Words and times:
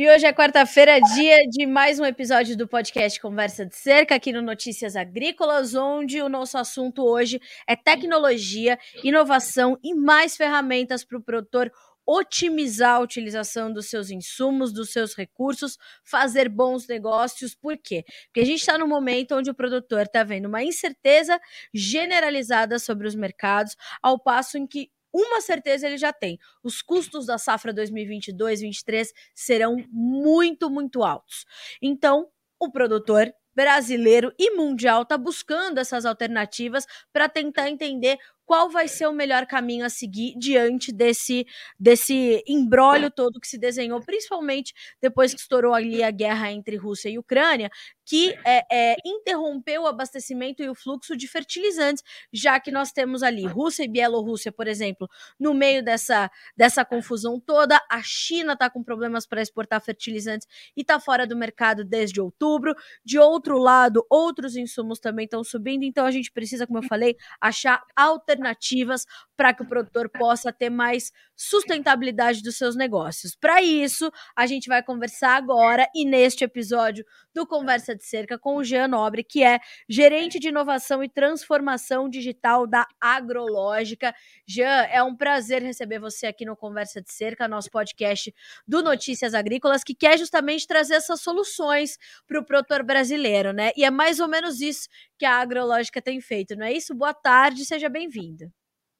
E 0.00 0.08
hoje 0.08 0.24
é 0.24 0.32
quarta-feira, 0.32 0.98
dia 0.98 1.36
de 1.46 1.66
mais 1.66 2.00
um 2.00 2.06
episódio 2.06 2.56
do 2.56 2.66
podcast 2.66 3.20
Conversa 3.20 3.66
de 3.66 3.76
Cerca, 3.76 4.14
aqui 4.14 4.32
no 4.32 4.40
Notícias 4.40 4.96
Agrícolas, 4.96 5.74
onde 5.74 6.22
o 6.22 6.28
nosso 6.30 6.56
assunto 6.56 7.04
hoje 7.04 7.38
é 7.68 7.76
tecnologia, 7.76 8.78
inovação 9.04 9.78
e 9.84 9.94
mais 9.94 10.38
ferramentas 10.38 11.04
para 11.04 11.18
o 11.18 11.22
produtor 11.22 11.70
otimizar 12.06 12.96
a 12.96 13.00
utilização 13.00 13.70
dos 13.70 13.90
seus 13.90 14.08
insumos, 14.08 14.72
dos 14.72 14.90
seus 14.90 15.14
recursos, 15.14 15.76
fazer 16.02 16.48
bons 16.48 16.88
negócios. 16.88 17.54
Por 17.54 17.76
quê? 17.76 18.02
Porque 18.24 18.40
a 18.40 18.46
gente 18.46 18.60
está 18.60 18.78
no 18.78 18.88
momento 18.88 19.34
onde 19.34 19.50
o 19.50 19.54
produtor 19.54 20.06
está 20.06 20.24
vendo 20.24 20.46
uma 20.46 20.64
incerteza 20.64 21.38
generalizada 21.74 22.78
sobre 22.78 23.06
os 23.06 23.14
mercados, 23.14 23.76
ao 24.02 24.18
passo 24.18 24.56
em 24.56 24.66
que 24.66 24.90
uma 25.12 25.40
certeza 25.40 25.86
ele 25.86 25.98
já 25.98 26.12
tem: 26.12 26.38
os 26.62 26.82
custos 26.82 27.26
da 27.26 27.38
safra 27.38 27.72
2022-23 27.72 29.08
serão 29.34 29.76
muito, 29.90 30.70
muito 30.70 31.02
altos. 31.02 31.44
Então, 31.82 32.28
o 32.58 32.70
produtor 32.70 33.32
brasileiro 33.54 34.32
e 34.38 34.52
mundial 34.56 35.02
está 35.02 35.18
buscando 35.18 35.78
essas 35.78 36.06
alternativas 36.06 36.86
para 37.12 37.28
tentar 37.28 37.68
entender 37.68 38.18
qual 38.50 38.68
vai 38.68 38.88
ser 38.88 39.06
o 39.06 39.12
melhor 39.12 39.46
caminho 39.46 39.86
a 39.86 39.88
seguir 39.88 40.34
diante 40.36 40.90
desse, 40.90 41.46
desse 41.78 42.42
embrólio 42.48 43.08
todo 43.08 43.38
que 43.38 43.46
se 43.46 43.56
desenhou, 43.56 44.00
principalmente 44.00 44.74
depois 45.00 45.32
que 45.32 45.38
estourou 45.38 45.72
ali 45.72 46.02
a 46.02 46.10
guerra 46.10 46.50
entre 46.50 46.74
Rússia 46.74 47.08
e 47.08 47.16
Ucrânia, 47.16 47.70
que 48.04 48.36
é, 48.44 48.64
é, 48.72 48.96
interrompeu 49.06 49.82
o 49.82 49.86
abastecimento 49.86 50.64
e 50.64 50.68
o 50.68 50.74
fluxo 50.74 51.16
de 51.16 51.28
fertilizantes, 51.28 52.02
já 52.32 52.58
que 52.58 52.72
nós 52.72 52.90
temos 52.90 53.22
ali 53.22 53.46
Rússia 53.46 53.84
e 53.84 53.88
Bielorrússia, 53.88 54.50
por 54.50 54.66
exemplo, 54.66 55.08
no 55.38 55.54
meio 55.54 55.80
dessa, 55.80 56.28
dessa 56.56 56.84
confusão 56.84 57.38
toda. 57.38 57.80
A 57.88 58.02
China 58.02 58.54
está 58.54 58.68
com 58.68 58.82
problemas 58.82 59.28
para 59.28 59.40
exportar 59.40 59.80
fertilizantes 59.80 60.48
e 60.76 60.80
está 60.80 60.98
fora 60.98 61.24
do 61.24 61.36
mercado 61.36 61.84
desde 61.84 62.20
outubro. 62.20 62.74
De 63.04 63.16
outro 63.16 63.58
lado, 63.58 64.04
outros 64.10 64.56
insumos 64.56 64.98
também 64.98 65.26
estão 65.26 65.44
subindo, 65.44 65.84
então 65.84 66.04
a 66.04 66.10
gente 66.10 66.32
precisa, 66.32 66.66
como 66.66 66.80
eu 66.80 66.88
falei, 66.88 67.16
achar 67.40 67.80
alternativas 67.94 68.39
alternativas 68.40 69.06
para 69.36 69.54
que 69.54 69.62
o 69.62 69.66
produtor 69.66 70.08
possa 70.10 70.52
ter 70.52 70.68
mais 70.68 71.12
sustentabilidade 71.34 72.42
dos 72.42 72.56
seus 72.56 72.76
negócios. 72.76 73.34
Para 73.34 73.62
isso, 73.62 74.10
a 74.36 74.46
gente 74.46 74.68
vai 74.68 74.82
conversar 74.82 75.36
agora 75.36 75.88
e 75.94 76.04
neste 76.04 76.44
episódio 76.44 77.04
do 77.34 77.46
Conversa 77.46 77.94
de 77.94 78.04
Cerca 78.04 78.38
com 78.38 78.56
o 78.56 78.64
Jean 78.64 78.88
Nobre, 78.88 79.24
que 79.24 79.42
é 79.42 79.58
gerente 79.88 80.38
de 80.38 80.48
inovação 80.48 81.02
e 81.02 81.08
transformação 81.08 82.08
digital 82.08 82.66
da 82.66 82.86
Agrológica. 83.00 84.14
Jean, 84.46 84.82
é 84.90 85.02
um 85.02 85.16
prazer 85.16 85.62
receber 85.62 85.98
você 85.98 86.26
aqui 86.26 86.44
no 86.44 86.56
Conversa 86.56 87.00
de 87.00 87.10
Cerca, 87.10 87.48
nosso 87.48 87.70
podcast 87.70 88.34
do 88.66 88.82
Notícias 88.82 89.32
Agrícolas, 89.32 89.82
que 89.82 89.94
quer 89.94 90.18
justamente 90.18 90.66
trazer 90.66 90.94
essas 90.94 91.20
soluções 91.22 91.96
para 92.26 92.40
o 92.40 92.44
produtor 92.44 92.82
brasileiro, 92.82 93.52
né? 93.52 93.70
E 93.74 93.84
é 93.84 93.90
mais 93.90 94.20
ou 94.20 94.28
menos 94.28 94.60
isso 94.60 94.88
que 95.20 95.26
a 95.26 95.38
Agrológica 95.38 96.00
tem 96.00 96.18
feito, 96.18 96.56
não 96.56 96.64
é 96.64 96.72
isso? 96.72 96.94
Boa 96.94 97.12
tarde, 97.12 97.66
seja 97.66 97.90
bem-vindo. 97.90 98.50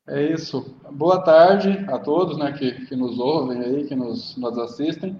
É 0.07 0.23
isso. 0.23 0.77
Boa 0.91 1.25
tarde 1.25 1.83
a 1.89 1.99
todos 1.99 2.37
né, 2.37 2.53
que, 2.53 2.85
que 2.85 2.95
nos 2.95 3.19
ouvem 3.19 3.59
aí, 3.63 3.87
que 3.87 3.95
nos, 3.95 4.37
nos 4.37 4.59
assistem. 4.59 5.19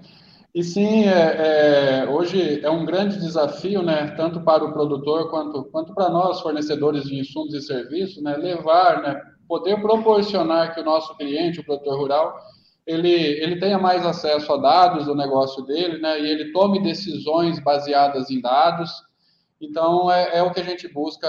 E 0.53 0.63
sim, 0.63 1.05
é, 1.05 2.03
é, 2.03 2.07
hoje 2.07 2.63
é 2.63 2.69
um 2.69 2.85
grande 2.85 3.17
desafio, 3.19 3.81
né, 3.81 4.13
tanto 4.15 4.41
para 4.41 4.63
o 4.63 4.73
produtor 4.73 5.31
quanto, 5.31 5.63
quanto 5.71 5.91
para 5.95 6.07
nós, 6.07 6.39
fornecedores 6.39 7.05
de 7.05 7.19
insumos 7.19 7.55
e 7.55 7.61
serviços, 7.61 8.21
né, 8.21 8.37
levar, 8.37 9.01
né, 9.01 9.19
poder 9.47 9.81
proporcionar 9.81 10.75
que 10.75 10.81
o 10.81 10.85
nosso 10.85 11.17
cliente, 11.17 11.61
o 11.61 11.65
produtor 11.65 11.97
rural, 11.97 12.37
ele, 12.85 13.09
ele 13.09 13.59
tenha 13.59 13.79
mais 13.79 14.05
acesso 14.05 14.53
a 14.53 14.57
dados 14.57 15.07
do 15.07 15.15
negócio 15.15 15.63
dele, 15.63 15.97
né, 15.97 16.21
e 16.21 16.29
ele 16.29 16.51
tome 16.51 16.83
decisões 16.83 17.59
baseadas 17.63 18.29
em 18.29 18.39
dados. 18.39 18.91
Então, 19.61 20.11
é, 20.11 20.39
é 20.39 20.43
o 20.43 20.51
que 20.51 20.59
a 20.59 20.63
gente 20.63 20.87
busca, 20.87 21.27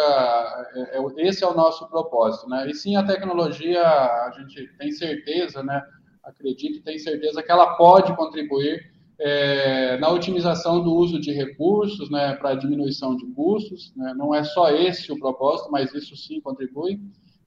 é, 0.75 0.99
é 0.99 1.29
esse 1.29 1.45
é 1.45 1.47
o 1.47 1.55
nosso 1.55 1.87
propósito, 1.89 2.49
né, 2.49 2.69
e 2.69 2.75
sim, 2.75 2.97
a 2.97 3.05
tecnologia, 3.05 3.83
a 3.83 4.33
gente 4.39 4.67
tem 4.79 4.91
certeza, 4.91 5.63
né, 5.63 5.83
acredito 6.25 6.79
e 6.79 6.83
tem 6.83 6.99
certeza 6.99 7.43
que 7.43 7.53
ela 7.53 7.77
pode 7.77 8.17
contribuir 8.17 8.91
é, 9.19 9.97
na 9.99 10.11
otimização 10.11 10.83
do 10.83 10.93
uso 10.95 11.21
de 11.21 11.33
recursos, 11.33 12.11
né, 12.11 12.35
para 12.35 12.55
diminuição 12.55 13.17
de 13.17 13.27
custos. 13.27 13.93
Né, 13.95 14.15
não 14.17 14.35
é 14.35 14.43
só 14.43 14.71
esse 14.71 15.13
o 15.13 15.19
propósito, 15.19 15.71
mas 15.71 15.95
isso 15.95 16.17
sim 16.17 16.41
contribui. 16.41 17.01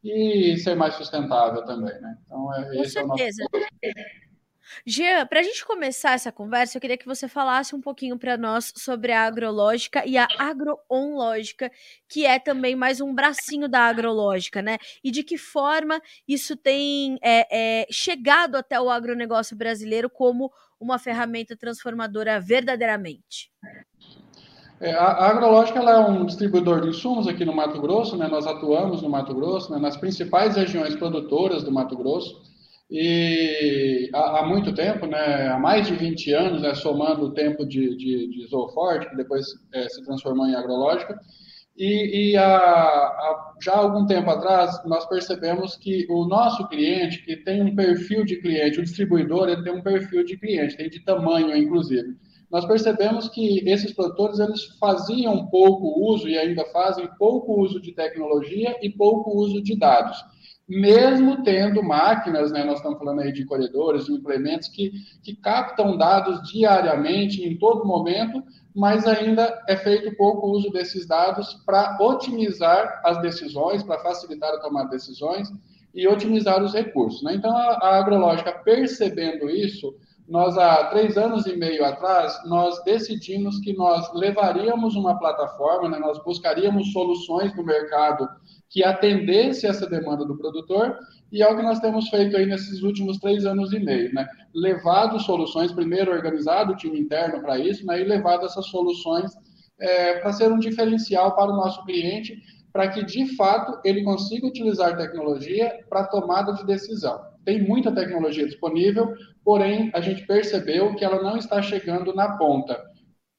E 0.03 0.56
ser 0.59 0.75
mais 0.75 0.94
sustentável 0.94 1.66
também. 1.66 2.00
Né? 2.00 2.16
Então, 2.25 2.53
é, 2.53 2.78
Com 2.78 2.84
certeza. 2.84 3.00
É 3.00 3.03
o 3.03 3.07
nosso... 3.07 3.23
Jean, 4.85 5.25
para 5.27 5.39
a 5.39 5.43
gente 5.43 5.63
começar 5.65 6.13
essa 6.13 6.31
conversa, 6.31 6.77
eu 6.77 6.81
queria 6.81 6.97
que 6.97 7.05
você 7.05 7.27
falasse 7.27 7.75
um 7.75 7.81
pouquinho 7.81 8.17
para 8.17 8.37
nós 8.37 8.73
sobre 8.75 9.11
a 9.11 9.25
agrológica 9.25 10.03
e 10.05 10.17
a 10.17 10.27
agroonlógica, 10.39 11.71
que 12.07 12.25
é 12.25 12.39
também 12.39 12.75
mais 12.75 12.99
um 12.99 13.13
bracinho 13.13 13.67
da 13.69 13.81
agrológica, 13.81 14.61
né? 14.61 14.77
E 15.03 15.11
de 15.11 15.23
que 15.23 15.37
forma 15.37 16.01
isso 16.27 16.55
tem 16.55 17.17
é, 17.21 17.81
é, 17.81 17.87
chegado 17.91 18.55
até 18.55 18.79
o 18.79 18.89
agronegócio 18.89 19.55
brasileiro 19.55 20.09
como 20.09 20.51
uma 20.79 20.99
ferramenta 20.99 21.55
transformadora 21.55 22.39
verdadeiramente? 22.39 23.51
É, 24.79 24.93
a, 24.93 25.29
agrológica 25.29 25.79
é 25.79 25.97
um 25.99 26.25
distribuidor 26.25 26.81
de 26.81 26.89
insumos 26.89 27.27
aqui 27.27 27.45
no 27.45 27.55
Mato 27.55 27.79
Grosso, 27.79 28.17
né? 28.17 28.27
nós 28.27 28.45
atuamos 28.45 29.01
no 29.01 29.09
Mato 29.09 29.33
Grosso, 29.33 29.71
né? 29.71 29.79
nas 29.79 29.95
principais 29.95 30.55
regiões 30.55 30.95
produtoras 30.95 31.63
do 31.63 31.71
Mato 31.71 31.95
Grosso, 31.95 32.41
e 32.90 34.09
há, 34.13 34.40
há, 34.40 34.46
muito 34.46 34.73
tempo, 34.73 35.07
né, 35.07 35.47
há 35.47 35.57
mais 35.57 35.88
de 35.88 35.96
20 35.96 36.31
anos, 36.34 36.62
né, 36.62 36.73
somando 36.75 37.25
o 37.25 37.34
tempo 37.34 37.66
de, 37.66 37.96
de, 37.96 38.28
de 38.28 38.47
que 38.47 39.16
depois 39.16 39.46
é, 39.73 39.90
se 39.90 40.03
transformou 40.03 40.46
em 40.46 40.56
agrológica, 40.56 41.19
e, 41.75 42.31
e 42.31 42.38
a, 42.38 42.46
a, 42.47 43.53
já 43.62 43.73
há 43.73 43.79
algum 43.79 44.06
tempo 44.06 44.29
atrás, 44.29 44.81
nós 44.85 45.06
percebemos 45.07 45.75
que 45.75 46.06
o 46.09 46.25
nosso 46.25 46.68
cliente, 46.69 47.25
que 47.25 47.35
tem 47.38 47.62
um 47.62 47.75
perfil 47.75 48.23
de 48.23 48.38
cliente, 48.38 48.79
o 48.79 48.84
distribuidor, 48.84 49.50
ele 49.50 49.63
tem 49.63 49.73
um 49.73 49.81
perfil 49.81 50.23
de 50.23 50.38
cliente, 50.38 50.78
tem 50.78 50.90
de 50.90 51.03
tamanho, 51.03 51.56
inclusive. 51.57 52.16
Nós 52.50 52.66
percebemos 52.66 53.28
que 53.28 53.67
esses 53.67 53.91
produtores, 53.91 54.40
eles 54.40 54.63
faziam 54.79 55.47
pouco 55.47 56.13
uso, 56.13 56.29
e 56.29 56.38
ainda 56.38 56.63
fazem 56.66 57.09
pouco 57.17 57.59
uso 57.59 57.81
de 57.81 57.91
tecnologia 57.91 58.78
e 58.81 58.90
pouco 58.90 59.35
uso 59.35 59.62
de 59.62 59.75
dados 59.78 60.23
mesmo 60.67 61.43
tendo 61.43 61.83
máquinas, 61.83 62.51
né, 62.51 62.63
nós 62.63 62.77
estamos 62.77 62.97
falando 62.97 63.21
aí 63.21 63.31
de 63.31 63.45
corredores, 63.45 64.05
de 64.05 64.13
implementos 64.13 64.67
que, 64.67 64.91
que 65.23 65.35
captam 65.35 65.95
dados 65.95 66.41
diariamente, 66.49 67.43
em 67.43 67.57
todo 67.57 67.85
momento, 67.85 68.43
mas 68.75 69.07
ainda 69.07 69.63
é 69.67 69.77
feito 69.77 70.15
pouco 70.17 70.47
uso 70.47 70.71
desses 70.71 71.07
dados 71.07 71.53
para 71.65 71.97
otimizar 72.01 73.01
as 73.05 73.21
decisões, 73.21 73.83
para 73.83 73.99
facilitar 73.99 74.53
a 74.53 74.59
tomada 74.59 74.89
de 74.89 74.95
decisões 74.95 75.51
e 75.93 76.07
otimizar 76.07 76.61
os 76.61 76.73
recursos. 76.73 77.21
Né? 77.23 77.35
Então, 77.35 77.55
a, 77.55 77.77
a 77.81 77.97
agrológica, 77.99 78.51
percebendo 78.51 79.49
isso, 79.49 79.95
nós 80.27 80.57
há 80.57 80.85
três 80.85 81.15
anos 81.17 81.45
e 81.45 81.55
meio 81.55 81.85
atrás, 81.85 82.41
nós 82.45 82.83
decidimos 82.83 83.59
que 83.59 83.73
nós 83.73 84.11
levaríamos 84.13 84.95
uma 84.95 85.17
plataforma, 85.19 85.87
né, 85.87 85.99
nós 85.99 86.21
buscaríamos 86.23 86.91
soluções 86.91 87.55
no 87.55 87.63
mercado 87.63 88.27
que 88.69 88.83
atendesse 88.83 89.65
essa 89.67 89.87
demanda 89.87 90.25
do 90.25 90.37
produtor, 90.37 90.97
e 91.31 91.41
é 91.41 91.47
o 91.47 91.55
que 91.55 91.63
nós 91.63 91.79
temos 91.79 92.09
feito 92.09 92.37
aí 92.37 92.45
nesses 92.45 92.81
últimos 92.81 93.17
três 93.17 93.45
anos 93.45 93.73
e 93.73 93.79
meio, 93.79 94.13
né? 94.13 94.27
Levado 94.53 95.19
soluções, 95.19 95.71
primeiro 95.71 96.11
organizado 96.11 96.73
o 96.73 96.75
time 96.75 96.99
interno 96.99 97.41
para 97.41 97.57
isso, 97.59 97.85
né? 97.85 98.01
e 98.01 98.03
levado 98.03 98.45
essas 98.45 98.67
soluções 98.67 99.31
é, 99.79 100.19
para 100.19 100.31
ser 100.33 100.51
um 100.51 100.59
diferencial 100.59 101.35
para 101.35 101.51
o 101.51 101.55
nosso 101.55 101.83
cliente, 101.85 102.41
para 102.71 102.89
que 102.89 103.03
de 103.03 103.35
fato 103.35 103.79
ele 103.83 104.03
consiga 104.03 104.47
utilizar 104.47 104.97
tecnologia 104.97 105.79
para 105.90 106.07
tomada 106.07 106.53
de 106.53 106.66
decisão. 106.66 107.19
Tem 107.43 107.61
muita 107.61 107.93
tecnologia 107.93 108.45
disponível, 108.45 109.13
porém 109.43 109.91
a 109.93 110.01
gente 110.01 110.25
percebeu 110.25 110.95
que 110.95 111.05
ela 111.05 111.22
não 111.22 111.37
está 111.37 111.61
chegando 111.61 112.13
na 112.13 112.37
ponta 112.37 112.81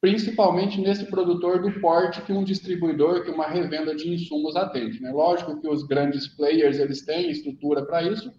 principalmente 0.00 0.80
nesse 0.80 1.06
produtor 1.06 1.60
do 1.62 1.80
porte 1.80 2.22
que 2.22 2.32
um 2.32 2.44
distribuidor, 2.44 3.24
que 3.24 3.30
uma 3.30 3.46
revenda 3.46 3.94
de 3.94 4.12
insumos 4.12 4.54
atende. 4.56 5.00
Né? 5.00 5.10
Lógico 5.10 5.60
que 5.60 5.68
os 5.68 5.84
grandes 5.84 6.28
players 6.28 6.78
eles 6.78 7.04
têm 7.04 7.30
estrutura 7.30 7.84
para 7.84 8.02
isso, 8.02 8.30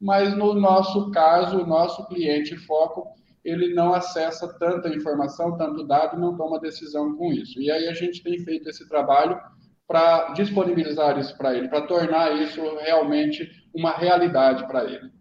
mas 0.00 0.36
no 0.36 0.54
nosso 0.54 1.10
caso, 1.10 1.58
o 1.58 1.66
nosso 1.66 2.06
cliente 2.06 2.56
foco, 2.56 3.08
ele 3.44 3.72
não 3.74 3.94
acessa 3.94 4.46
tanta 4.58 4.88
informação, 4.88 5.56
tanto 5.56 5.86
dado, 5.86 6.20
não 6.20 6.36
toma 6.36 6.60
decisão 6.60 7.16
com 7.16 7.32
isso. 7.32 7.60
E 7.60 7.70
aí 7.70 7.88
a 7.88 7.94
gente 7.94 8.22
tem 8.22 8.38
feito 8.40 8.68
esse 8.68 8.86
trabalho 8.88 9.40
para 9.86 10.32
disponibilizar 10.32 11.18
isso 11.18 11.36
para 11.38 11.56
ele, 11.56 11.68
para 11.68 11.86
tornar 11.86 12.36
isso 12.42 12.60
realmente 12.80 13.48
uma 13.72 13.92
realidade 13.92 14.66
para 14.66 14.84
ele. 14.84 15.15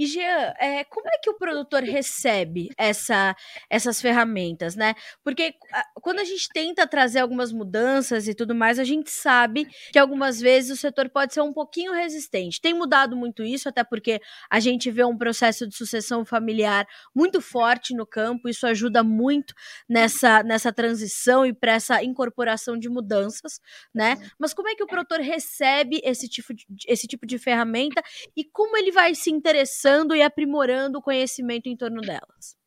E 0.00 0.06
Jean, 0.06 0.54
é, 0.58 0.82
como 0.84 1.06
é 1.08 1.18
que 1.22 1.28
o 1.28 1.34
produtor 1.34 1.82
recebe 1.82 2.70
essa, 2.78 3.36
essas 3.68 4.00
ferramentas, 4.00 4.74
né? 4.74 4.94
Porque 5.22 5.52
quando 5.96 6.20
a 6.20 6.24
gente 6.24 6.48
tenta 6.54 6.86
trazer 6.86 7.18
algumas 7.18 7.52
mudanças 7.52 8.26
e 8.26 8.34
tudo 8.34 8.54
mais, 8.54 8.78
a 8.78 8.84
gente 8.84 9.10
sabe 9.10 9.66
que 9.92 9.98
algumas 9.98 10.40
vezes 10.40 10.70
o 10.70 10.80
setor 10.80 11.10
pode 11.10 11.34
ser 11.34 11.42
um 11.42 11.52
pouquinho 11.52 11.92
resistente. 11.92 12.62
Tem 12.62 12.72
mudado 12.72 13.14
muito 13.14 13.42
isso, 13.42 13.68
até 13.68 13.84
porque 13.84 14.22
a 14.50 14.58
gente 14.58 14.90
vê 14.90 15.04
um 15.04 15.18
processo 15.18 15.68
de 15.68 15.76
sucessão 15.76 16.24
familiar 16.24 16.86
muito 17.14 17.38
forte 17.42 17.94
no 17.94 18.06
campo, 18.06 18.48
isso 18.48 18.66
ajuda 18.66 19.04
muito 19.04 19.52
nessa, 19.86 20.42
nessa 20.42 20.72
transição 20.72 21.44
e 21.44 21.52
para 21.52 21.74
essa 21.74 22.02
incorporação 22.02 22.78
de 22.78 22.88
mudanças, 22.88 23.60
né? 23.94 24.16
Mas 24.38 24.54
como 24.54 24.70
é 24.70 24.74
que 24.74 24.82
o 24.82 24.86
produtor 24.86 25.20
recebe 25.20 26.00
esse 26.02 26.26
tipo 26.26 26.54
de, 26.54 26.64
esse 26.88 27.06
tipo 27.06 27.26
de 27.26 27.36
ferramenta 27.36 28.02
e 28.34 28.44
como 28.44 28.78
ele 28.78 28.90
vai 28.90 29.14
se 29.14 29.30
interessando 29.30 29.89
e 30.14 30.22
aprimorando 30.22 30.98
o 30.98 31.02
conhecimento 31.02 31.68
em 31.68 31.76
torno 31.76 32.00
delas? 32.00 32.60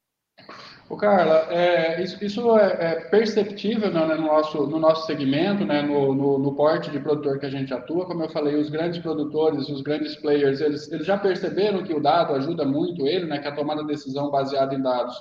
O 0.90 0.98
Carla, 0.98 1.48
é, 1.50 2.04
isso, 2.04 2.24
isso 2.24 2.58
é, 2.58 2.78
é, 2.80 2.96
perceptível 3.10 3.92
né, 3.92 4.16
no, 4.16 4.28
nosso, 4.28 4.68
no 4.68 4.78
nosso 4.78 5.08
segmento, 5.08 5.66
né, 5.66 5.82
no, 5.82 6.14
no, 6.14 6.38
no, 6.38 6.56
porte 6.56 6.92
de 6.92 7.00
produtor 7.00 7.40
que 7.40 7.46
a 7.46 7.50
gente 7.50 7.74
atua. 7.74 8.06
Como 8.06 8.22
eu 8.24 8.30
falei, 8.30 8.56
os 8.56 8.70
grandes 8.70 9.00
produtores, 9.00 9.70
os 9.70 9.82
grandes 9.82 10.16
players, 10.18 10.60
eles, 10.62 10.92
eles 10.92 11.08
já 11.08 11.18
perceberam 11.18 11.84
que 11.84 11.94
o 11.94 12.02
dado 12.02 12.34
ajuda 12.34 12.66
muito 12.66 13.08
ele, 13.08 13.26
né, 13.26 13.40
que 13.40 13.48
a 13.48 13.56
tomada 13.56 13.82
de 13.82 13.88
decisão 13.88 14.30
baseada 14.30 14.76
em 14.76 14.82
dados 14.82 15.16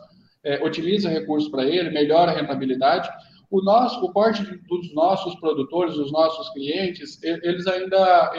é, 0.44 0.62
otimiza 0.62 1.08
recursos 1.08 1.48
para 1.50 1.64
ele, 1.64 1.90
melhora 1.90 2.32
a 2.32 2.34
rentabilidade. 2.34 3.08
O 3.52 3.62
nosso, 3.62 4.02
o 4.02 4.10
porte 4.10 4.42
dos 4.66 4.94
nossos 4.94 5.34
produtores, 5.34 5.96
dos 5.96 6.10
nossos 6.10 6.48
clientes, 6.54 7.22
eles 7.22 7.66
ainda 7.66 8.32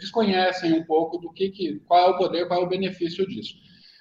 desconhecem 0.00 0.72
um 0.72 0.84
pouco 0.84 1.18
do 1.18 1.32
que, 1.32 1.50
que, 1.50 1.78
qual 1.86 2.08
é 2.08 2.10
o 2.10 2.18
poder, 2.18 2.48
qual 2.48 2.62
é 2.62 2.64
o 2.64 2.68
benefício 2.68 3.24
disso. 3.28 3.54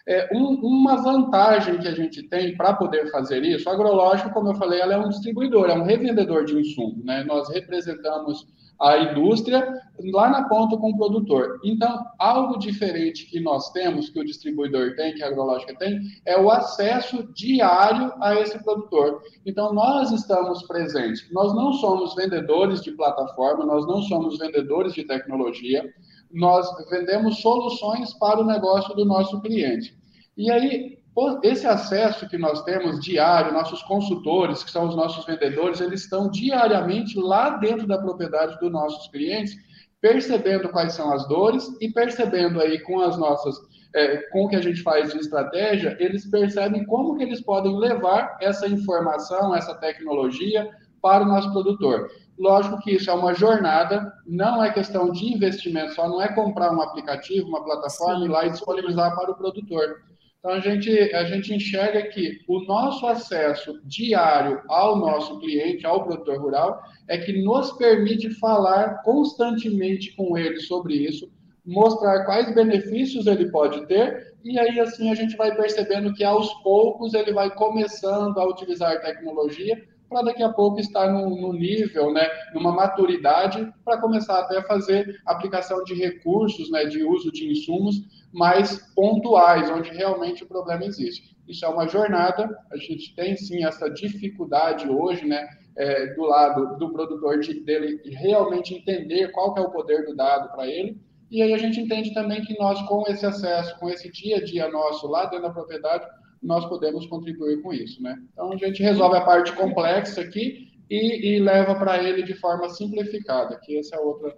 É, 0.08 0.28
um, 0.34 0.56
uma 0.64 0.96
vantagem 1.04 1.78
que 1.78 1.88
a 1.88 1.94
gente 1.94 2.24
tem 2.24 2.58
para 2.58 2.74
poder 2.74 3.12
fazer 3.12 3.44
isso, 3.44 3.70
o 3.70 3.72
agrológico, 3.72 4.32
como 4.32 4.50
eu 4.50 4.56
falei, 4.56 4.82
ela 4.82 4.96
é 4.96 4.98
um 4.98 5.10
distribuidor, 5.10 5.70
é 5.70 5.74
um 5.74 5.84
revendedor 5.84 6.46
de 6.46 6.60
insumo. 6.60 7.00
Né? 7.04 7.24
Nós 7.24 7.48
representamos 7.50 8.48
a 8.80 8.98
indústria 8.98 9.81
lá 10.12 10.30
na 10.30 10.48
ponta 10.48 10.77
com 10.77 10.89
o 10.92 10.98
produtor. 10.98 11.60
Então, 11.63 12.06
algo 12.19 12.60
diferente 12.60 13.25
que 13.25 13.39
nós 13.39 13.72
temos, 13.72 14.10
que 14.10 14.19
o 14.19 14.25
distribuidor 14.25 14.95
tem, 14.95 15.13
que 15.13 15.24
a 15.24 15.27
agrológica 15.27 15.75
tem, 15.77 16.00
é 16.25 16.39
o 16.39 16.50
acesso 16.50 17.24
diário 17.33 18.13
a 18.22 18.36
esse 18.36 18.62
produtor. 18.63 19.22
Então, 19.45 19.74
nós 19.74 20.12
estamos 20.12 20.63
presentes. 20.63 21.31
Nós 21.31 21.54
não 21.56 21.74
somos 21.74 22.13
vendedores 22.16 22.81
de 22.81 22.92
plataforma, 22.92 23.66
nós 23.66 23.88
não 23.88 24.01
somos 24.01 24.38
vendedores 24.38 24.94
de 24.94 25.06
tecnologia, 25.06 25.89
nós 26.31 26.68
vendemos 26.89 27.39
soluções 27.39 28.13
para 28.13 28.42
o 28.42 28.45
negócio 28.45 28.94
do 28.95 29.06
nosso 29.06 29.39
cliente. 29.42 29.98
E 30.38 30.51
aí, 30.51 31.00
esse 31.44 31.66
acesso 31.66 32.28
que 32.28 32.38
nós 32.38 32.64
temos 32.64 33.00
diário, 33.00 33.54
nossos 33.54 33.82
consultores, 33.84 34.64
que 34.64 34.72
são 34.72 34.88
os 34.88 34.96
nossos 34.96 35.26
vendedores, 35.26 35.80
eles 35.80 36.02
estão 36.02 36.30
diariamente 36.30 37.18
lá 37.18 37.52
dentro 37.52 37.88
da 37.88 37.98
propriedade 37.98 38.60
dos 38.60 38.72
nossos 38.72 39.08
clientes, 39.10 39.56
percebendo 40.02 40.70
quais 40.70 40.94
são 40.94 41.14
as 41.14 41.26
dores 41.28 41.70
e 41.80 41.90
percebendo 41.92 42.60
aí 42.60 42.80
com 42.80 43.00
as 43.00 43.18
nossas, 43.18 43.56
é, 43.96 44.18
com 44.30 44.46
o 44.46 44.50
que 44.50 44.58
a 44.58 44.62
gente 44.62 44.84
faz 44.84 45.12
de 45.12 45.20
estratégia, 45.20 45.96
eles 46.00 46.30
percebem 46.30 46.86
como 46.86 47.16
que 47.16 47.24
eles 47.24 47.42
podem 47.42 47.78
levar 47.78 48.38
essa 48.42 48.68
informação, 48.68 49.56
essa 49.56 49.74
tecnologia 49.76 50.70
para 51.02 51.24
o 51.24 51.28
nosso 51.28 51.52
produtor. 51.52 52.10
Lógico 52.38 52.80
que 52.82 52.92
isso 52.92 53.10
é 53.10 53.14
uma 53.14 53.34
jornada, 53.34 54.12
não 54.28 54.62
é 54.62 54.70
questão 54.70 55.10
de 55.12 55.34
investimento 55.34 55.94
só, 55.94 56.10
não 56.10 56.22
é 56.22 56.28
comprar 56.34 56.74
um 56.74 56.82
aplicativo, 56.82 57.48
uma 57.48 57.64
plataforma 57.64 58.20
Sim. 58.20 58.26
e 58.26 58.28
lá 58.28 58.46
e 58.46 58.50
disponibilizar 58.50 59.16
para 59.16 59.32
o 59.32 59.36
produtor. 59.36 60.02
Então 60.46 60.58
a 60.58 60.60
gente, 60.60 60.92
a 61.16 61.24
gente 61.24 61.56
enxerga 61.56 62.04
que 62.04 62.40
o 62.48 62.60
nosso 62.66 63.08
acesso 63.08 63.82
diário 63.84 64.62
ao 64.70 64.96
nosso 64.96 65.40
cliente, 65.40 65.88
ao 65.88 66.04
produtor 66.04 66.40
rural, 66.40 66.84
é 67.08 67.18
que 67.18 67.42
nos 67.44 67.72
permite 67.72 68.30
falar 68.30 69.02
constantemente 69.02 70.16
com 70.16 70.38
ele 70.38 70.60
sobre 70.60 70.98
isso, 70.98 71.32
mostrar 71.66 72.26
quais 72.26 72.54
benefícios 72.54 73.26
ele 73.26 73.50
pode 73.50 73.88
ter, 73.88 74.36
e 74.44 74.60
aí 74.60 74.80
assim 74.80 75.10
a 75.10 75.16
gente 75.16 75.36
vai 75.36 75.56
percebendo 75.56 76.14
que 76.14 76.24
aos 76.24 76.54
poucos 76.62 77.16
ele 77.16 77.34
vai 77.34 77.50
começando 77.50 78.38
a 78.38 78.48
utilizar 78.48 79.02
tecnologia 79.02 79.84
para 80.10 80.22
daqui 80.22 80.44
a 80.44 80.50
pouco 80.50 80.80
estar 80.80 81.12
no, 81.12 81.30
no, 81.30 81.54
nível, 81.54 82.12
né, 82.13 82.28
numa 82.54 82.72
maturidade, 82.72 83.72
para 83.84 84.00
começar 84.00 84.40
até 84.40 84.57
a 84.57 84.63
fazer 84.63 85.22
aplicação 85.25 85.84
de 85.84 85.94
recursos, 85.94 86.69
né, 86.72 86.86
de 86.86 87.04
uso 87.04 87.31
de 87.31 87.50
insumos 87.52 87.96
mais 88.31 88.78
pontuais, 88.94 89.69
onde 89.69 89.90
realmente 89.92 90.44
o 90.44 90.48
problema 90.48 90.86
existe. 90.86 91.36
Isso 91.48 91.66
é 91.66 91.69
uma 91.69 91.88
jornada, 91.88 92.50
a 92.72 92.78
gente 92.78 93.16
tem 93.16 93.36
sim 93.36 93.63
essa 93.63 93.90
dificuldade 93.90 94.90
hoje, 94.90 95.25
né, 95.25 95.48
é, 95.78 96.13
do 96.13 96.24
lado 96.24 96.78
do 96.78 96.92
produtor 96.92 97.40
de, 97.40 97.60
dele 97.62 98.01
realmente 98.06 98.74
entender 98.74 99.31
qual 99.31 99.54
que 99.54 99.60
é 99.60 99.63
o 99.63 99.72
poder 99.72 100.06
do 100.06 100.16
dado 100.16 100.51
para 100.51 100.68
ele, 100.68 100.98
e 101.30 101.42
aí 101.42 101.54
a 101.54 101.58
gente 101.58 101.80
entende 101.80 102.13
também 102.13 102.42
que 102.42 102.58
nós, 102.58 102.81
com 102.84 103.04
esse 103.08 103.25
acesso, 103.25 103.78
com 103.80 103.90
esse 103.90 104.12
dia 104.12 104.38
a 104.38 104.44
dia 104.44 104.69
nosso 104.69 105.08
lá 105.08 105.25
dentro 105.25 105.48
da 105.48 105.54
propriedade, 105.54 106.06
nós 106.46 106.66
podemos 106.66 107.08
contribuir 107.08 107.62
com 107.62 107.74
isso, 107.74 108.02
né? 108.02 108.16
Então 108.32 108.52
a 108.52 108.58
gente 108.58 108.82
resolve 108.82 109.18
a 109.18 109.26
parte 109.26 109.52
complexa 109.54 110.22
aqui 110.22 110.72
e, 110.90 111.36
e 111.36 111.40
leva 111.40 111.76
para 111.76 112.02
ele 112.02 112.24
de 112.24 112.36
forma 112.36 112.70
simplificada, 112.70 113.60
que 113.64 113.78
essa 113.78 113.96
é 113.96 114.00
outra 114.00 114.36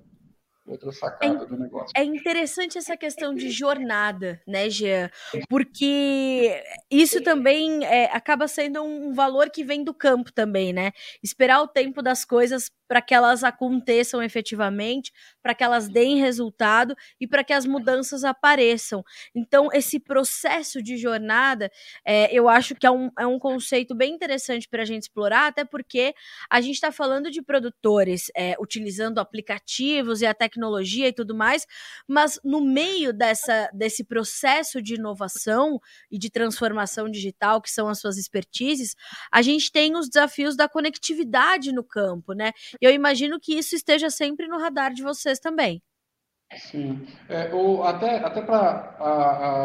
outra 0.68 0.92
sacada 0.92 1.44
é, 1.44 1.48
do 1.48 1.58
negócio. 1.58 1.94
É 1.96 2.04
interessante 2.04 2.78
essa 2.78 2.98
questão 2.98 3.34
de 3.34 3.50
jornada, 3.50 4.42
né, 4.46 4.70
Jean? 4.70 5.10
Porque 5.50 6.62
isso 6.92 7.24
também 7.24 7.86
é, 7.86 8.06
acaba 8.14 8.48
sendo 8.48 8.84
um 8.84 9.14
valor 9.14 9.50
que 9.50 9.64
vem 9.64 9.84
do 9.84 9.94
campo 9.94 10.32
também, 10.32 10.74
né? 10.74 10.92
Esperar 11.24 11.62
o 11.62 11.68
tempo 11.68 12.02
das 12.02 12.26
coisas 12.26 12.70
para 12.88 13.02
que 13.02 13.14
elas 13.14 13.44
aconteçam 13.44 14.22
efetivamente, 14.22 15.12
para 15.48 15.56
que 15.56 15.64
elas 15.64 15.88
deem 15.88 16.20
resultado 16.20 16.94
e 17.22 17.26
para 17.26 17.42
que 17.42 17.54
as 17.54 17.66
mudanças 17.66 18.26
apareçam. 18.26 19.02
Então, 19.34 19.70
esse 19.72 19.98
processo 19.98 20.84
de 20.84 20.98
jornada, 20.98 21.72
é, 22.04 22.30
eu 22.38 22.50
acho 22.50 22.76
que 22.76 22.86
é 22.86 22.92
um, 22.92 23.10
é 23.18 23.26
um 23.26 23.40
conceito 23.40 23.96
bem 23.96 24.14
interessante 24.14 24.68
para 24.68 24.82
a 24.82 24.86
gente 24.86 25.04
explorar, 25.04 25.48
até 25.48 25.64
porque 25.64 26.14
a 26.50 26.60
gente 26.60 26.76
está 26.76 26.92
falando 26.92 27.32
de 27.32 27.42
produtores 27.42 28.30
é, 28.36 28.58
utilizando 28.60 29.20
aplicativos 29.20 30.22
e 30.22 30.26
a 30.26 30.34
tecnologia 30.34 31.08
e 31.08 31.14
tudo 31.14 31.34
mais, 31.34 31.66
mas 32.06 32.38
no 32.44 32.60
meio 32.60 33.14
dessa, 33.14 33.70
desse 33.74 34.04
processo 34.04 34.82
de 34.82 34.96
inovação 34.96 35.80
e 36.12 36.20
de 36.20 36.30
transformação 36.30 37.10
digital, 37.10 37.62
que 37.62 37.72
são 37.72 37.88
as 37.88 38.02
suas 38.02 38.18
expertises, 38.18 38.98
a 39.32 39.42
gente 39.42 39.72
tem 39.72 39.96
os 39.96 40.10
desafios 40.10 40.58
da 40.58 40.68
conectividade 40.68 41.72
no 41.72 41.86
campo, 41.86 42.34
né? 42.34 42.52
eu 42.82 42.92
imagino 42.92 43.40
que 43.40 43.58
isso 43.58 43.78
esteja 43.78 44.10
sempre 44.10 44.46
no 44.46 44.60
radar 44.60 44.94
de 44.94 45.02
vocês 45.02 45.37
também. 45.40 45.82
Sim. 46.56 47.06
É, 47.28 47.54
ou 47.54 47.84
até 47.84 48.20
até 48.20 48.42
para 48.42 48.96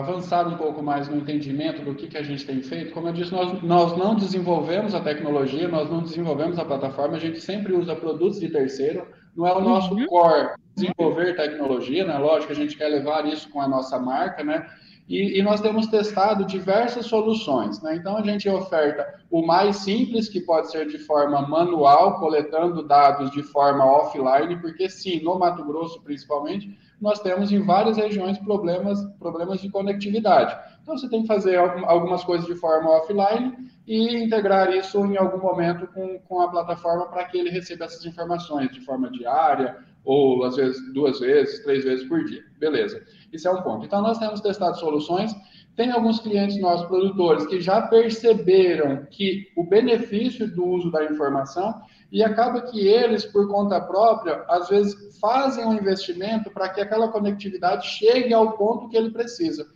avançar 0.01 0.49
um 0.49 0.57
pouco 0.57 0.83
mais 0.83 1.09
no 1.09 1.17
entendimento 1.17 1.81
do 1.83 1.95
que, 1.95 2.09
que 2.09 2.19
a 2.19 2.23
gente 2.25 2.45
tem 2.45 2.61
feito, 2.61 2.93
como 2.93 3.07
eu 3.07 3.13
disse, 3.13 3.31
nós, 3.31 3.63
nós 3.63 3.97
não 3.97 4.17
desenvolvemos 4.17 4.93
a 4.93 5.01
tecnologia, 5.01 5.69
nós 5.69 5.89
não 5.89 6.03
desenvolvemos 6.03 6.59
a 6.59 6.65
plataforma, 6.65 7.17
a 7.17 7.21
gente 7.21 7.41
sempre 7.41 7.73
usa 7.73 7.95
produtos 7.95 8.41
de 8.41 8.49
terceiro, 8.49 9.07
não 9.37 9.47
é 9.47 9.53
o 9.53 9.61
nosso 9.61 9.95
uhum. 9.95 10.07
core 10.07 10.51
desenvolver 10.75 11.37
tecnologia, 11.37 12.05
né? 12.05 12.19
Lógico, 12.19 12.53
a 12.53 12.57
gente 12.57 12.77
quer 12.77 12.89
levar 12.89 13.27
isso 13.27 13.49
com 13.51 13.61
a 13.61 13.69
nossa 13.69 13.99
marca, 13.99 14.43
né? 14.43 14.67
E, 15.09 15.39
e, 15.39 15.43
nós 15.43 15.61
temos 15.61 15.89
testado 15.89 16.45
diversas 16.45 17.07
soluções. 17.07 17.83
Né? 17.83 17.97
Então, 17.97 18.17
a 18.17 18.23
gente 18.23 18.49
oferta 18.49 19.21
o 19.31 19.45
mais 19.45 19.77
simples, 19.77 20.29
que 20.29 20.41
pode 20.41 20.71
ser 20.71 20.87
de 20.87 20.99
forma 20.99 21.43
manual, 21.43 22.19
coletando 22.19 22.87
dados 22.87 23.31
de 23.33 23.43
forma 23.43 23.85
offline, 23.85 24.61
porque, 24.61 24.89
sim, 24.89 25.21
no 25.23 25.39
Mato 25.39 25.65
Grosso, 25.65 26.01
principalmente, 26.03 26.79
nós 27.03 27.19
temos 27.19 27.51
em 27.51 27.61
várias 27.61 27.97
regiões 27.97 28.39
problemas, 28.39 29.05
problemas 29.19 29.61
de 29.61 29.69
conectividade. 29.69 30.57
Então, 30.81 30.97
você 30.97 31.09
tem 31.09 31.23
que 31.23 31.27
fazer 31.27 31.57
algumas 31.57 32.23
coisas 32.23 32.47
de 32.47 32.55
forma 32.55 32.91
offline 32.91 33.57
e 33.89 34.23
integrar 34.23 34.71
isso 34.71 35.05
em 35.05 35.17
algum 35.17 35.39
momento 35.39 35.89
com, 35.89 36.21
com 36.21 36.41
a 36.41 36.49
plataforma 36.49 37.07
para 37.09 37.25
que 37.25 37.37
ele 37.37 37.51
receba 37.51 37.87
essas 37.87 38.07
informações 38.07 38.71
de 38.71 38.81
forma 38.83 39.11
diária 39.11 39.77
ou, 40.05 40.45
às 40.45 40.55
vezes, 40.55 40.81
duas 40.95 41.19
vezes, 41.19 41.65
três 41.65 41.83
vezes 41.83 42.09
por 42.09 42.25
dia. 42.25 42.43
Beleza. 42.59 43.03
Isso 43.33 43.49
é 43.49 43.51
um 43.51 43.63
ponto. 43.63 43.85
Então, 43.85 44.01
nós 44.01 44.19
temos 44.19 44.41
testado 44.41 44.79
soluções. 44.79 45.35
Tem 45.75 45.91
alguns 45.91 46.21
clientes 46.21 46.61
nossos, 46.61 46.87
produtores, 46.87 47.47
que 47.47 47.61
já 47.61 47.83
perceberam 47.83 49.07
que 49.11 49.49
o 49.57 49.65
benefício 49.65 50.49
do 50.55 50.65
uso 50.65 50.91
da 50.91 51.05
informação 51.05 51.81
e 52.13 52.23
acaba 52.23 52.61
que 52.61 52.87
eles, 52.87 53.25
por 53.25 53.49
conta 53.49 53.81
própria, 53.81 54.45
às 54.47 54.69
vezes 54.69 55.19
fazem 55.19 55.65
um 55.65 55.73
investimento 55.73 56.51
para 56.51 56.69
que 56.69 56.83
aquela 56.83 57.09
conectividade 57.09 57.87
chegue 57.87 58.35
ao 58.35 58.53
ponto 58.53 58.91
que 58.91 58.97
ele 58.99 59.11
precisa. 59.11 59.67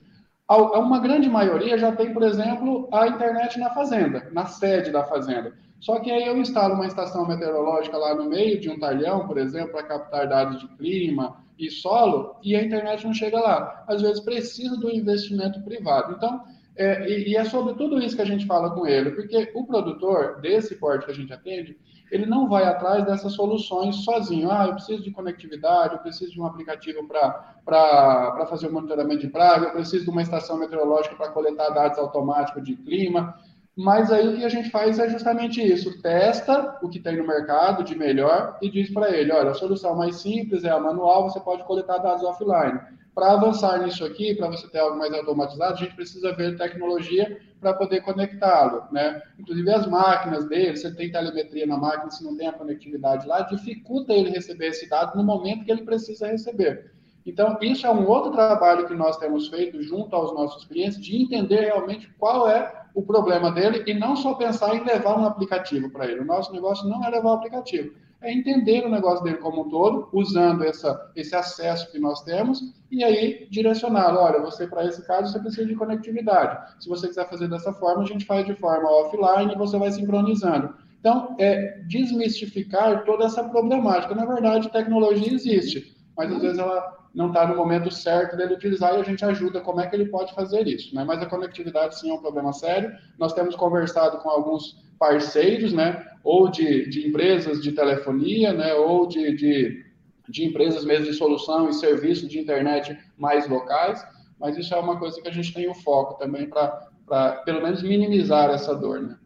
Uma 0.46 1.00
grande 1.00 1.30
maioria 1.30 1.78
já 1.78 1.90
tem, 1.90 2.12
por 2.12 2.22
exemplo, 2.22 2.88
a 2.92 3.08
internet 3.08 3.58
na 3.58 3.70
fazenda, 3.70 4.28
na 4.32 4.44
sede 4.44 4.92
da 4.92 5.02
fazenda. 5.02 5.54
Só 5.80 5.98
que 5.98 6.10
aí 6.10 6.26
eu 6.26 6.36
instalo 6.36 6.74
uma 6.74 6.86
estação 6.86 7.26
meteorológica 7.26 7.96
lá 7.96 8.14
no 8.14 8.28
meio 8.28 8.60
de 8.60 8.68
um 8.68 8.78
talhão, 8.78 9.26
por 9.26 9.38
exemplo, 9.38 9.72
para 9.72 9.84
captar 9.84 10.28
dados 10.28 10.60
de 10.60 10.68
clima 10.76 11.42
e 11.58 11.70
solo, 11.70 12.36
e 12.42 12.54
a 12.54 12.62
internet 12.62 13.04
não 13.04 13.14
chega 13.14 13.40
lá. 13.40 13.82
Às 13.88 14.02
vezes 14.02 14.20
precisa 14.20 14.76
do 14.76 14.90
investimento 14.90 15.62
privado. 15.62 16.14
Então, 16.14 16.42
é, 16.76 17.08
e, 17.08 17.30
e, 17.30 17.36
é 17.36 17.44
sobre 17.44 17.74
tudo 17.74 17.98
isso 17.98 18.14
que 18.14 18.22
a 18.22 18.26
gente 18.26 18.46
fala 18.46 18.70
com 18.70 18.86
ele, 18.86 19.12
porque 19.12 19.50
o 19.54 19.64
produtor 19.64 20.40
desse 20.42 20.76
porte 20.76 21.06
que 21.06 21.12
a 21.12 21.14
gente 21.14 21.32
atende, 21.32 21.76
ele 22.10 22.26
não 22.26 22.48
vai 22.48 22.64
atrás 22.64 23.04
dessas 23.04 23.32
soluções 23.32 23.96
sozinho. 24.04 24.50
Ah, 24.50 24.66
eu 24.66 24.74
preciso 24.74 25.02
de 25.02 25.10
conectividade, 25.10 25.94
eu 25.94 26.00
preciso 26.00 26.32
de 26.32 26.40
um 26.40 26.46
aplicativo 26.46 27.06
para 27.06 28.46
fazer 28.48 28.68
o 28.68 28.72
monitoramento 28.72 29.20
de 29.20 29.28
praga, 29.28 29.66
eu 29.66 29.72
preciso 29.72 30.04
de 30.04 30.10
uma 30.10 30.22
estação 30.22 30.58
meteorológica 30.58 31.16
para 31.16 31.30
coletar 31.30 31.70
dados 31.70 31.98
automáticos 31.98 32.62
de 32.64 32.76
clima. 32.76 33.34
Mas 33.76 34.10
aí 34.10 34.26
o 34.26 34.36
que 34.36 34.44
a 34.44 34.48
gente 34.48 34.70
faz 34.70 34.98
é 34.98 35.08
justamente 35.08 35.60
isso: 35.60 36.00
testa 36.00 36.78
o 36.82 36.88
que 36.88 36.98
tem 36.98 37.18
no 37.18 37.26
mercado 37.26 37.84
de 37.84 37.94
melhor 37.94 38.56
e 38.62 38.70
diz 38.70 38.90
para 38.90 39.10
ele: 39.10 39.32
olha, 39.32 39.50
a 39.50 39.54
solução 39.54 39.94
mais 39.94 40.16
simples 40.16 40.64
é 40.64 40.70
a 40.70 40.80
manual, 40.80 41.28
você 41.28 41.38
pode 41.40 41.62
coletar 41.64 41.98
dados 41.98 42.24
offline. 42.24 42.80
Para 43.16 43.32
avançar 43.32 43.82
nisso 43.82 44.04
aqui, 44.04 44.34
para 44.34 44.48
você 44.48 44.68
ter 44.68 44.78
algo 44.78 44.98
mais 44.98 45.10
automatizado, 45.10 45.72
a 45.72 45.76
gente 45.78 45.96
precisa 45.96 46.34
ver 46.34 46.58
tecnologia 46.58 47.40
para 47.58 47.72
poder 47.72 48.02
conectá-lo, 48.02 48.82
né? 48.92 49.22
Inclusive 49.38 49.70
as 49.70 49.86
máquinas 49.86 50.46
dele, 50.46 50.76
se 50.76 50.86
ele 50.86 50.96
tem 50.96 51.10
telemetria 51.10 51.66
na 51.66 51.78
máquina, 51.78 52.10
se 52.10 52.22
não 52.22 52.36
tem 52.36 52.46
a 52.46 52.52
conectividade 52.52 53.26
lá, 53.26 53.40
dificulta 53.40 54.12
ele 54.12 54.28
receber 54.28 54.66
esse 54.66 54.86
dado 54.90 55.16
no 55.16 55.24
momento 55.24 55.64
que 55.64 55.72
ele 55.72 55.80
precisa 55.80 56.26
receber. 56.26 56.92
Então, 57.24 57.56
isso 57.62 57.86
é 57.86 57.90
um 57.90 58.06
outro 58.06 58.32
trabalho 58.32 58.86
que 58.86 58.94
nós 58.94 59.16
temos 59.16 59.48
feito 59.48 59.82
junto 59.82 60.14
aos 60.14 60.34
nossos 60.34 60.66
clientes, 60.66 61.00
de 61.00 61.16
entender 61.16 61.60
realmente 61.60 62.12
qual 62.18 62.46
é 62.46 62.70
o 62.94 63.00
problema 63.00 63.50
dele 63.50 63.82
e 63.86 63.94
não 63.94 64.14
só 64.14 64.34
pensar 64.34 64.76
em 64.76 64.84
levar 64.84 65.18
um 65.18 65.24
aplicativo 65.24 65.88
para 65.88 66.04
ele. 66.04 66.20
O 66.20 66.26
nosso 66.26 66.52
negócio 66.52 66.86
não 66.86 67.02
é 67.02 67.08
levar 67.08 67.30
o 67.30 67.34
aplicativo, 67.36 67.94
é 68.22 68.32
entender 68.32 68.84
o 68.84 68.90
negócio 68.90 69.22
dele 69.22 69.36
como 69.36 69.62
um 69.62 69.68
todo, 69.68 70.08
usando 70.12 70.64
essa, 70.64 71.10
esse 71.14 71.34
acesso 71.34 71.90
que 71.92 71.98
nós 71.98 72.22
temos 72.22 72.74
e 72.90 73.04
aí 73.04 73.46
direcioná-lo. 73.50 74.18
Olha, 74.18 74.40
você 74.40 74.66
para 74.66 74.84
esse 74.84 75.06
caso 75.06 75.32
você 75.32 75.38
precisa 75.38 75.66
de 75.66 75.74
conectividade. 75.74 76.82
Se 76.82 76.88
você 76.88 77.08
quiser 77.08 77.28
fazer 77.28 77.48
dessa 77.48 77.72
forma, 77.74 78.02
a 78.02 78.06
gente 78.06 78.24
faz 78.24 78.46
de 78.46 78.54
forma 78.54 78.90
offline 78.90 79.52
e 79.52 79.58
você 79.58 79.78
vai 79.78 79.90
sincronizando. 79.90 80.74
Então, 80.98 81.36
é 81.38 81.82
desmistificar 81.86 83.04
toda 83.04 83.26
essa 83.26 83.44
problemática. 83.44 84.14
Na 84.14 84.24
verdade, 84.24 84.72
tecnologia 84.72 85.32
existe, 85.32 85.94
mas 86.16 86.32
às 86.32 86.40
vezes 86.40 86.58
ela 86.58 87.05
não 87.16 87.28
está 87.28 87.46
no 87.46 87.56
momento 87.56 87.90
certo 87.90 88.36
dele 88.36 88.54
utilizar 88.54 88.94
e 88.94 89.00
a 89.00 89.02
gente 89.02 89.24
ajuda 89.24 89.62
como 89.62 89.80
é 89.80 89.86
que 89.86 89.96
ele 89.96 90.04
pode 90.04 90.34
fazer 90.34 90.66
isso. 90.66 90.94
Né? 90.94 91.02
Mas 91.02 91.22
a 91.22 91.26
conectividade 91.26 91.98
sim 91.98 92.10
é 92.10 92.12
um 92.12 92.20
problema 92.20 92.52
sério. 92.52 92.92
Nós 93.18 93.32
temos 93.32 93.56
conversado 93.56 94.18
com 94.18 94.28
alguns 94.28 94.76
parceiros, 94.98 95.72
né? 95.72 96.06
ou 96.22 96.50
de, 96.50 96.86
de 96.90 97.08
empresas 97.08 97.62
de 97.62 97.72
telefonia, 97.72 98.52
né? 98.52 98.74
ou 98.74 99.06
de, 99.06 99.34
de, 99.34 99.82
de 100.28 100.44
empresas 100.44 100.84
mesmo 100.84 101.06
de 101.06 101.14
solução 101.14 101.70
e 101.70 101.72
serviço 101.72 102.28
de 102.28 102.38
internet 102.38 102.94
mais 103.16 103.48
locais, 103.48 104.06
mas 104.38 104.58
isso 104.58 104.74
é 104.74 104.78
uma 104.78 104.98
coisa 104.98 105.18
que 105.22 105.28
a 105.28 105.32
gente 105.32 105.54
tem 105.54 105.70
o 105.70 105.74
foco 105.74 106.18
também 106.18 106.46
para, 106.50 107.32
pelo 107.46 107.62
menos, 107.62 107.82
minimizar 107.82 108.50
essa 108.50 108.74
dor. 108.74 109.00
Né? 109.00 109.16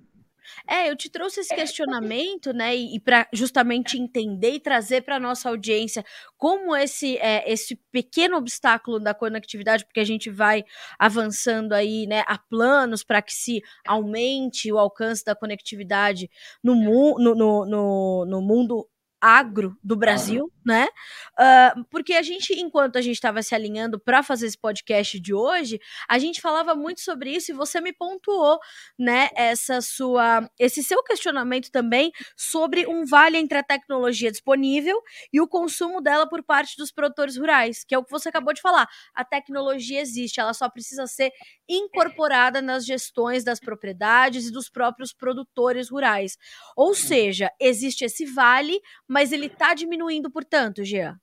É, 0.69 0.91
eu 0.91 0.97
te 0.97 1.11
trouxe 1.11 1.41
esse 1.41 1.55
questionamento, 1.55 2.53
né, 2.53 2.77
e, 2.77 2.97
e 2.97 3.01
para 3.01 3.29
justamente 3.33 3.99
entender 3.99 4.53
e 4.53 4.61
trazer 4.61 5.03
para 5.03 5.21
nossa 5.21 5.49
audiência 5.49 6.05
como 6.37 6.75
esse 6.75 7.17
é, 7.19 7.51
esse 7.51 7.77
pequeno 7.91 8.37
obstáculo 8.37 8.99
da 8.99 9.15
conectividade, 9.15 9.85
porque 9.85 10.01
a 10.01 10.05
gente 10.05 10.31
vai 10.31 10.65
avançando 10.99 11.73
aí, 11.73 12.07
né, 12.07 12.23
a 12.27 12.39
planos 12.39 13.03
para 13.03 13.23
que 13.23 13.35
se 13.35 13.63
aumente 13.87 14.73
o 14.73 14.79
alcance 14.79 15.25
da 15.25 15.35
conectividade 15.35 16.31
no, 16.63 16.75
mu 16.75 17.17
no, 17.19 17.35
no, 17.35 17.67
no, 17.67 18.25
no 18.27 18.43
mundo 18.43 18.89
agro 19.21 19.77
do 19.83 19.97
Brasil, 19.97 20.51
né? 20.65 20.89
Uh, 21.39 21.85
porque 21.91 22.15
a 22.15 22.23
gente, 22.23 22.55
enquanto 22.55 22.97
a 22.97 23.01
gente 23.01 23.15
estava 23.15 23.43
se 23.43 23.55
alinhando 23.55 23.99
para 23.99 24.23
fazer 24.23 24.47
esse 24.47 24.59
podcast 24.59 25.19
de 25.21 25.35
hoje, 25.35 25.79
a 26.09 26.19
gente 26.19 26.41
falava 26.41 26.75
muito 26.75 27.01
sobre 27.01 27.31
isso 27.31 27.51
e 27.51 27.55
você 27.55 27.81
me 27.81 27.93
pontuou, 27.93 28.59
né? 28.99 29.29
Essa 29.35 29.81
sua, 29.81 30.49
esse 30.59 30.83
seu 30.83 31.03
questionamento 31.03 31.71
também 31.71 32.13
sobre 32.37 32.87
um 32.87 33.05
vale 33.05 33.37
entre 33.37 33.59
a 33.59 33.63
tecnologia 33.63 34.31
disponível 34.31 35.01
e 35.33 35.41
o 35.41 35.49
consumo 35.49 36.01
dela 36.01 36.29
por 36.29 36.43
parte 36.43 36.77
dos 36.77 36.91
produtores 36.91 37.37
rurais, 37.37 37.85
que 37.85 37.95
é 37.95 37.99
o 37.99 38.05
que 38.05 38.11
você 38.11 38.29
acabou 38.29 38.55
de 38.55 38.61
falar. 38.61 38.89
A 39.15 39.25
tecnologia 39.25 40.01
existe, 40.01 40.41
ela 40.41 40.55
só 40.55 40.69
precisa 40.69 41.07
ser 41.07 41.33
incorporada 41.69 42.61
nas 42.63 42.85
gestões 42.85 43.45
das 43.45 43.61
propriedades 43.61 44.47
e 44.47 44.53
dos 44.53 44.69
próprios 44.69 45.13
produtores 45.13 45.91
rurais. 45.91 46.37
Ou 46.77 46.95
seja, 46.95 47.51
existe 47.61 48.05
esse 48.05 48.25
vale 48.25 48.81
mas 49.11 49.33
ele 49.33 49.47
está 49.47 49.75
diminuindo, 49.75 50.31
portanto, 50.31 50.85
Jean. 50.85 51.19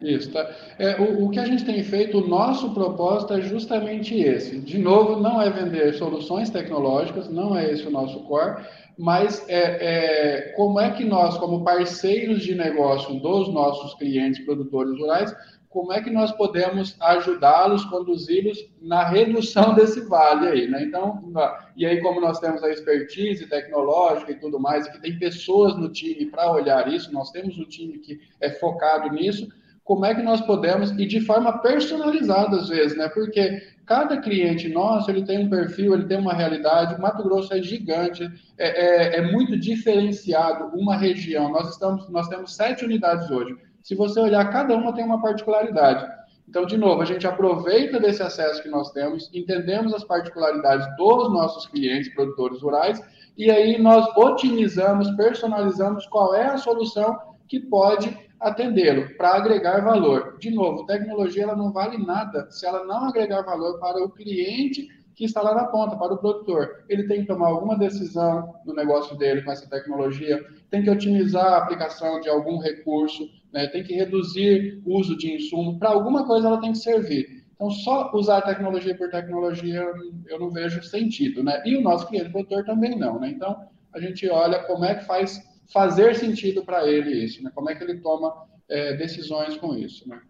Isso, 0.00 0.32
tá. 0.32 0.50
É, 0.78 0.98
o, 0.98 1.24
o, 1.24 1.30
que 1.30 1.38
a 1.38 1.44
gente 1.44 1.66
tem 1.66 1.82
feito, 1.82 2.18
o 2.18 2.26
nosso 2.26 2.72
propósito 2.72 3.34
é 3.34 3.42
justamente 3.42 4.14
esse. 4.18 4.58
De 4.58 4.78
novo, 4.78 5.20
não 5.20 5.40
é 5.40 5.50
vender 5.50 5.92
soluções 5.94 6.48
tecnológicas, 6.48 7.28
não 7.28 7.56
é 7.56 7.70
esse 7.70 7.86
o 7.86 7.90
nosso 7.90 8.20
core, 8.24 8.64
mas 8.98 9.46
é, 9.48 9.58
é, 9.58 10.52
como 10.52 10.80
é 10.80 10.90
que 10.90 11.04
nós, 11.04 11.36
como 11.36 11.62
parceiros 11.62 12.42
de 12.42 12.54
negócio 12.54 13.20
dos 13.20 13.52
nossos 13.52 13.92
clientes 13.94 14.42
produtores 14.44 14.98
rurais, 14.98 15.34
como 15.68 15.92
é 15.92 16.00
que 16.00 16.10
nós 16.10 16.32
podemos 16.32 16.96
ajudá-los, 17.00 17.84
conduzi-los 17.84 18.58
na 18.80 19.04
redução 19.04 19.74
desse 19.74 20.00
vale 20.02 20.48
aí, 20.48 20.68
né? 20.68 20.84
Então, 20.84 21.32
e 21.76 21.84
aí 21.84 22.00
como 22.00 22.20
nós 22.20 22.38
temos 22.38 22.62
a 22.62 22.70
expertise 22.70 23.46
tecnológica 23.46 24.32
e 24.32 24.40
tudo 24.40 24.58
mais, 24.58 24.86
e 24.86 24.92
que 24.92 25.00
tem 25.00 25.18
pessoas 25.18 25.76
no 25.76 25.88
time 25.88 26.26
para 26.26 26.50
olhar 26.50 26.92
isso, 26.92 27.12
nós 27.12 27.30
temos 27.30 27.58
um 27.58 27.64
time 27.64 27.98
que 27.98 28.18
é 28.40 28.50
focado 28.50 29.10
nisso, 29.10 29.48
como 29.84 30.04
é 30.04 30.14
que 30.14 30.22
nós 30.22 30.40
podemos, 30.40 30.90
e 30.92 31.06
de 31.06 31.20
forma 31.20 31.58
personalizada 31.58 32.56
às 32.56 32.68
vezes, 32.68 32.98
né? 32.98 33.08
Porque 33.08 33.62
cada 33.86 34.16
cliente 34.16 34.68
nosso, 34.68 35.08
ele 35.08 35.24
tem 35.24 35.46
um 35.46 35.48
perfil, 35.48 35.94
ele 35.94 36.06
tem 36.06 36.18
uma 36.18 36.34
realidade, 36.34 36.96
o 36.96 37.00
Mato 37.00 37.22
Grosso 37.22 37.54
é 37.54 37.62
gigante, 37.62 38.28
é, 38.58 39.16
é, 39.16 39.18
é 39.18 39.30
muito 39.30 39.56
diferenciado, 39.56 40.76
uma 40.76 40.96
região, 40.96 41.50
nós, 41.52 41.70
estamos, 41.70 42.08
nós 42.08 42.28
temos 42.28 42.56
sete 42.56 42.84
unidades 42.84 43.30
hoje, 43.30 43.56
se 43.86 43.94
você 43.94 44.18
olhar, 44.18 44.50
cada 44.50 44.74
uma 44.74 44.92
tem 44.92 45.04
uma 45.04 45.22
particularidade. 45.22 46.04
Então, 46.48 46.66
de 46.66 46.76
novo, 46.76 47.02
a 47.02 47.04
gente 47.04 47.24
aproveita 47.24 48.00
desse 48.00 48.20
acesso 48.20 48.60
que 48.60 48.68
nós 48.68 48.90
temos, 48.90 49.30
entendemos 49.32 49.94
as 49.94 50.02
particularidades 50.02 50.84
dos 50.96 51.32
nossos 51.32 51.68
clientes, 51.68 52.12
produtores 52.12 52.60
rurais, 52.60 53.00
e 53.38 53.48
aí 53.48 53.80
nós 53.80 54.04
otimizamos, 54.16 55.08
personalizamos 55.12 56.04
qual 56.06 56.34
é 56.34 56.46
a 56.46 56.58
solução 56.58 57.16
que 57.46 57.60
pode 57.60 58.12
atendê-lo 58.40 59.16
para 59.16 59.34
agregar 59.34 59.84
valor. 59.84 60.36
De 60.40 60.50
novo, 60.50 60.84
tecnologia 60.84 61.44
ela 61.44 61.54
não 61.54 61.70
vale 61.70 62.04
nada 62.04 62.50
se 62.50 62.66
ela 62.66 62.84
não 62.84 63.04
agregar 63.04 63.42
valor 63.42 63.78
para 63.78 64.02
o 64.02 64.10
cliente 64.10 64.88
que 65.14 65.24
está 65.24 65.40
lá 65.40 65.54
na 65.54 65.64
ponta, 65.66 65.96
para 65.96 66.12
o 66.12 66.18
produtor. 66.18 66.84
Ele 66.88 67.04
tem 67.04 67.20
que 67.20 67.28
tomar 67.28 67.46
alguma 67.46 67.78
decisão 67.78 68.52
no 68.66 68.74
negócio 68.74 69.16
dele 69.16 69.42
com 69.42 69.52
essa 69.52 69.70
tecnologia, 69.70 70.44
tem 70.70 70.82
que 70.82 70.90
otimizar 70.90 71.46
a 71.46 71.58
aplicação 71.58 72.20
de 72.20 72.28
algum 72.28 72.58
recurso, 72.58 73.26
né? 73.52 73.66
tem 73.68 73.82
que 73.82 73.94
reduzir 73.94 74.80
o 74.84 74.98
uso 74.98 75.16
de 75.16 75.32
insumo, 75.32 75.78
para 75.78 75.90
alguma 75.90 76.26
coisa 76.26 76.46
ela 76.46 76.60
tem 76.60 76.72
que 76.72 76.78
servir. 76.78 77.44
Então, 77.54 77.70
só 77.70 78.10
usar 78.14 78.42
tecnologia 78.42 78.94
por 78.94 79.10
tecnologia 79.10 79.82
eu 80.26 80.38
não 80.38 80.50
vejo 80.50 80.82
sentido, 80.82 81.42
né? 81.42 81.62
E 81.64 81.74
o 81.74 81.80
nosso 81.80 82.06
cliente 82.06 82.30
produtor 82.30 82.64
também 82.64 82.98
não, 82.98 83.18
né? 83.18 83.30
Então, 83.30 83.66
a 83.94 83.98
gente 83.98 84.28
olha 84.28 84.62
como 84.64 84.84
é 84.84 84.94
que 84.94 85.06
faz 85.06 85.42
fazer 85.72 86.14
sentido 86.14 86.62
para 86.64 86.86
ele 86.86 87.24
isso, 87.24 87.42
né? 87.42 87.50
Como 87.54 87.70
é 87.70 87.74
que 87.74 87.82
ele 87.82 88.00
toma 88.00 88.46
é, 88.68 88.94
decisões 88.94 89.56
com 89.56 89.74
isso, 89.74 90.06
né? 90.06 90.20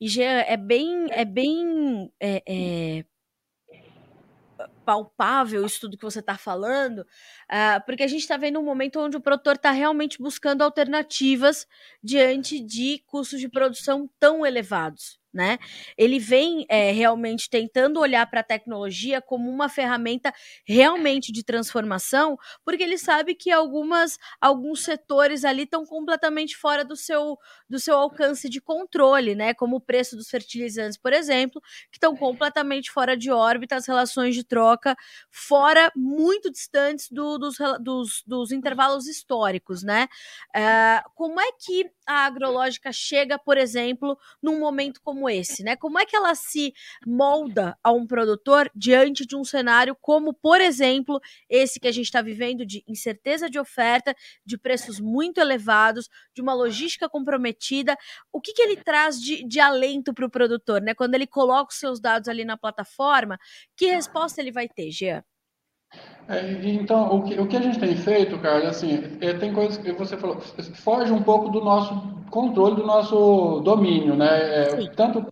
E 0.00 0.08
Jean, 0.08 0.40
é 0.40 0.56
bem, 0.56 1.06
é 1.10 1.24
bem 1.24 2.10
é, 2.18 2.42
é 2.46 3.04
palpável 4.84 5.64
isso 5.64 5.80
tudo 5.80 5.96
que 5.96 6.04
você 6.04 6.20
está 6.20 6.36
falando, 6.36 7.00
uh, 7.00 7.84
porque 7.86 8.02
a 8.02 8.08
gente 8.08 8.20
está 8.20 8.36
vendo 8.36 8.58
um 8.58 8.64
momento 8.64 9.00
onde 9.00 9.16
o 9.16 9.20
produtor 9.20 9.56
está 9.56 9.70
realmente 9.70 10.18
buscando 10.18 10.62
alternativas 10.62 11.66
diante 12.02 12.60
de 12.60 13.02
custos 13.06 13.40
de 13.40 13.48
produção 13.48 14.08
tão 14.18 14.44
elevados 14.44 15.19
né? 15.32 15.58
Ele 15.96 16.18
vem 16.18 16.66
é, 16.68 16.90
realmente 16.90 17.48
tentando 17.48 18.00
olhar 18.00 18.28
para 18.28 18.40
a 18.40 18.44
tecnologia 18.44 19.20
como 19.20 19.50
uma 19.50 19.68
ferramenta 19.68 20.32
realmente 20.66 21.32
de 21.32 21.44
transformação, 21.44 22.36
porque 22.64 22.82
ele 22.82 22.98
sabe 22.98 23.34
que 23.34 23.50
algumas 23.50 24.18
alguns 24.40 24.82
setores 24.82 25.44
ali 25.44 25.62
estão 25.62 25.84
completamente 25.84 26.56
fora 26.56 26.84
do 26.84 26.96
seu 26.96 27.38
do 27.68 27.78
seu 27.78 27.96
alcance 27.96 28.48
de 28.48 28.60
controle, 28.60 29.34
né? 29.34 29.54
Como 29.54 29.76
o 29.76 29.80
preço 29.80 30.16
dos 30.16 30.28
fertilizantes, 30.28 30.98
por 30.98 31.12
exemplo, 31.12 31.60
que 31.90 31.96
estão 31.96 32.16
completamente 32.16 32.90
fora 32.90 33.16
de 33.16 33.30
órbita, 33.30 33.76
as 33.76 33.86
relações 33.86 34.34
de 34.34 34.44
troca 34.44 34.96
fora 35.30 35.92
muito 35.94 36.50
distantes 36.50 37.08
do, 37.10 37.38
dos, 37.38 37.56
dos, 37.80 38.22
dos, 38.26 38.52
intervalos 38.52 39.06
históricos, 39.06 39.82
né? 39.82 40.08
Uh, 40.56 41.10
como 41.14 41.40
é 41.40 41.52
que 41.52 41.90
a 42.06 42.26
agrológica 42.26 42.92
chega, 42.92 43.38
por 43.38 43.56
exemplo, 43.56 44.18
num 44.42 44.58
momento 44.58 45.00
como 45.02 45.19
como 45.20 45.28
esse, 45.28 45.62
né? 45.62 45.76
Como 45.76 45.98
é 45.98 46.06
que 46.06 46.16
ela 46.16 46.34
se 46.34 46.72
molda 47.06 47.76
a 47.84 47.92
um 47.92 48.06
produtor 48.06 48.70
diante 48.74 49.26
de 49.26 49.36
um 49.36 49.44
cenário 49.44 49.94
como, 50.00 50.32
por 50.32 50.60
exemplo, 50.60 51.20
esse 51.48 51.78
que 51.78 51.86
a 51.86 51.92
gente 51.92 52.06
está 52.06 52.22
vivendo 52.22 52.64
de 52.64 52.82
incerteza 52.88 53.50
de 53.50 53.58
oferta, 53.58 54.14
de 54.46 54.56
preços 54.56 54.98
muito 54.98 55.38
elevados, 55.38 56.08
de 56.34 56.40
uma 56.40 56.54
logística 56.54 57.08
comprometida? 57.08 57.96
O 58.32 58.40
que, 58.40 58.54
que 58.54 58.62
ele 58.62 58.76
traz 58.76 59.20
de, 59.20 59.46
de 59.46 59.60
alento 59.60 60.14
para 60.14 60.24
o 60.24 60.30
produtor, 60.30 60.80
né? 60.80 60.94
Quando 60.94 61.14
ele 61.14 61.26
coloca 61.26 61.70
os 61.70 61.78
seus 61.78 62.00
dados 62.00 62.28
ali 62.28 62.44
na 62.44 62.56
plataforma, 62.56 63.38
que 63.76 63.86
resposta 63.86 64.40
ele 64.40 64.52
vai 64.52 64.68
ter, 64.68 64.90
Jean? 64.90 65.22
É, 66.28 66.52
então, 66.64 67.16
o 67.16 67.22
que, 67.22 67.40
o 67.40 67.46
que 67.46 67.56
a 67.56 67.60
gente 67.60 67.78
tem 67.78 67.96
feito, 67.96 68.38
cara, 68.38 68.68
assim, 68.68 69.02
é, 69.20 69.32
tem 69.34 69.52
coisas 69.52 69.76
que 69.76 69.90
você 69.92 70.16
falou, 70.16 70.40
foge 70.74 71.12
um 71.12 71.22
pouco 71.22 71.48
do 71.48 71.60
nosso 71.60 71.92
controle, 72.30 72.76
do 72.76 72.86
nosso 72.86 73.60
domínio, 73.60 74.14
né? 74.14 74.28
É, 74.28 74.90
tanto 74.94 75.26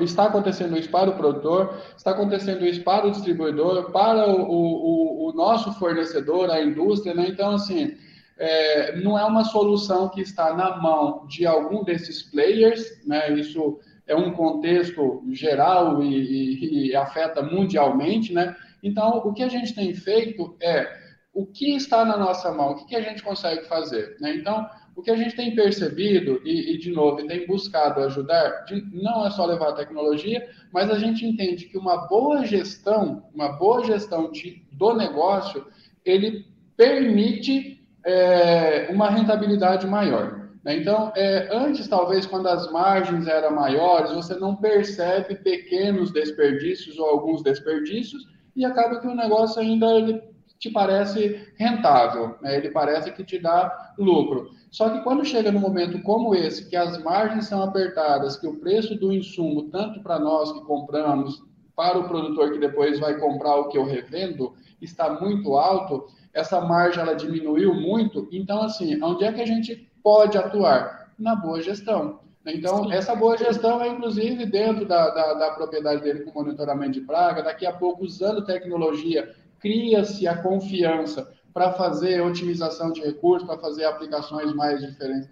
está 0.00 0.26
acontecendo 0.26 0.78
isso 0.78 0.88
para 0.90 1.10
o 1.10 1.16
produtor, 1.16 1.74
está 1.96 2.12
acontecendo 2.12 2.64
isso 2.64 2.82
para 2.82 3.06
o 3.06 3.10
distribuidor, 3.10 3.90
para 3.90 4.28
o, 4.28 4.42
o, 4.42 5.28
o 5.28 5.32
nosso 5.32 5.72
fornecedor, 5.72 6.50
a 6.50 6.62
indústria, 6.62 7.14
né? 7.14 7.26
Então, 7.28 7.50
assim, 7.52 7.96
é, 8.38 8.96
não 9.00 9.18
é 9.18 9.24
uma 9.24 9.44
solução 9.44 10.08
que 10.08 10.20
está 10.20 10.54
na 10.54 10.76
mão 10.76 11.26
de 11.26 11.46
algum 11.46 11.82
desses 11.82 12.22
players, 12.22 13.04
né? 13.04 13.32
Isso 13.32 13.78
é 14.06 14.14
um 14.14 14.32
contexto 14.32 15.22
geral 15.32 16.02
e, 16.02 16.14
e, 16.14 16.88
e 16.88 16.96
afeta 16.96 17.42
mundialmente, 17.42 18.32
né? 18.32 18.54
Então, 18.84 19.16
o 19.24 19.32
que 19.32 19.42
a 19.42 19.48
gente 19.48 19.74
tem 19.74 19.94
feito 19.94 20.54
é 20.60 20.86
o 21.32 21.46
que 21.46 21.74
está 21.74 22.04
na 22.04 22.18
nossa 22.18 22.52
mão, 22.52 22.72
o 22.72 22.86
que, 22.86 22.94
a 22.94 23.00
gente 23.00 23.22
consegue 23.22 23.64
fazer. 23.66 24.16
Né? 24.20 24.36
Então, 24.36 24.68
o 24.94 25.02
que 25.02 25.10
a 25.10 25.16
gente 25.16 25.34
tem 25.34 25.54
percebido, 25.54 26.40
e, 26.44 26.74
e 26.74 26.78
de 26.78 26.92
novo, 26.92 27.26
tem 27.26 27.46
buscado 27.46 28.00
ajudar, 28.02 28.64
de, 28.66 28.82
não 28.92 29.26
é 29.26 29.30
só 29.30 29.46
levar 29.46 29.70
a 29.70 29.74
tecnologia, 29.74 30.46
mas 30.70 30.90
a 30.90 30.98
gente 30.98 31.26
entende 31.26 31.64
que 31.64 31.78
uma 31.78 32.06
boa 32.06 32.44
gestão, 32.44 33.24
uma 33.34 33.48
boa 33.48 33.84
gestão 33.84 34.30
de, 34.30 34.62
do 34.70 34.94
negócio, 34.94 35.66
ele 36.04 36.44
permite 36.76 37.82
é, 38.04 38.88
uma 38.92 39.08
rentabilidade 39.08 39.86
maior. 39.86 40.50
Né? 40.62 40.76
Então, 40.76 41.10
é, 41.16 41.48
antes, 41.50 41.88
talvez, 41.88 42.26
quando 42.26 42.48
as 42.48 42.70
margens 42.70 43.26
eram 43.26 43.56
maiores, 43.56 44.12
você 44.12 44.34
não 44.34 44.54
percebe 44.54 45.36
pequenos 45.36 46.12
desperdícios 46.12 46.98
ou 46.98 47.06
alguns 47.06 47.42
desperdícios, 47.42 48.33
e 48.56 48.64
acaba 48.64 49.00
que 49.00 49.06
o 49.06 49.14
negócio 49.14 49.60
ainda 49.60 49.86
ele 49.86 50.22
te 50.58 50.70
parece 50.70 51.52
rentável, 51.56 52.36
né? 52.40 52.56
ele 52.56 52.70
parece 52.70 53.12
que 53.12 53.24
te 53.24 53.38
dá 53.38 53.92
lucro. 53.98 54.50
Só 54.70 54.88
que 54.88 55.02
quando 55.02 55.24
chega 55.24 55.52
num 55.52 55.60
momento 55.60 56.00
como 56.02 56.34
esse, 56.34 56.68
que 56.68 56.76
as 56.76 57.02
margens 57.02 57.46
são 57.46 57.62
apertadas, 57.62 58.36
que 58.36 58.46
o 58.46 58.58
preço 58.58 58.94
do 58.94 59.12
insumo, 59.12 59.64
tanto 59.70 60.02
para 60.02 60.18
nós 60.18 60.52
que 60.52 60.60
compramos, 60.62 61.42
para 61.76 61.98
o 61.98 62.08
produtor 62.08 62.52
que 62.52 62.58
depois 62.58 62.98
vai 62.98 63.18
comprar 63.18 63.56
o 63.56 63.68
que 63.68 63.76
eu 63.76 63.84
revendo, 63.84 64.54
está 64.80 65.20
muito 65.20 65.56
alto, 65.56 66.06
essa 66.32 66.60
margem 66.60 67.02
ela 67.02 67.14
diminuiu 67.14 67.74
muito, 67.74 68.28
então 68.32 68.62
assim, 68.62 69.00
onde 69.02 69.24
é 69.24 69.32
que 69.32 69.40
a 69.40 69.46
gente 69.46 69.90
pode 70.02 70.38
atuar? 70.38 71.12
Na 71.18 71.36
boa 71.36 71.62
gestão. 71.62 72.20
Então, 72.46 72.84
Sim. 72.84 72.92
essa 72.92 73.14
boa 73.14 73.36
gestão 73.38 73.82
é, 73.82 73.88
inclusive, 73.88 74.44
dentro 74.44 74.84
da, 74.84 75.08
da, 75.10 75.34
da, 75.34 75.50
propriedade 75.52 76.02
dele 76.02 76.20
com 76.20 76.38
monitoramento 76.38 76.92
de 76.92 77.00
praga. 77.00 77.42
Daqui 77.42 77.64
a 77.64 77.72
pouco, 77.72 78.04
usando 78.04 78.44
tecnologia, 78.44 79.34
cria-se 79.58 80.28
a 80.28 80.36
confiança 80.36 81.32
para 81.54 81.72
fazer 81.72 82.20
otimização 82.20 82.92
de 82.92 83.00
recursos, 83.00 83.48
para 83.48 83.58
fazer 83.58 83.84
aplicações 83.84 84.52
mais, 84.52 84.82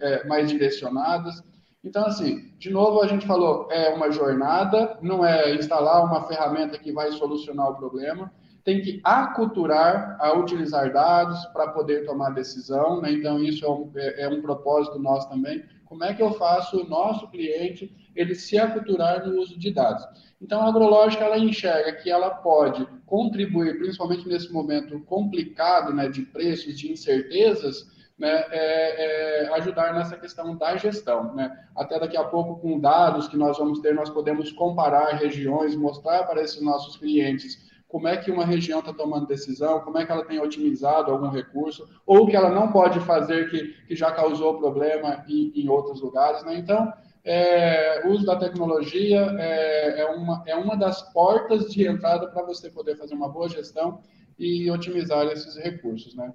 é, 0.00 0.24
mais 0.26 0.48
direcionadas. 0.48 1.42
Então, 1.84 2.06
assim, 2.06 2.52
de 2.58 2.70
novo, 2.70 3.02
a 3.02 3.08
gente 3.08 3.26
falou, 3.26 3.68
é 3.70 3.90
uma 3.90 4.10
jornada, 4.10 4.96
não 5.02 5.24
é 5.24 5.54
instalar 5.54 6.04
uma 6.04 6.26
ferramenta 6.28 6.78
que 6.78 6.92
vai 6.92 7.10
solucionar 7.12 7.70
o 7.70 7.74
problema. 7.74 8.32
Tem 8.64 8.80
que 8.80 9.00
aculturar 9.02 10.16
a 10.20 10.32
utilizar 10.38 10.92
dados 10.92 11.44
para 11.46 11.72
poder 11.72 12.06
tomar 12.06 12.30
decisão. 12.30 13.02
Né? 13.02 13.12
Então, 13.12 13.42
isso 13.42 13.66
é 13.66 13.68
um, 13.68 13.90
é, 13.96 14.22
é 14.22 14.28
um 14.28 14.40
propósito 14.40 14.98
nosso 14.98 15.28
também 15.28 15.62
como 15.92 16.04
é 16.04 16.14
que 16.14 16.22
eu 16.22 16.32
faço 16.32 16.80
o 16.80 16.88
nosso 16.88 17.28
cliente 17.28 17.94
ele 18.16 18.34
se 18.34 18.56
aculturar 18.56 19.26
no 19.26 19.38
uso 19.38 19.58
de 19.58 19.70
dados? 19.70 20.02
Então, 20.40 20.62
a 20.62 20.68
agrológica 20.68 21.22
ela 21.22 21.36
enxerga 21.36 21.92
que 21.92 22.10
ela 22.10 22.30
pode 22.30 22.86
contribuir, 23.04 23.76
principalmente 23.76 24.26
nesse 24.26 24.50
momento 24.50 24.98
complicado, 25.00 25.92
né, 25.92 26.08
de 26.08 26.22
preços, 26.22 26.78
de 26.78 26.90
incertezas, 26.90 27.86
né, 28.18 28.42
é, 28.50 29.44
é, 29.44 29.54
ajudar 29.56 29.92
nessa 29.92 30.16
questão 30.16 30.56
da 30.56 30.78
gestão. 30.78 31.34
Né? 31.34 31.54
Até 31.76 32.00
daqui 32.00 32.16
a 32.16 32.24
pouco, 32.24 32.58
com 32.58 32.80
dados 32.80 33.28
que 33.28 33.36
nós 33.36 33.58
vamos 33.58 33.80
ter, 33.80 33.94
nós 33.94 34.08
podemos 34.08 34.50
comparar 34.50 35.16
regiões, 35.16 35.76
mostrar 35.76 36.22
para 36.22 36.40
esses 36.40 36.62
nossos 36.62 36.96
clientes 36.96 37.70
como 37.92 38.08
é 38.08 38.16
que 38.16 38.30
uma 38.30 38.46
região 38.46 38.78
está 38.78 38.90
tomando 38.90 39.26
decisão, 39.26 39.80
como 39.80 39.98
é 39.98 40.06
que 40.06 40.10
ela 40.10 40.24
tem 40.24 40.40
otimizado 40.40 41.12
algum 41.12 41.28
recurso, 41.28 41.86
ou 42.06 42.26
que 42.26 42.34
ela 42.34 42.48
não 42.48 42.72
pode 42.72 42.98
fazer 43.00 43.50
que, 43.50 43.74
que 43.86 43.94
já 43.94 44.10
causou 44.10 44.56
problema 44.56 45.22
em, 45.28 45.52
em 45.54 45.68
outros 45.68 46.00
lugares. 46.00 46.42
Né? 46.42 46.56
Então, 46.56 46.90
é, 47.22 48.00
o 48.06 48.12
uso 48.12 48.24
da 48.24 48.36
tecnologia 48.36 49.36
é, 49.38 50.00
é, 50.00 50.06
uma, 50.06 50.42
é 50.46 50.56
uma 50.56 50.74
das 50.74 51.02
portas 51.12 51.70
de 51.70 51.86
entrada 51.86 52.28
para 52.28 52.42
você 52.42 52.70
poder 52.70 52.96
fazer 52.96 53.12
uma 53.12 53.28
boa 53.28 53.46
gestão 53.46 54.00
e 54.38 54.70
otimizar 54.70 55.26
esses 55.26 55.58
recursos. 55.58 56.14
Né? 56.14 56.32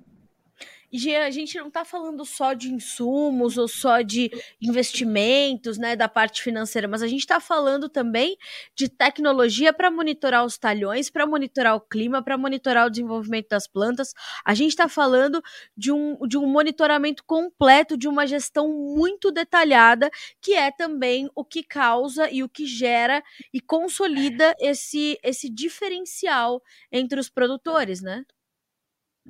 E 0.89 1.13
a 1.13 1.29
gente 1.29 1.57
não 1.57 1.67
está 1.67 1.83
falando 1.83 2.23
só 2.23 2.53
de 2.53 2.73
insumos 2.73 3.57
ou 3.57 3.67
só 3.67 4.01
de 4.01 4.31
investimentos, 4.61 5.77
né, 5.77 5.97
da 5.97 6.07
parte 6.07 6.41
financeira, 6.41 6.87
mas 6.87 7.01
a 7.01 7.07
gente 7.07 7.19
está 7.19 7.41
falando 7.41 7.89
também 7.89 8.37
de 8.73 8.87
tecnologia 8.87 9.73
para 9.73 9.91
monitorar 9.91 10.45
os 10.45 10.57
talhões, 10.57 11.09
para 11.09 11.25
monitorar 11.27 11.75
o 11.75 11.81
clima, 11.81 12.23
para 12.23 12.37
monitorar 12.37 12.87
o 12.87 12.89
desenvolvimento 12.89 13.49
das 13.49 13.67
plantas. 13.67 14.13
A 14.45 14.53
gente 14.53 14.69
está 14.69 14.87
falando 14.87 15.41
de 15.75 15.91
um, 15.91 16.17
de 16.25 16.37
um 16.37 16.47
monitoramento 16.47 17.21
completo, 17.25 17.97
de 17.97 18.07
uma 18.07 18.25
gestão 18.25 18.69
muito 18.69 19.29
detalhada, 19.29 20.09
que 20.41 20.53
é 20.53 20.71
também 20.71 21.29
o 21.35 21.43
que 21.43 21.63
causa 21.63 22.31
e 22.31 22.43
o 22.43 22.49
que 22.49 22.65
gera 22.65 23.21
e 23.53 23.59
consolida 23.59 24.55
esse, 24.57 25.19
esse 25.21 25.49
diferencial 25.49 26.61
entre 26.89 27.19
os 27.19 27.29
produtores, 27.29 28.01
né? 28.01 28.23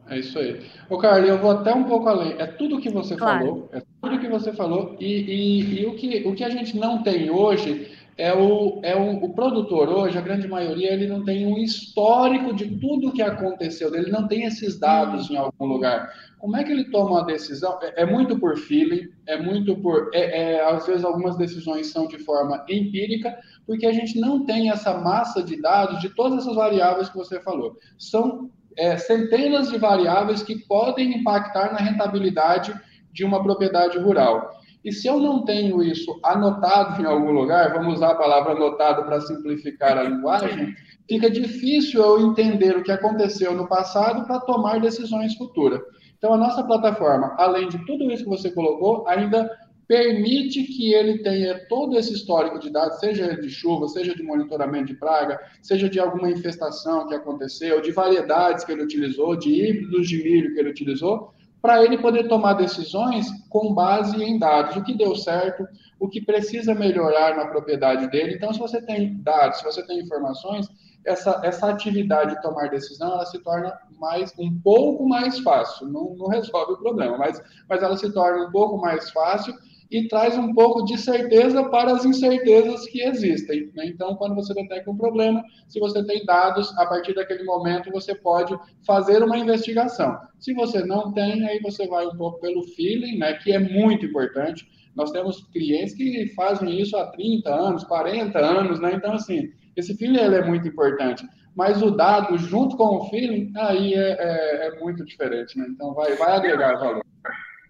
É 0.09 0.19
isso 0.19 0.39
aí. 0.39 0.61
Ô, 0.89 0.97
Carly, 0.97 1.27
eu 1.27 1.37
vou 1.37 1.51
até 1.51 1.73
um 1.73 1.83
pouco 1.83 2.07
além. 2.07 2.33
É 2.39 2.45
tudo 2.45 2.79
que 2.79 2.89
você 2.89 3.15
claro. 3.15 3.45
falou, 3.45 3.69
é 3.73 3.81
tudo 4.01 4.19
que 4.19 4.27
você 4.27 4.53
falou, 4.53 4.95
e, 4.99 5.05
e, 5.05 5.81
e, 5.81 5.85
o, 5.85 5.95
que, 5.95 6.23
o 6.25 6.33
que 6.33 6.43
a 6.43 6.49
gente 6.49 6.77
não 6.77 7.03
tem 7.03 7.29
hoje 7.29 7.91
é 8.17 8.33
o, 8.33 8.79
é 8.83 8.95
o, 8.95 9.23
o 9.25 9.33
produtor 9.33 9.89
hoje, 9.89 10.17
a 10.17 10.21
grande 10.21 10.47
maioria, 10.47 10.91
ele 10.91 11.07
não 11.07 11.23
tem 11.23 11.45
um 11.45 11.57
histórico 11.57 12.53
de 12.53 12.77
tudo 12.79 13.11
que 13.11 13.21
aconteceu, 13.21 13.93
ele 13.93 14.09
não 14.09 14.27
tem 14.27 14.43
esses 14.43 14.79
dados 14.79 15.29
em 15.29 15.37
algum 15.37 15.65
lugar. 15.65 16.09
Como 16.39 16.55
é 16.55 16.63
que 16.63 16.71
ele 16.71 16.89
toma 16.89 17.11
uma 17.11 17.25
decisão? 17.25 17.79
É, 17.81 18.03
é 18.03 18.05
muito 18.05 18.39
por 18.39 18.57
feeling, 18.57 19.09
é 19.27 19.41
muito 19.41 19.75
por. 19.77 20.09
É, 20.13 20.55
é, 20.55 20.63
às 20.63 20.85
vezes, 20.85 21.03
algumas 21.03 21.35
decisões 21.35 21.87
são 21.87 22.07
de 22.07 22.17
forma 22.19 22.63
empírica, 22.69 23.37
porque 23.65 23.85
a 23.85 23.91
gente 23.91 24.19
não 24.19 24.45
tem 24.45 24.69
essa 24.69 24.97
massa 24.99 25.43
de 25.43 25.59
dados 25.61 25.99
de 25.99 26.09
todas 26.09 26.39
essas 26.39 26.55
variáveis 26.55 27.09
que 27.09 27.17
você 27.17 27.39
falou. 27.39 27.75
São 27.97 28.49
é, 28.77 28.97
centenas 28.97 29.69
de 29.69 29.77
variáveis 29.77 30.43
que 30.43 30.55
podem 30.55 31.17
impactar 31.17 31.73
na 31.73 31.79
rentabilidade 31.79 32.73
de 33.11 33.25
uma 33.25 33.41
propriedade 33.41 33.97
rural. 33.97 34.51
E 34.85 34.91
se 34.91 35.07
eu 35.07 35.19
não 35.19 35.43
tenho 35.43 35.83
isso 35.83 36.19
anotado 36.23 37.01
em 37.01 37.05
algum 37.05 37.31
lugar, 37.31 37.73
vamos 37.73 37.95
usar 37.95 38.11
a 38.11 38.15
palavra 38.15 38.53
anotado 38.53 39.03
para 39.03 39.19
simplificar 39.19 39.97
a 39.97 40.03
linguagem, 40.03 40.75
fica 41.09 41.29
difícil 41.29 42.01
eu 42.01 42.21
entender 42.27 42.77
o 42.77 42.83
que 42.83 42.91
aconteceu 42.91 43.53
no 43.53 43.67
passado 43.67 44.25
para 44.25 44.39
tomar 44.39 44.79
decisões 44.79 45.33
futuras. 45.35 45.81
Então, 46.17 46.33
a 46.33 46.37
nossa 46.37 46.63
plataforma, 46.63 47.35
além 47.37 47.67
de 47.67 47.83
tudo 47.85 48.09
isso 48.11 48.23
que 48.23 48.29
você 48.29 48.49
colocou, 48.51 49.07
ainda 49.07 49.49
permite 49.87 50.63
que 50.63 50.93
ele 50.93 51.19
tenha 51.19 51.65
todo 51.67 51.97
esse 51.97 52.13
histórico 52.13 52.59
de 52.59 52.69
dados, 52.69 52.99
seja 52.99 53.39
de 53.39 53.49
chuva, 53.49 53.87
seja 53.87 54.13
de 54.13 54.21
monitoramento 54.21 54.87
de 54.87 54.95
praga, 54.95 55.39
seja 55.61 55.89
de 55.89 55.99
alguma 55.99 56.29
infestação 56.29 57.07
que 57.07 57.15
aconteceu, 57.15 57.81
de 57.81 57.91
variedades 57.91 58.65
que 58.65 58.71
ele 58.73 58.83
utilizou, 58.83 59.35
de 59.35 59.49
híbridos 59.49 60.09
de 60.09 60.21
milho 60.21 60.53
que 60.53 60.59
ele 60.59 60.71
utilizou, 60.71 61.33
para 61.61 61.83
ele 61.83 61.97
poder 61.97 62.27
tomar 62.27 62.53
decisões 62.53 63.27
com 63.49 63.73
base 63.73 64.21
em 64.21 64.37
dados, 64.37 64.75
o 64.75 64.83
que 64.83 64.93
deu 64.93 65.15
certo, 65.15 65.65
o 65.99 66.07
que 66.07 66.21
precisa 66.21 66.75
melhorar 66.75 67.35
na 67.35 67.47
propriedade 67.47 68.09
dele. 68.11 68.35
Então, 68.35 68.53
se 68.53 68.59
você 68.59 68.81
tem 68.81 69.17
dados, 69.23 69.59
se 69.59 69.63
você 69.63 69.85
tem 69.85 69.99
informações, 69.99 70.67
essa, 71.05 71.39
essa 71.43 71.69
atividade 71.69 72.35
de 72.35 72.41
tomar 72.41 72.69
decisão, 72.69 73.13
ela 73.13 73.25
se 73.25 73.39
torna 73.39 73.73
mais 73.97 74.33
um 74.37 74.59
pouco 74.59 75.07
mais 75.07 75.39
fácil. 75.39 75.87
Não, 75.87 76.13
não 76.15 76.27
resolve 76.27 76.73
o 76.73 76.77
problema, 76.77 77.17
mas, 77.17 77.41
mas 77.67 77.81
ela 77.81 77.95
se 77.97 78.11
torna 78.11 78.45
um 78.45 78.51
pouco 78.51 78.77
mais 78.77 79.09
fácil 79.11 79.55
e 79.89 80.07
traz 80.07 80.37
um 80.37 80.53
pouco 80.53 80.83
de 80.83 80.97
certeza 80.97 81.63
para 81.69 81.93
as 81.93 82.05
incertezas 82.05 82.85
que 82.87 83.01
existem. 83.01 83.71
Né? 83.75 83.87
Então, 83.87 84.15
quando 84.15 84.35
você 84.35 84.53
detecta 84.53 84.91
um 84.91 84.97
problema, 84.97 85.43
se 85.67 85.79
você 85.79 86.03
tem 86.05 86.25
dados, 86.25 86.75
a 86.77 86.85
partir 86.85 87.13
daquele 87.13 87.43
momento 87.43 87.91
você 87.91 88.13
pode 88.15 88.57
fazer 88.85 89.23
uma 89.23 89.37
investigação. 89.37 90.17
Se 90.39 90.53
você 90.53 90.83
não 90.83 91.13
tem, 91.13 91.47
aí 91.47 91.59
você 91.61 91.87
vai 91.87 92.05
um 92.05 92.15
pouco 92.15 92.39
pelo 92.39 92.63
feeling, 92.63 93.17
né, 93.17 93.33
que 93.33 93.51
é 93.51 93.59
muito 93.59 94.05
importante. 94.05 94.67
Nós 94.95 95.11
temos 95.11 95.45
clientes 95.53 95.93
que 95.93 96.33
fazem 96.35 96.81
isso 96.81 96.97
há 96.97 97.05
30 97.11 97.53
anos, 97.53 97.83
40 97.83 98.39
anos, 98.39 98.79
né? 98.79 98.93
Então, 98.95 99.13
assim, 99.13 99.51
esse 99.75 99.95
feeling 99.95 100.19
ele 100.19 100.35
é 100.35 100.43
muito 100.43 100.67
importante. 100.67 101.23
Mas 101.55 101.83
o 101.83 101.91
dado, 101.91 102.35
junto 102.37 102.75
com 102.75 102.97
o 102.97 103.09
feeling, 103.09 103.51
aí 103.55 103.93
é, 103.93 104.17
é, 104.19 104.67
é 104.67 104.79
muito 104.79 105.05
diferente, 105.05 105.57
né? 105.57 105.67
Então, 105.69 105.93
vai, 105.93 106.15
vai 106.15 106.31
agregar 106.35 106.77
valor. 106.77 107.03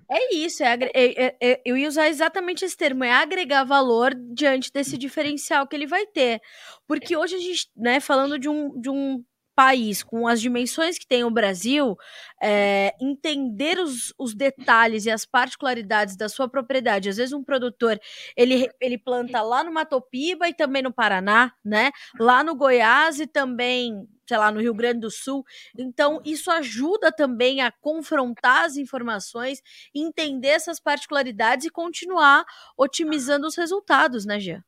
É 0.10 0.34
isso, 0.36 0.64
é, 0.64 0.78
é, 0.94 1.36
é, 1.42 1.62
eu 1.66 1.76
ia 1.76 1.88
usar 1.88 2.08
exatamente 2.08 2.64
esse 2.64 2.78
termo, 2.78 3.04
é 3.04 3.12
agregar 3.12 3.66
valor 3.66 4.14
diante 4.16 4.72
desse 4.72 4.98
diferencial 4.98 5.68
que 5.68 5.76
ele 5.76 5.86
vai 5.86 6.06
ter. 6.06 6.42
Porque 6.88 7.18
hoje 7.18 7.36
a 7.36 7.40
gente, 7.40 7.70
né, 7.76 8.00
falando 8.00 8.40
de 8.40 8.48
um, 8.48 8.80
de 8.80 8.90
um 8.90 9.22
país 9.58 10.04
com 10.04 10.28
as 10.28 10.40
dimensões 10.40 11.00
que 11.00 11.08
tem 11.08 11.24
o 11.24 11.32
Brasil, 11.32 11.98
é, 12.40 12.94
entender 13.02 13.80
os, 13.80 14.14
os, 14.16 14.36
detalhes 14.36 15.08
e 15.08 15.10
as 15.10 15.26
particularidades 15.26 16.16
da 16.16 16.30
sua 16.30 16.48
propriedade. 16.48 17.10
Às 17.10 17.18
vezes 17.18 17.34
um 17.34 17.44
produtor 17.44 18.00
ele, 18.36 18.70
ele 18.80 19.00
planta 19.00 19.42
lá 19.42 19.64
no 19.64 19.74
Matopiba 19.74 20.48
e 20.48 20.54
também 20.54 20.84
no 20.84 20.94
Paraná, 20.94 21.52
né? 21.66 21.90
Lá 22.20 22.44
no 22.44 22.54
Goiás 22.56 23.20
e 23.20 23.26
também 23.26 24.08
sei 24.28 24.38
lá, 24.38 24.52
no 24.52 24.60
Rio 24.60 24.74
Grande 24.74 25.00
do 25.00 25.10
Sul. 25.10 25.44
Então, 25.78 26.22
isso 26.26 26.52
ajuda 26.52 27.14
também 27.14 27.62
a 27.62 27.72
confrontar 27.72 28.66
as 28.66 28.76
informações, 28.76 29.62
entender 29.96 30.50
essas 30.50 30.82
particularidades 30.82 31.66
e 31.66 31.70
continuar 31.70 32.44
otimizando 32.78 33.48
os 33.48 33.56
resultados, 33.56 34.26
né, 34.26 34.38
Gia? 34.38 34.66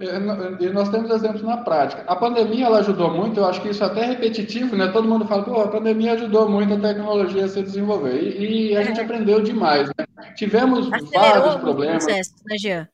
É, 0.00 0.64
e 0.64 0.70
nós 0.70 0.88
temos 0.88 1.10
exemplos 1.10 1.42
na 1.42 1.58
prática. 1.58 2.04
A 2.06 2.14
pandemia 2.14 2.66
ela 2.66 2.78
ajudou 2.78 3.10
muito, 3.10 3.40
eu 3.40 3.46
acho 3.46 3.60
que 3.60 3.68
isso 3.68 3.82
é 3.82 3.86
até 3.86 4.04
repetitivo, 4.04 4.76
né? 4.76 4.88
Todo 4.88 5.08
mundo 5.08 5.26
fala, 5.26 5.42
pô, 5.42 5.60
a 5.60 5.68
pandemia 5.68 6.12
ajudou 6.12 6.48
muito 6.48 6.74
a 6.74 6.80
tecnologia 6.80 7.44
a 7.44 7.48
se 7.48 7.62
desenvolver. 7.62 8.20
E, 8.22 8.70
e 8.70 8.76
a 8.76 8.80
é. 8.80 8.84
gente 8.84 9.00
aprendeu 9.00 9.42
demais, 9.42 9.88
né? 9.88 10.06
Tivemos 10.36 10.92
Acelerou 10.92 11.20
vários 11.20 11.56
problemas. 11.56 12.04
Processo, 12.04 12.34
né, 12.46 12.56
Jean? 12.58 12.88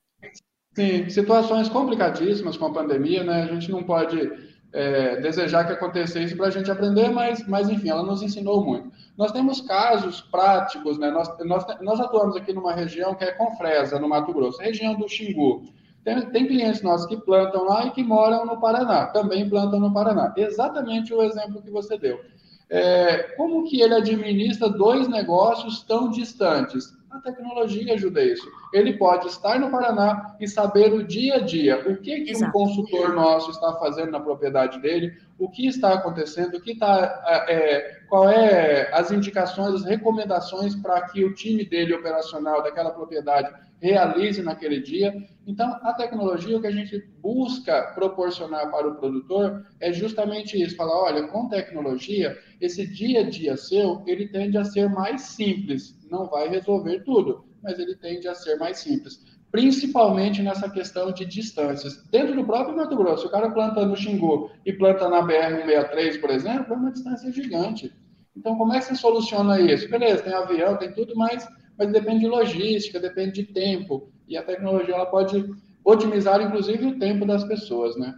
Sim, 0.75 1.09
situações 1.09 1.69
complicadíssimas 1.69 2.57
com 2.57 2.67
a 2.67 2.73
pandemia, 2.73 3.23
né? 3.23 3.43
A 3.43 3.47
gente 3.47 3.71
não 3.71 3.83
pode 3.83 4.33
é, 4.73 5.21
desejar 5.21 5.65
que 5.67 5.73
acontecesse 5.73 6.35
para 6.35 6.47
a 6.47 6.51
gente 6.51 6.71
aprender, 6.71 7.09
mas, 7.11 7.47
mas 7.47 7.69
enfim, 7.69 7.91
ela 7.91 8.03
nos 8.03 8.23
ensinou 8.23 8.65
muito. 8.65 8.91
Nós 9.17 9.31
temos 9.31 9.61
casos 9.61 10.23
práticos, 10.23 10.99
né? 10.99 11.11
Nós, 11.11 11.29
nós, 11.45 11.65
nós 11.81 12.01
atuamos 12.01 12.35
aqui 12.35 12.53
numa 12.53 12.73
região 12.73 13.15
que 13.15 13.25
é 13.25 13.31
Confresa, 13.33 14.01
no 14.01 14.09
Mato 14.09 14.33
Grosso, 14.33 14.61
região 14.61 14.97
do 14.97 15.09
Xingu. 15.09 15.63
Tem, 16.05 16.21
tem, 16.31 16.47
clientes 16.47 16.83
nossos 16.83 17.07
que 17.07 17.17
plantam 17.17 17.65
lá 17.65 17.87
e 17.87 17.91
que 17.91 18.03
moram 18.03 18.45
no 18.45 18.61
Paraná, 18.61 19.07
também 19.07 19.49
plantam 19.49 19.81
no 19.81 19.93
Paraná. 19.93 20.33
Exatamente 20.37 21.15
o 21.15 21.23
exemplo 21.23 21.63
que 21.63 21.71
você 21.71 21.97
deu. 21.97 22.21
É, 22.69 23.35
como 23.37 23.65
que 23.65 23.81
ele 23.81 23.95
administra 23.95 24.69
dois 24.69 25.09
negócios 25.09 25.83
tão 25.83 26.11
distantes? 26.11 26.93
A 27.15 27.21
tecnologia 27.21 27.95
ajuda 27.95 28.25
isso. 28.25 28.51
Ele 28.73 28.95
pode 28.95 29.29
estar 29.29 29.61
no 29.61 29.71
Paraná 29.71 30.35
e 30.41 30.49
saber 30.49 30.93
o 30.93 31.07
dia 31.07 31.37
a 31.37 31.39
dia, 31.39 31.79
o 31.89 31.97
que, 31.99 32.23
que 32.23 32.37
um 32.37 32.51
consultor 32.51 33.15
nosso 33.15 33.53
está 33.53 33.73
fazendo 33.75 34.11
na 34.11 34.19
propriedade 34.19 34.81
dele, 34.81 35.17
o 35.39 35.49
que 35.49 35.65
está 35.69 35.95
acontecendo, 35.95 36.57
o 36.57 36.61
que 36.61 36.73
está, 36.73 37.47
é, 37.49 38.01
qual 38.09 38.29
é 38.29 38.93
as 38.93 39.13
indicações, 39.13 39.75
as 39.77 39.85
recomendações 39.85 40.75
para 40.75 41.03
que 41.03 41.25
o 41.25 41.33
time 41.33 41.65
dele 41.65 41.95
operacional 41.95 42.65
daquela 42.65 42.91
propriedade 42.91 43.49
realize 43.81 44.43
naquele 44.43 44.81
dia. 44.81 45.15
Então, 45.47 45.69
a 45.83 45.93
tecnologia, 45.93 46.57
o 46.57 46.61
que 46.61 46.67
a 46.67 46.73
gente 46.73 46.99
busca 47.21 47.93
proporcionar 47.95 48.71
para 48.71 48.89
o 48.89 48.95
produtor 48.97 49.65
é 49.79 49.93
justamente 49.93 50.61
isso, 50.61 50.75
falar, 50.75 50.97
olha, 50.97 51.29
com 51.29 51.49
tecnologia, 51.49 52.37
esse 52.61 52.87
dia 52.87 53.21
a 53.21 53.29
dia 53.29 53.57
seu, 53.57 54.03
ele 54.07 54.27
tende 54.27 54.57
a 54.57 54.65
ser 54.65 54.89
mais 54.89 55.21
simples, 55.21 55.95
não 56.15 56.27
vai 56.27 56.49
resolver 56.49 57.01
tudo, 57.01 57.45
mas 57.63 57.79
ele 57.79 57.97
tende 57.97 58.29
a 58.29 58.35
ser 58.35 58.57
mais 58.57 58.79
simples, 58.79 59.21
principalmente 59.51 60.43
nessa 60.43 60.71
questão 60.71 61.13
de 61.13 61.25
distâncias. 61.25 62.03
Dentro 62.11 62.35
do 62.35 62.45
próprio 62.45 62.77
Mato 62.77 62.97
Grosso, 62.97 63.27
o 63.27 63.31
cara 63.31 63.51
planta 63.51 63.85
no 63.85 63.97
Xingu 63.97 64.51
e 64.65 64.73
planta 64.73 65.09
na 65.09 65.23
BR-163, 65.23 66.21
por 66.21 66.31
exemplo, 66.31 66.73
é 66.73 66.77
uma 66.77 66.93
distância 66.93 67.31
gigante. 67.33 67.93
Então, 68.37 68.57
como 68.57 68.73
é 68.73 68.79
que 68.79 68.87
você 68.87 68.97
soluciona 68.97 69.61
isso? 69.61 69.89
Beleza, 69.89 70.23
tem 70.23 70.33
avião, 70.33 70.77
tem 70.77 70.93
tudo, 70.93 71.15
mas 71.15 71.47
mas 71.79 71.91
depende 71.93 72.21
de 72.21 72.29
logística, 72.29 73.01
depende 73.01 73.45
de 73.45 73.53
tempo. 73.53 74.13
E 74.29 74.37
a 74.37 74.43
tecnologia 74.43 74.95
ela 74.95 75.07
pode 75.07 75.45
otimizar, 75.85 76.41
inclusive, 76.41 76.87
o 76.87 76.99
tempo 76.99 77.27
das 77.27 77.45
pessoas, 77.45 77.97
né? 77.97 78.15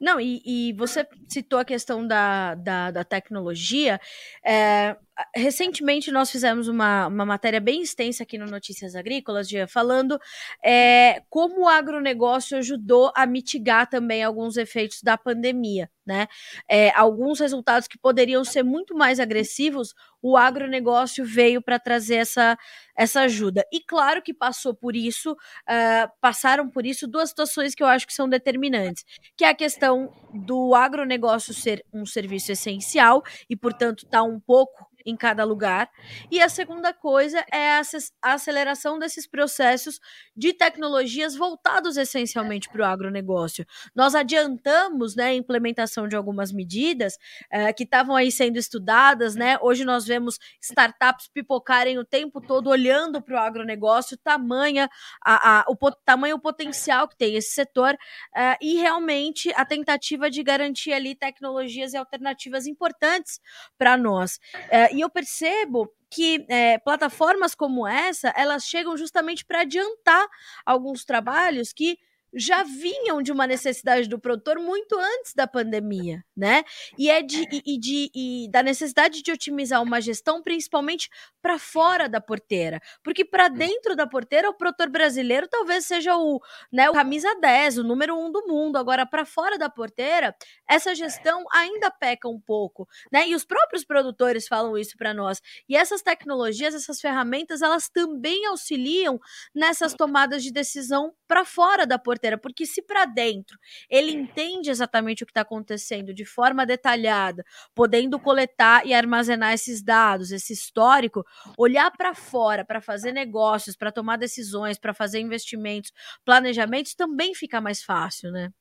Não, 0.00 0.20
e, 0.20 0.42
e 0.44 0.72
você 0.72 1.06
citou 1.28 1.58
a 1.58 1.64
questão 1.64 2.06
da, 2.06 2.54
da, 2.54 2.90
da 2.90 3.04
tecnologia. 3.04 4.00
É, 4.44 4.96
recentemente 5.34 6.10
nós 6.10 6.30
fizemos 6.30 6.68
uma, 6.68 7.06
uma 7.06 7.24
matéria 7.24 7.60
bem 7.60 7.82
extensa 7.82 8.22
aqui 8.22 8.38
no 8.38 8.46
Notícias 8.46 8.94
Agrícolas, 8.94 9.48
Gia, 9.48 9.66
falando 9.66 10.18
é, 10.64 11.22
como 11.28 11.62
o 11.62 11.68
agronegócio 11.68 12.58
ajudou 12.58 13.12
a 13.14 13.26
mitigar 13.26 13.88
também 13.88 14.22
alguns 14.22 14.56
efeitos 14.56 15.02
da 15.02 15.16
pandemia, 15.16 15.90
né? 16.06 16.26
É, 16.68 16.90
alguns 16.90 17.40
resultados 17.40 17.86
que 17.86 17.98
poderiam 17.98 18.44
ser 18.44 18.62
muito 18.62 18.94
mais 18.94 19.20
agressivos, 19.20 19.94
o 20.22 20.36
agronegócio 20.36 21.24
veio 21.24 21.62
para 21.62 21.78
trazer 21.78 22.16
essa, 22.16 22.58
essa 22.96 23.22
ajuda. 23.22 23.64
E 23.72 23.80
claro 23.80 24.20
que 24.22 24.34
passou 24.34 24.74
por 24.74 24.94
isso, 24.94 25.32
uh, 25.32 26.10
passaram 26.20 26.68
por 26.68 26.84
isso 26.84 27.06
duas 27.06 27.30
situações 27.30 27.74
que 27.74 27.82
eu 27.82 27.86
acho 27.86 28.06
que 28.06 28.12
são 28.12 28.28
determinantes, 28.28 29.04
que 29.36 29.44
é 29.44 29.48
a 29.48 29.54
questão 29.54 30.12
do 30.34 30.74
agronegócio 30.74 31.54
ser 31.54 31.84
um 31.92 32.04
serviço 32.04 32.52
essencial 32.52 33.22
e, 33.48 33.56
portanto, 33.56 34.04
está 34.04 34.22
um 34.22 34.38
pouco 34.38 34.89
em 35.04 35.16
cada 35.16 35.44
lugar. 35.44 35.90
E 36.30 36.40
a 36.40 36.48
segunda 36.48 36.92
coisa 36.92 37.44
é 37.52 37.78
a 38.22 38.34
aceleração 38.34 38.98
desses 38.98 39.26
processos 39.26 40.00
de 40.36 40.52
tecnologias 40.52 41.36
voltados 41.36 41.96
essencialmente 41.96 42.68
para 42.68 42.82
o 42.82 42.84
agronegócio. 42.84 43.66
Nós 43.94 44.14
adiantamos 44.14 45.14
né, 45.14 45.26
a 45.26 45.34
implementação 45.34 46.08
de 46.08 46.16
algumas 46.16 46.52
medidas 46.52 47.14
uh, 47.52 47.74
que 47.76 47.84
estavam 47.84 48.16
aí 48.16 48.32
sendo 48.32 48.56
estudadas, 48.56 49.34
né? 49.34 49.58
Hoje 49.60 49.84
nós 49.84 50.06
vemos 50.06 50.38
startups 50.60 51.28
pipocarem 51.28 51.98
o 51.98 52.04
tempo 52.04 52.40
todo 52.40 52.68
olhando 52.68 53.20
para 53.22 53.34
o 53.34 53.38
agronegócio, 53.38 54.16
tamanha 54.16 54.88
a, 55.24 55.60
a, 55.60 55.64
o 55.68 55.76
tamanho 56.04 56.36
o 56.36 56.40
potencial 56.40 57.08
que 57.08 57.16
tem 57.16 57.36
esse 57.36 57.50
setor 57.50 57.94
uh, 57.94 58.56
e 58.60 58.76
realmente 58.76 59.52
a 59.54 59.64
tentativa 59.64 60.30
de 60.30 60.42
garantir 60.42 60.92
ali 60.92 61.14
tecnologias 61.14 61.92
e 61.92 61.96
alternativas 61.96 62.66
importantes 62.66 63.40
para 63.76 63.96
nós. 63.96 64.38
Uh, 64.54 64.89
e 64.92 65.00
eu 65.00 65.10
percebo 65.10 65.92
que 66.10 66.44
é, 66.48 66.78
plataformas 66.78 67.54
como 67.54 67.86
essa, 67.86 68.32
elas 68.36 68.64
chegam 68.64 68.96
justamente 68.96 69.44
para 69.44 69.60
adiantar 69.60 70.26
alguns 70.66 71.04
trabalhos 71.04 71.72
que 71.72 71.98
já 72.32 72.62
vinham 72.62 73.20
de 73.22 73.32
uma 73.32 73.46
necessidade 73.46 74.08
do 74.08 74.18
produtor 74.18 74.58
muito 74.58 74.96
antes 74.96 75.34
da 75.34 75.46
pandemia, 75.46 76.24
né? 76.36 76.62
E 76.96 77.10
é 77.10 77.22
de, 77.22 77.46
e, 77.66 77.78
de 77.78 78.10
e 78.14 78.48
da 78.50 78.62
necessidade 78.62 79.22
de 79.22 79.32
otimizar 79.32 79.82
uma 79.82 80.00
gestão, 80.00 80.42
principalmente 80.42 81.08
para 81.42 81.58
fora 81.58 82.08
da 82.08 82.20
porteira, 82.20 82.80
porque 83.02 83.24
para 83.24 83.48
dentro 83.48 83.96
da 83.96 84.06
porteira 84.06 84.48
o 84.48 84.54
produtor 84.54 84.90
brasileiro 84.90 85.48
talvez 85.48 85.86
seja 85.86 86.16
o, 86.16 86.40
né, 86.72 86.88
o 86.88 86.92
camisa 86.92 87.34
10, 87.40 87.78
o 87.78 87.84
número 87.84 88.16
um 88.16 88.30
do 88.30 88.46
mundo. 88.46 88.76
Agora 88.76 89.04
para 89.04 89.24
fora 89.24 89.58
da 89.58 89.68
porteira, 89.68 90.34
essa 90.68 90.94
gestão 90.94 91.44
ainda 91.52 91.90
peca 91.90 92.28
um 92.28 92.40
pouco, 92.40 92.86
né? 93.12 93.28
E 93.28 93.34
os 93.34 93.44
próprios 93.44 93.84
produtores 93.84 94.46
falam 94.46 94.78
isso 94.78 94.96
para 94.96 95.12
nós. 95.12 95.40
E 95.68 95.76
essas 95.76 96.02
tecnologias, 96.02 96.74
essas 96.74 97.00
ferramentas, 97.00 97.62
elas 97.62 97.88
também 97.88 98.46
auxiliam 98.46 99.18
nessas 99.54 99.94
tomadas 99.94 100.42
de 100.42 100.52
decisão 100.52 101.12
para 101.26 101.44
fora 101.44 101.86
da 101.86 101.98
porteira 101.98 102.19
porteira, 102.20 102.38
porque 102.38 102.66
se 102.66 102.82
para 102.82 103.06
dentro 103.06 103.58
ele 103.88 104.12
entende 104.12 104.70
exatamente 104.70 105.22
o 105.22 105.26
que 105.26 105.30
está 105.30 105.40
acontecendo 105.40 106.12
de 106.12 106.24
forma 106.24 106.66
detalhada, 106.66 107.44
podendo 107.74 108.20
coletar 108.20 108.86
e 108.86 108.92
armazenar 108.92 109.54
esses 109.54 109.82
dados, 109.82 110.30
esse 110.30 110.52
histórico, 110.52 111.24
olhar 111.56 111.90
para 111.90 112.14
fora 112.14 112.64
para 112.64 112.80
fazer 112.80 113.12
negócios, 113.12 113.76
para 113.76 113.90
tomar 113.90 114.18
decisões, 114.18 114.78
para 114.78 114.92
fazer 114.92 115.20
investimentos, 115.20 115.92
planejamentos, 116.24 116.94
também 116.94 117.34
fica 117.34 117.60
mais 117.60 117.82
fácil, 117.82 118.30
né? 118.30 118.52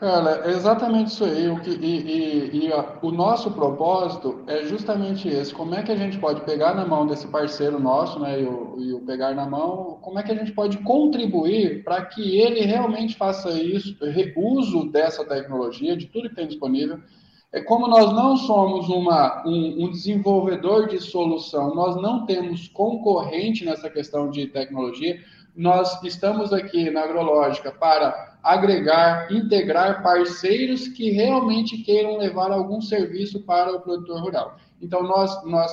Cara, 0.00 0.48
é 0.48 0.52
exatamente 0.52 1.08
isso 1.08 1.22
aí. 1.22 1.46
O, 1.50 1.60
que, 1.60 1.68
e, 1.68 2.56
e, 2.56 2.68
e 2.68 2.72
o 3.02 3.10
nosso 3.10 3.50
propósito 3.50 4.42
é 4.46 4.64
justamente 4.64 5.28
esse. 5.28 5.52
Como 5.52 5.74
é 5.74 5.82
que 5.82 5.92
a 5.92 5.96
gente 5.96 6.18
pode 6.18 6.40
pegar 6.40 6.74
na 6.74 6.86
mão 6.86 7.06
desse 7.06 7.26
parceiro 7.26 7.78
nosso, 7.78 8.18
né, 8.18 8.40
e 8.40 8.46
o, 8.46 8.76
e 8.80 8.94
o 8.94 9.00
pegar 9.00 9.34
na 9.34 9.44
mão, 9.44 9.98
como 10.00 10.18
é 10.18 10.22
que 10.22 10.32
a 10.32 10.34
gente 10.34 10.52
pode 10.52 10.78
contribuir 10.78 11.84
para 11.84 12.02
que 12.06 12.40
ele 12.40 12.60
realmente 12.62 13.14
faça 13.14 13.50
isso, 13.50 13.94
uso 14.36 14.90
dessa 14.90 15.22
tecnologia, 15.22 15.94
de 15.94 16.06
tudo 16.06 16.30
que 16.30 16.34
tem 16.34 16.48
disponível. 16.48 16.98
É 17.52 17.60
como 17.60 17.86
nós 17.86 18.10
não 18.10 18.38
somos 18.38 18.88
uma, 18.88 19.46
um, 19.46 19.84
um 19.84 19.90
desenvolvedor 19.90 20.88
de 20.88 20.98
solução, 20.98 21.74
nós 21.74 22.00
não 22.00 22.24
temos 22.24 22.68
concorrente 22.68 23.66
nessa 23.66 23.90
questão 23.90 24.30
de 24.30 24.46
tecnologia, 24.46 25.20
nós 25.54 26.02
estamos 26.04 26.54
aqui 26.54 26.88
na 26.88 27.02
Agrológica 27.02 27.70
para 27.70 28.29
agregar, 28.42 29.30
integrar 29.32 30.02
parceiros 30.02 30.88
que 30.88 31.10
realmente 31.10 31.78
queiram 31.78 32.18
levar 32.18 32.50
algum 32.50 32.80
serviço 32.80 33.40
para 33.42 33.72
o 33.72 33.80
produtor 33.80 34.20
rural. 34.22 34.56
Então, 34.80 35.02
nós, 35.02 35.44
nós 35.44 35.70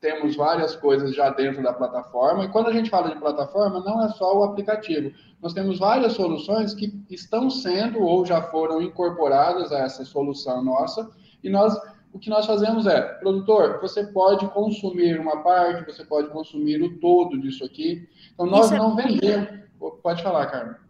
temos 0.00 0.36
várias 0.36 0.76
coisas 0.76 1.14
já 1.14 1.30
dentro 1.30 1.62
da 1.62 1.72
plataforma. 1.72 2.44
E 2.44 2.48
quando 2.48 2.68
a 2.68 2.72
gente 2.72 2.90
fala 2.90 3.10
de 3.10 3.18
plataforma, 3.18 3.80
não 3.80 4.04
é 4.04 4.08
só 4.10 4.38
o 4.38 4.44
aplicativo. 4.44 5.12
Nós 5.42 5.52
temos 5.52 5.78
várias 5.78 6.12
soluções 6.12 6.74
que 6.74 6.92
estão 7.10 7.50
sendo 7.50 8.00
ou 8.00 8.24
já 8.24 8.42
foram 8.42 8.80
incorporadas 8.80 9.72
a 9.72 9.80
essa 9.80 10.04
solução 10.04 10.64
nossa. 10.64 11.10
E 11.42 11.50
nós, 11.50 11.76
o 12.12 12.18
que 12.18 12.30
nós 12.30 12.46
fazemos 12.46 12.86
é, 12.86 13.00
produtor, 13.00 13.80
você 13.80 14.06
pode 14.06 14.46
consumir 14.48 15.18
uma 15.18 15.42
parte, 15.42 15.84
você 15.84 16.04
pode 16.04 16.28
consumir 16.28 16.80
o 16.82 16.98
todo 16.98 17.38
disso 17.38 17.64
aqui. 17.64 18.08
Então 18.32 18.46
nós 18.46 18.70
é... 18.70 18.78
não 18.78 18.94
vendemos. 18.94 19.58
Pode 20.02 20.22
falar, 20.22 20.46
Carmen. 20.46 20.87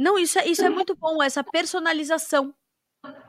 Não, 0.00 0.18
isso 0.18 0.38
é, 0.38 0.48
isso 0.48 0.64
é 0.64 0.70
muito 0.70 0.96
bom, 0.96 1.22
essa 1.22 1.44
personalização. 1.44 2.54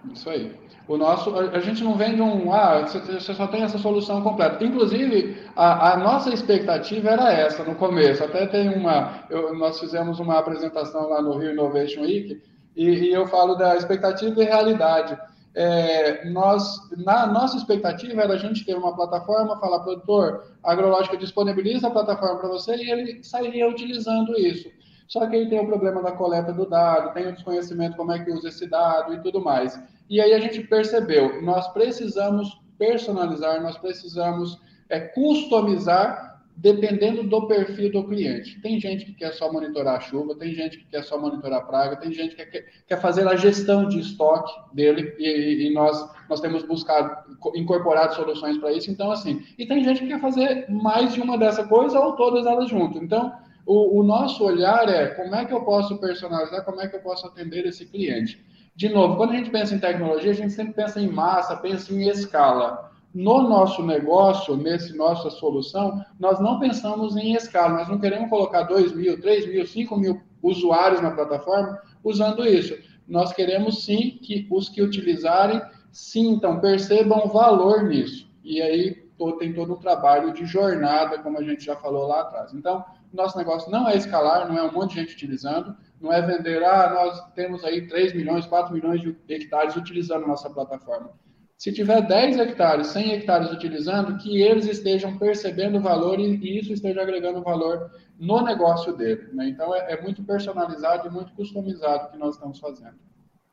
Isso 0.10 0.30
aí. 0.30 0.56
O 0.88 0.96
nosso, 0.96 1.38
a, 1.38 1.60
gente 1.60 1.84
não 1.84 1.98
vende 1.98 2.22
um, 2.22 2.50
ah, 2.54 2.88
você 2.88 3.34
só 3.34 3.46
tem 3.46 3.64
essa 3.64 3.78
solução 3.78 4.22
completa. 4.22 4.64
Inclusive, 4.64 5.38
a, 5.54 5.92
a 5.92 5.98
nossa 5.98 6.34
expectativa 6.34 7.10
era 7.10 7.34
essa 7.34 7.66
no 7.66 7.76
começo. 7.76 8.24
Até 8.24 8.48
tem 8.48 8.70
uma, 8.70 9.26
eu, 9.30 9.54
nós 9.54 9.82
fizemos 9.82 10.22
uma 10.22 10.40
apresentação 10.40 11.10
lá 11.10 11.22
no 11.22 11.38
Rio 11.38 11.52
Innovation 11.52 12.04
Week 12.04 12.42
e, 12.74 12.86
e 12.86 13.14
eu 13.14 13.28
falo 13.28 13.56
da 13.56 13.76
expectativa 13.76 14.42
e 14.42 14.46
realidade. 14.46 15.18
É, 15.54 16.30
nós, 16.30 16.90
na 16.96 17.28
nossa 17.28 17.58
expectativa 17.58 18.22
era 18.22 18.36
a 18.36 18.38
gente 18.38 18.66
ter 18.66 18.76
uma 18.76 18.96
plataforma, 18.96 19.60
falar, 19.60 19.82
produtor, 19.82 20.46
a 20.64 20.72
Agrológica 20.72 21.18
disponibiliza 21.18 21.88
a 21.88 21.92
plataforma 21.92 22.40
para 22.40 22.48
você 22.48 22.78
e 22.78 22.90
ele 22.90 23.24
sairia 23.26 23.68
utilizando 23.68 24.38
isso. 24.40 24.70
Só 25.12 25.28
que 25.28 25.36
aí 25.36 25.50
tem 25.50 25.60
o 25.60 25.68
problema 25.68 26.02
da 26.02 26.14
coleta 26.14 26.54
do 26.54 26.66
dado, 26.66 27.14
tem 27.14 27.28
o 27.28 27.34
desconhecimento 27.34 27.98
como 27.98 28.14
é 28.14 28.24
que 28.24 28.32
usa 28.32 28.48
esse 28.48 28.66
dado 28.66 29.14
e 29.14 29.20
tudo 29.20 29.42
mais. 29.42 29.78
E 30.10 30.22
aí 30.22 30.32
a 30.32 30.40
gente 30.40 30.62
percebeu, 30.62 31.42
nós 31.42 31.68
precisamos 31.74 32.58
personalizar, 32.78 33.62
nós 33.62 33.78
precisamos 33.78 34.58
é, 34.88 35.02
customizar 35.02 36.40
dependendo 36.56 37.24
do 37.24 37.46
perfil 37.46 37.92
do 37.92 38.08
cliente. 38.08 38.62
Tem 38.62 38.80
gente 38.80 39.04
que 39.04 39.14
quer 39.14 39.34
só 39.34 39.52
monitorar 39.52 39.98
a 39.98 40.00
chuva, 40.00 40.34
tem 40.34 40.54
gente 40.54 40.78
que 40.78 40.86
quer 40.86 41.04
só 41.04 41.20
monitorar 41.20 41.60
a 41.60 41.66
praga, 41.66 41.98
tem 41.98 42.14
gente 42.14 42.34
que 42.34 42.46
quer, 42.46 42.66
quer 42.88 43.02
fazer 43.02 43.28
a 43.28 43.36
gestão 43.36 43.90
de 43.90 44.00
estoque 44.00 44.54
dele 44.74 45.14
e, 45.20 45.68
e 45.68 45.74
nós, 45.74 46.10
nós 46.30 46.40
temos 46.40 46.64
buscado, 46.64 47.36
incorporado 47.54 48.16
soluções 48.16 48.58
para 48.58 48.72
isso. 48.72 48.90
Então, 48.90 49.12
assim, 49.12 49.44
e 49.58 49.66
tem 49.66 49.84
gente 49.84 50.02
que 50.02 50.08
quer 50.08 50.22
fazer 50.22 50.70
mais 50.70 51.14
de 51.14 51.20
uma 51.20 51.38
dessa 51.38 51.66
coisa 51.66 52.00
ou 52.00 52.16
todas 52.16 52.46
elas 52.46 52.70
juntas. 52.70 53.02
Então, 53.02 53.34
o, 53.72 54.02
o, 54.02 54.04
nosso 54.04 54.44
olhar 54.44 54.90
é 54.90 55.08
como 55.08 55.34
é 55.34 55.46
que 55.46 55.54
eu 55.54 55.62
posso 55.64 55.98
personalizar, 55.98 56.66
como 56.66 56.82
é 56.82 56.90
que 56.90 56.96
eu 56.98 57.00
posso 57.00 57.26
atender 57.26 57.66
esse 57.66 57.86
cliente. 57.86 58.46
De 58.76 58.90
novo, 58.90 59.16
quando 59.16 59.32
a 59.32 59.36
gente 59.38 59.50
pensa 59.50 59.74
em 59.74 59.80
tecnologia, 59.80 60.32
a 60.32 60.36
gente 60.36 60.52
sempre 60.52 60.74
pensa 60.74 61.00
em 61.00 61.08
massa, 61.08 61.56
pensa 61.56 61.94
em 61.94 62.10
escala. 62.10 62.92
No 63.14 63.42
nosso 63.48 63.82
negócio, 63.82 64.58
nesse 64.58 64.94
nossa 64.96 65.30
solução, 65.30 66.04
nós 66.20 66.38
não 66.42 66.60
pensamos 66.60 67.16
em 67.16 67.34
escala, 67.34 67.78
nós 67.78 67.88
não 67.88 67.98
queremos 67.98 68.30
colocar 68.30 68.64
2 68.64 68.94
mil, 68.94 69.22
3 69.22 69.48
mil, 69.48 69.66
5 69.66 69.98
mil 69.98 70.22
usuários 70.44 71.02
na 71.02 71.12
plataforma 71.12 71.80
usando 72.04 72.46
isso. 72.46 72.78
Nós 73.08 73.32
queremos 73.32 73.86
sim 73.86 74.20
que 74.22 74.48
os 74.52 74.68
que 74.68 74.82
utilizarem 74.82 75.62
sintam, 75.94 76.60
percebam 76.60 77.28
valor 77.28 77.84
nisso. 77.84 78.30
E 78.44 78.62
aí 78.62 79.02
tem 79.40 79.54
todo 79.54 79.74
um 79.74 79.78
trabalho 79.78 80.34
de 80.34 80.46
jornada, 80.46 81.20
como 81.20 81.38
a 81.38 81.44
gente 81.44 81.64
já 81.64 81.76
falou 81.76 82.08
lá 82.08 82.22
atrás. 82.22 82.54
Então, 82.54 82.84
nosso 83.14 83.38
negócio 83.38 83.72
não 83.72 83.88
é 83.88 83.96
escalar, 83.96 84.48
não 84.48 84.58
é 84.58 84.64
um 84.64 84.72
monte 84.72 84.96
de 84.96 85.02
gente 85.02 85.14
utilizando, 85.14 85.76
não 86.00 86.12
é 86.12 86.22
vender, 86.22 86.64
ah, 86.64 86.90
nós 86.94 87.34
temos 87.34 87.64
aí 87.64 87.88
3 87.88 88.14
milhões, 88.14 88.46
4 88.46 88.74
milhões 88.74 89.02
de 89.02 89.16
hectares 89.28 89.76
utilizando 89.76 90.28
nossa 90.28 90.50
plataforma. 90.50 91.12
Se 91.58 91.72
tiver 91.72 92.02
10 92.02 92.40
hectares, 92.40 92.88
100 92.88 93.12
hectares 93.14 93.52
utilizando, 93.52 94.18
que 94.18 94.42
eles 94.42 94.66
estejam 94.66 95.20
percebendo 95.20 95.78
o 95.78 95.82
valor 95.82 96.20
e, 96.20 96.60
isso 96.60 96.74
esteja 96.74 97.04
agregando 97.04 97.44
valor 97.44 97.92
no 98.18 98.42
negócio 98.42 98.98
dele. 98.98 99.30
Né? 99.32 99.50
Então, 99.50 99.76
é, 99.76 99.94
é 99.94 100.02
muito 100.02 100.24
personalizado 100.24 101.08
e 101.08 101.12
muito 101.12 101.34
customizado 101.34 102.08
o 102.08 102.12
que 102.12 102.18
nós 102.18 102.34
estamos 102.34 102.58
fazendo. 102.58 102.96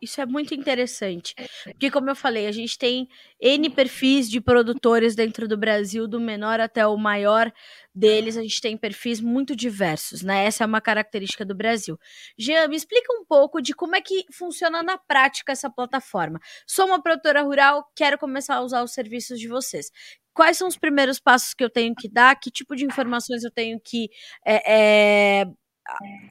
Isso 0.00 0.20
é 0.20 0.26
muito 0.26 0.54
interessante. 0.54 1.34
Porque, 1.64 1.90
como 1.90 2.08
eu 2.08 2.14
falei, 2.14 2.46
a 2.46 2.52
gente 2.52 2.78
tem 2.78 3.08
N 3.40 3.68
perfis 3.70 4.30
de 4.30 4.40
produtores 4.40 5.16
dentro 5.16 5.48
do 5.48 5.56
Brasil, 5.56 6.06
do 6.06 6.20
menor 6.20 6.61
até 6.61 6.87
o 6.87 6.96
maior 6.96 7.52
deles, 7.92 8.37
a 8.37 8.42
gente 8.42 8.61
tem 8.61 8.76
perfis 8.76 9.20
muito 9.20 9.56
diversos, 9.56 10.22
né? 10.22 10.44
Essa 10.44 10.62
é 10.62 10.66
uma 10.66 10.80
característica 10.80 11.44
do 11.44 11.54
Brasil. 11.54 11.98
Jean, 12.38 12.68
me 12.68 12.76
explica 12.76 13.12
um 13.12 13.24
pouco 13.24 13.61
de 13.61 13.74
como 13.74 13.96
é 13.96 14.00
que 14.00 14.24
funciona 14.32 14.82
na 14.84 14.96
prática 14.96 15.50
essa 15.50 15.68
plataforma. 15.68 16.38
Sou 16.64 16.87
uma 16.87 17.02
produtora 17.02 17.42
rural, 17.42 17.84
quero 17.96 18.16
começar 18.18 18.56
a 18.56 18.62
usar 18.62 18.84
os 18.84 18.92
serviços 18.92 19.40
de 19.40 19.48
vocês. 19.48 19.90
Quais 20.32 20.56
são 20.56 20.68
os 20.68 20.76
primeiros 20.78 21.18
passos 21.18 21.54
que 21.54 21.64
eu 21.64 21.70
tenho 21.70 21.92
que 21.96 22.08
dar? 22.08 22.38
Que 22.38 22.50
tipo 22.52 22.76
de 22.76 22.84
informações 22.84 23.42
eu 23.42 23.50
tenho 23.50 23.80
que 23.80 24.08
é, 24.46 25.40
é, 25.42 25.46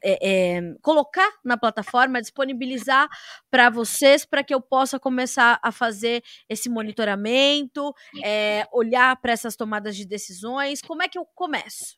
é, 0.04 0.56
é, 0.56 0.74
colocar 0.82 1.28
na 1.44 1.56
plataforma, 1.56 2.20
disponibilizar 2.20 3.08
para 3.50 3.70
vocês, 3.70 4.24
para 4.24 4.42
que 4.42 4.54
eu 4.54 4.60
possa 4.60 4.98
começar 4.98 5.58
a 5.62 5.72
fazer 5.72 6.22
esse 6.48 6.68
monitoramento, 6.68 7.92
é, 8.24 8.66
olhar 8.72 9.16
para 9.20 9.32
essas 9.32 9.56
tomadas 9.56 9.96
de 9.96 10.06
decisões? 10.06 10.80
Como 10.80 11.02
é 11.02 11.08
que 11.08 11.18
eu 11.18 11.26
começo? 11.34 11.96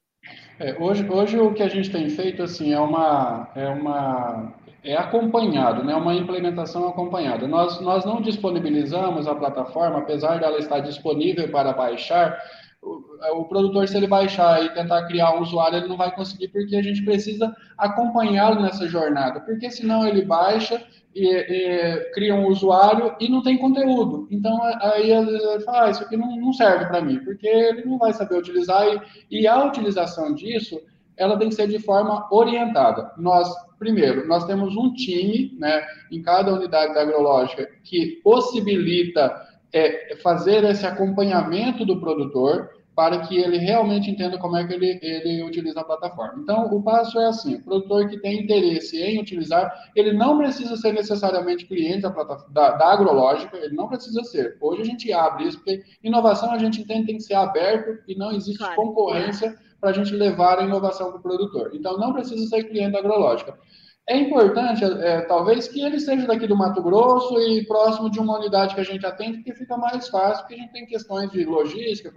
É, 0.59 0.77
hoje, 0.79 1.09
hoje 1.09 1.38
o 1.38 1.55
que 1.55 1.62
a 1.62 1.68
gente 1.68 1.90
tem 1.90 2.09
feito 2.11 2.42
assim 2.42 2.73
é 2.73 2.81
uma 2.81 3.51
é 3.55 3.68
uma 3.68 4.53
é 4.83 4.96
acompanhado, 4.96 5.83
né? 5.85 5.94
Uma 5.94 6.14
implementação 6.14 6.88
acompanhada. 6.88 7.46
Nós 7.46 7.81
nós 7.81 8.05
não 8.05 8.20
disponibilizamos 8.20 9.27
a 9.27 9.35
plataforma, 9.35 9.99
apesar 9.99 10.38
dela 10.38 10.59
estar 10.59 10.81
disponível 10.81 11.51
para 11.51 11.73
baixar 11.73 12.38
o, 12.82 13.40
o, 13.40 13.44
produtor, 13.44 13.86
se 13.86 13.96
ele 13.96 14.06
baixar 14.06 14.64
e 14.64 14.72
tentar 14.72 15.06
criar 15.06 15.36
um 15.36 15.42
usuário, 15.42 15.78
ele 15.78 15.88
não 15.88 15.96
vai 15.96 16.14
conseguir, 16.14 16.48
porque 16.48 16.76
a 16.76 16.82
gente 16.82 17.04
precisa 17.04 17.54
acompanhá-lo 17.76 18.62
nessa 18.62 18.88
jornada, 18.88 19.40
porque 19.40 19.70
senão 19.70 20.06
ele 20.06 20.24
baixa 20.24 20.82
e, 21.14 21.26
e, 21.28 22.10
cria 22.12 22.34
um 22.34 22.46
usuário 22.46 23.14
e 23.20 23.28
não 23.28 23.42
tem 23.42 23.58
conteúdo. 23.58 24.26
Então, 24.30 24.58
aí 24.80 25.10
ele 25.10 25.60
fala, 25.60 25.86
ah, 25.86 25.90
isso 25.90 26.02
aqui 26.02 26.16
não, 26.16 26.34
não 26.36 26.52
serve 26.52 26.86
para 26.86 27.02
mim, 27.02 27.18
porque 27.20 27.46
ele 27.46 27.84
não 27.84 27.98
vai 27.98 28.12
saber 28.12 28.38
utilizar, 28.38 28.86
e, 29.30 29.40
e 29.40 29.46
a 29.46 29.62
utilização 29.64 30.34
disso, 30.34 30.80
ela 31.16 31.38
tem 31.38 31.50
que 31.50 31.54
ser 31.54 31.68
de 31.68 31.78
forma 31.78 32.26
orientada. 32.32 33.12
Nós, 33.18 33.46
primeiro, 33.78 34.26
nós 34.26 34.46
temos 34.46 34.74
um 34.74 34.94
time, 34.94 35.54
né, 35.58 35.84
em 36.10 36.22
cada 36.22 36.54
unidade 36.54 36.94
da 36.94 37.02
agrológica, 37.02 37.68
que 37.84 38.20
possibilita 38.24 39.49
é 39.72 40.16
fazer 40.16 40.64
esse 40.64 40.87
acompanhamento 40.87 41.85
do 41.85 42.00
produtor 42.00 42.70
para 42.94 43.20
que 43.20 43.38
ele 43.38 43.56
realmente 43.56 44.11
entenda 44.11 44.37
como 44.37 44.56
é 44.56 44.66
que 44.66 44.74
ele, 44.74 44.98
ele 45.00 45.42
utiliza 45.42 45.80
a 45.80 45.85
plataforma. 45.85 46.42
Então, 46.42 46.66
o 46.66 46.83
passo 46.83 47.18
é 47.18 47.26
assim: 47.26 47.54
o 47.54 47.62
produtor 47.62 48.09
que 48.09 48.18
tem 48.20 48.42
interesse 48.42 49.00
em 49.00 49.20
utilizar, 49.20 49.72
ele 49.96 50.12
não 50.12 50.37
precisa 50.37 50.76
ser 50.76 50.92
necessariamente 50.92 51.66
cliente 51.66 52.02
da, 52.02 52.11
da, 52.11 52.70
da 52.72 52.92
agrológica, 52.92 53.56
ele 53.56 53.74
não 53.74 53.88
precisa 53.88 54.22
ser. 54.24 54.59
Hoje 54.61 54.83
a 54.83 54.85
gente 54.85 55.12
abre 55.12 55.44
isso, 55.44 55.59
porque 55.59 55.83
inovação 56.02 56.52
a 56.52 56.59
gente 56.59 56.83
entende 56.83 57.06
tem 57.06 57.16
que 57.16 57.22
ser 57.22 57.35
aberto 57.35 58.02
e 58.06 58.14
não 58.14 58.33
existe 58.33 58.59
claro. 58.59 58.76
concorrência 58.76 59.56
para 59.80 59.90
a 59.90 59.92
gente 59.94 60.14
levar 60.14 60.59
a 60.59 60.64
inovação 60.64 61.09
para 61.09 61.18
o 61.18 61.22
produtor. 61.22 61.70
Então, 61.72 61.96
não 61.96 62.12
precisa 62.12 62.46
ser 62.46 62.64
cliente 62.64 62.92
da 62.92 62.98
agrológica. 62.98 63.59
É 64.08 64.16
importante, 64.16 64.82
é, 64.82 65.20
talvez, 65.22 65.68
que 65.68 65.80
ele 65.80 66.00
seja 66.00 66.26
daqui 66.26 66.46
do 66.46 66.56
Mato 66.56 66.82
Grosso 66.82 67.38
e 67.38 67.64
próximo 67.66 68.10
de 68.10 68.18
uma 68.18 68.38
unidade 68.38 68.74
que 68.74 68.80
a 68.80 68.84
gente 68.84 69.06
atende, 69.06 69.38
porque 69.38 69.54
fica 69.54 69.76
mais 69.76 70.08
fácil, 70.08 70.42
porque 70.42 70.54
a 70.54 70.58
gente 70.58 70.72
tem 70.72 70.86
questões 70.86 71.30
de 71.30 71.44
logística 71.44 72.10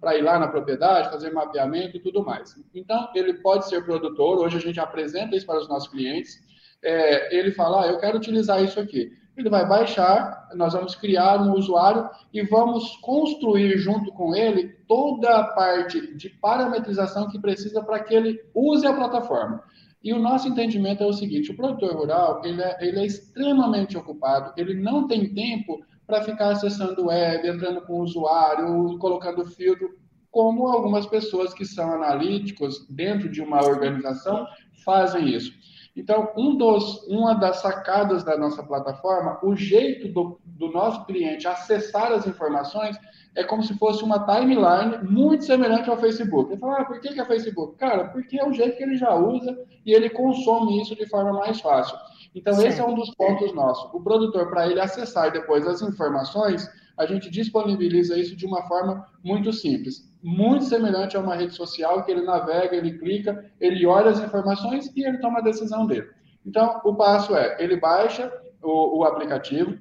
para 0.00 0.16
ir 0.16 0.22
lá 0.22 0.38
na 0.38 0.48
propriedade, 0.48 1.10
fazer 1.10 1.32
mapeamento 1.32 1.96
e 1.98 2.00
tudo 2.00 2.24
mais. 2.24 2.54
Então, 2.74 3.10
ele 3.14 3.34
pode 3.34 3.68
ser 3.68 3.84
produtor, 3.84 4.38
hoje 4.38 4.56
a 4.56 4.60
gente 4.60 4.80
apresenta 4.80 5.36
isso 5.36 5.44
para 5.44 5.60
os 5.60 5.68
nossos 5.68 5.88
clientes, 5.88 6.42
é, 6.82 7.36
ele 7.36 7.50
fala, 7.52 7.84
ah, 7.84 7.86
eu 7.88 7.98
quero 7.98 8.16
utilizar 8.16 8.62
isso 8.62 8.80
aqui. 8.80 9.10
Ele 9.36 9.50
vai 9.50 9.66
baixar, 9.66 10.48
nós 10.54 10.74
vamos 10.74 10.94
criar 10.94 11.42
um 11.42 11.54
usuário 11.54 12.08
e 12.32 12.42
vamos 12.42 12.96
construir 12.98 13.76
junto 13.78 14.12
com 14.12 14.34
ele 14.34 14.68
toda 14.86 15.28
a 15.38 15.44
parte 15.44 16.14
de 16.16 16.28
parametrização 16.28 17.28
que 17.28 17.40
precisa 17.40 17.82
para 17.82 17.98
que 18.00 18.14
ele 18.14 18.40
use 18.54 18.86
a 18.86 18.94
plataforma. 18.94 19.62
E 20.04 20.12
o 20.12 20.18
nosso 20.18 20.46
entendimento 20.46 21.02
é 21.02 21.06
o 21.06 21.12
seguinte: 21.14 21.50
o 21.50 21.56
produtor 21.56 21.96
rural 21.96 22.42
ele 22.44 22.62
é, 22.62 22.76
ele 22.80 23.00
é 23.00 23.06
extremamente 23.06 23.96
ocupado, 23.96 24.52
ele 24.54 24.74
não 24.74 25.08
tem 25.08 25.32
tempo 25.32 25.82
para 26.06 26.22
ficar 26.22 26.50
acessando 26.50 27.06
web, 27.06 27.48
entrando 27.48 27.80
com 27.86 27.94
o 27.94 28.02
usuário, 28.02 28.98
colocando 28.98 29.46
filtro, 29.46 29.88
como 30.30 30.66
algumas 30.66 31.06
pessoas 31.06 31.54
que 31.54 31.64
são 31.64 31.90
analíticos 31.90 32.86
dentro 32.90 33.30
de 33.30 33.40
uma 33.40 33.64
organização 33.64 34.46
fazem 34.84 35.30
isso. 35.34 35.52
Então, 35.96 36.32
um 36.36 36.56
dos, 36.56 37.06
uma 37.06 37.34
das 37.34 37.58
sacadas 37.58 38.24
da 38.24 38.36
nossa 38.36 38.62
plataforma, 38.64 39.38
o 39.42 39.54
jeito 39.54 40.08
do, 40.08 40.40
do 40.44 40.68
nosso 40.72 41.04
cliente 41.06 41.46
acessar 41.46 42.10
as 42.12 42.26
informações 42.26 42.98
é 43.36 43.44
como 43.44 43.62
se 43.62 43.74
fosse 43.78 44.02
uma 44.02 44.26
timeline 44.26 45.08
muito 45.08 45.44
semelhante 45.44 45.88
ao 45.88 45.96
Facebook. 45.96 46.50
Ele 46.50 46.60
fala, 46.60 46.80
ah, 46.80 46.84
por 46.84 47.00
que, 47.00 47.12
que 47.12 47.20
é 47.20 47.24
Facebook? 47.24 47.76
Cara, 47.76 48.08
porque 48.08 48.38
é 48.38 48.48
o 48.48 48.52
jeito 48.52 48.76
que 48.76 48.82
ele 48.82 48.96
já 48.96 49.14
usa 49.14 49.56
e 49.86 49.92
ele 49.92 50.10
consome 50.10 50.80
isso 50.80 50.96
de 50.96 51.08
forma 51.08 51.32
mais 51.32 51.60
fácil. 51.60 51.96
Então, 52.34 52.54
certo. 52.54 52.68
esse 52.68 52.80
é 52.80 52.84
um 52.84 52.94
dos 52.94 53.14
pontos 53.14 53.54
nossos. 53.54 53.92
O 53.94 54.00
produtor, 54.00 54.50
para 54.50 54.68
ele 54.68 54.80
acessar 54.80 55.30
depois 55.30 55.66
as 55.66 55.80
informações, 55.80 56.68
a 56.96 57.06
gente 57.06 57.30
disponibiliza 57.30 58.18
isso 58.18 58.36
de 58.36 58.46
uma 58.46 58.62
forma 58.66 59.06
muito 59.22 59.52
simples. 59.52 60.12
Muito 60.24 60.64
semelhante 60.64 61.16
a 61.16 61.20
uma 61.20 61.36
rede 61.36 61.54
social 61.54 62.02
que 62.02 62.10
ele 62.10 62.22
navega, 62.22 62.74
ele 62.74 62.98
clica, 62.98 63.44
ele 63.60 63.84
olha 63.84 64.10
as 64.10 64.18
informações 64.18 64.90
e 64.96 65.06
ele 65.06 65.18
toma 65.18 65.40
a 65.40 65.42
decisão 65.42 65.86
dele. 65.86 66.08
Então, 66.46 66.80
o 66.82 66.94
passo 66.94 67.36
é, 67.36 67.62
ele 67.62 67.76
baixa 67.76 68.32
o, 68.62 69.00
o 69.00 69.04
aplicativo, 69.04 69.78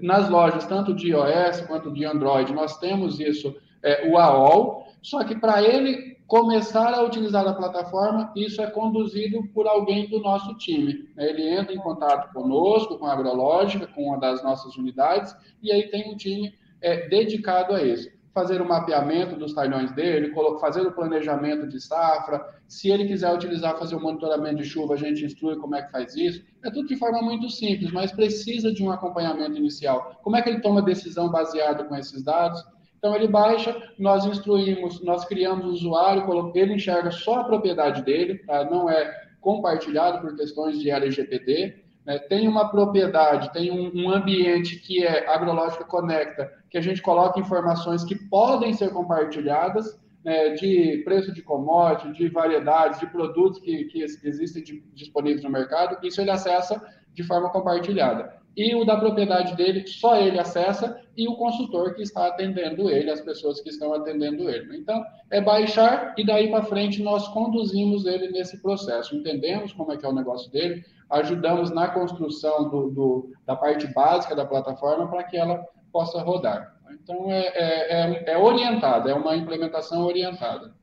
nas 0.00 0.28
lojas, 0.28 0.64
tanto 0.66 0.94
de 0.94 1.10
iOS 1.10 1.60
quanto 1.62 1.92
de 1.92 2.04
Android, 2.04 2.52
nós 2.52 2.78
temos 2.78 3.18
isso, 3.18 3.54
é, 3.82 4.08
o 4.08 4.16
AOL, 4.16 4.86
só 5.02 5.22
que 5.24 5.36
para 5.36 5.62
ele 5.62 6.16
começar 6.26 6.92
a 6.94 7.02
utilizar 7.02 7.46
a 7.46 7.54
plataforma, 7.54 8.32
isso 8.36 8.60
é 8.60 8.68
conduzido 8.68 9.44
por 9.54 9.66
alguém 9.66 10.08
do 10.08 10.18
nosso 10.20 10.54
time. 10.56 11.08
Ele 11.16 11.48
entra 11.48 11.72
em 11.72 11.78
contato 11.78 12.32
conosco, 12.32 12.98
com 12.98 13.06
a 13.06 13.12
agrológica, 13.12 13.86
com 13.86 14.08
uma 14.08 14.18
das 14.18 14.42
nossas 14.42 14.76
unidades, 14.76 15.34
e 15.62 15.70
aí 15.70 15.88
tem 15.88 16.12
um 16.12 16.16
time 16.16 16.52
é, 16.80 17.08
dedicado 17.08 17.74
a 17.74 17.82
isso. 17.82 18.15
Fazer 18.36 18.60
o 18.60 18.68
mapeamento 18.68 19.34
dos 19.34 19.54
talhões 19.54 19.90
dele, 19.92 20.30
fazer 20.60 20.82
o 20.82 20.92
planejamento 20.92 21.66
de 21.66 21.80
safra. 21.80 22.44
Se 22.68 22.90
ele 22.90 23.06
quiser 23.06 23.32
utilizar, 23.32 23.78
fazer 23.78 23.96
o 23.96 24.00
monitoramento 24.00 24.56
de 24.56 24.64
chuva, 24.64 24.92
a 24.92 24.98
gente 24.98 25.24
instrui 25.24 25.56
como 25.56 25.74
é 25.74 25.80
que 25.80 25.90
faz 25.90 26.14
isso. 26.14 26.44
É 26.62 26.70
tudo 26.70 26.86
de 26.86 26.96
forma 26.96 27.22
muito 27.22 27.48
simples, 27.48 27.90
mas 27.92 28.12
precisa 28.12 28.70
de 28.70 28.84
um 28.84 28.90
acompanhamento 28.90 29.56
inicial. 29.56 30.20
Como 30.22 30.36
é 30.36 30.42
que 30.42 30.50
ele 30.50 30.60
toma 30.60 30.82
decisão 30.82 31.30
baseado 31.30 31.88
com 31.88 31.96
esses 31.96 32.22
dados? 32.22 32.62
Então 32.98 33.14
ele 33.14 33.26
baixa, 33.26 33.74
nós 33.98 34.26
instruímos, 34.26 35.02
nós 35.02 35.24
criamos 35.24 35.64
o 35.64 35.70
usuário, 35.70 36.52
ele 36.54 36.74
enxerga 36.74 37.10
só 37.10 37.40
a 37.40 37.44
propriedade 37.44 38.02
dele, 38.02 38.40
tá? 38.40 38.64
não 38.64 38.90
é 38.90 39.10
compartilhado 39.40 40.20
por 40.20 40.36
questões 40.36 40.78
de 40.78 40.90
LGPD. 40.90 41.85
Né? 42.06 42.18
Tem 42.20 42.46
uma 42.46 42.70
propriedade, 42.70 43.52
tem 43.52 43.70
um, 43.70 43.90
um 43.94 44.10
ambiente 44.10 44.76
que 44.76 45.04
é 45.04 45.28
Agrológica 45.28 45.84
Conecta, 45.84 46.50
que 46.70 46.78
a 46.78 46.80
gente 46.80 47.02
coloca 47.02 47.40
informações 47.40 48.04
que 48.04 48.14
podem 48.14 48.72
ser 48.72 48.90
compartilhadas, 48.90 50.00
né, 50.24 50.50
de 50.50 51.02
preço 51.04 51.32
de 51.32 51.42
commodity, 51.42 52.12
de 52.12 52.28
variedades, 52.28 53.00
de 53.00 53.06
produtos 53.06 53.60
que, 53.60 53.84
que 53.84 54.02
existem 54.02 54.62
de, 54.62 54.82
disponíveis 54.94 55.42
no 55.42 55.50
mercado, 55.50 55.98
isso 56.04 56.20
ele 56.20 56.30
acessa 56.30 56.80
de 57.12 57.22
forma 57.22 57.50
compartilhada 57.50 58.36
e 58.56 58.74
o 58.74 58.84
da 58.84 58.96
propriedade 58.96 59.54
dele 59.54 59.86
só 59.86 60.16
ele 60.16 60.38
acessa 60.38 60.98
e 61.16 61.28
o 61.28 61.36
consultor 61.36 61.94
que 61.94 62.02
está 62.02 62.26
atendendo 62.26 62.88
ele, 62.88 63.10
as 63.10 63.20
pessoas 63.20 63.60
que 63.60 63.68
estão 63.68 63.92
atendendo 63.92 64.48
ele. 64.48 64.78
Então, 64.78 65.04
é 65.30 65.40
baixar 65.40 66.14
e 66.16 66.24
daí 66.24 66.48
para 66.48 66.64
frente 66.64 67.02
nós 67.02 67.28
conduzimos 67.28 68.06
ele 68.06 68.28
nesse 68.28 68.60
processo, 68.62 69.14
entendemos 69.14 69.72
como 69.74 69.92
é 69.92 69.96
que 69.96 70.06
é 70.06 70.08
o 70.08 70.14
negócio 70.14 70.50
dele, 70.50 70.82
ajudamos 71.10 71.70
na 71.70 71.88
construção 71.88 72.68
do, 72.68 72.90
do 72.90 73.32
da 73.44 73.54
parte 73.54 73.86
básica 73.88 74.34
da 74.34 74.44
plataforma 74.44 75.08
para 75.08 75.24
que 75.24 75.36
ela 75.36 75.64
possa 75.92 76.20
rodar. 76.20 76.74
Então, 76.90 77.30
é, 77.30 77.46
é, 77.46 78.00
é, 78.00 78.32
é 78.32 78.38
orientada, 78.38 79.10
é 79.10 79.14
uma 79.14 79.36
implementação 79.36 80.04
orientada. 80.04 80.74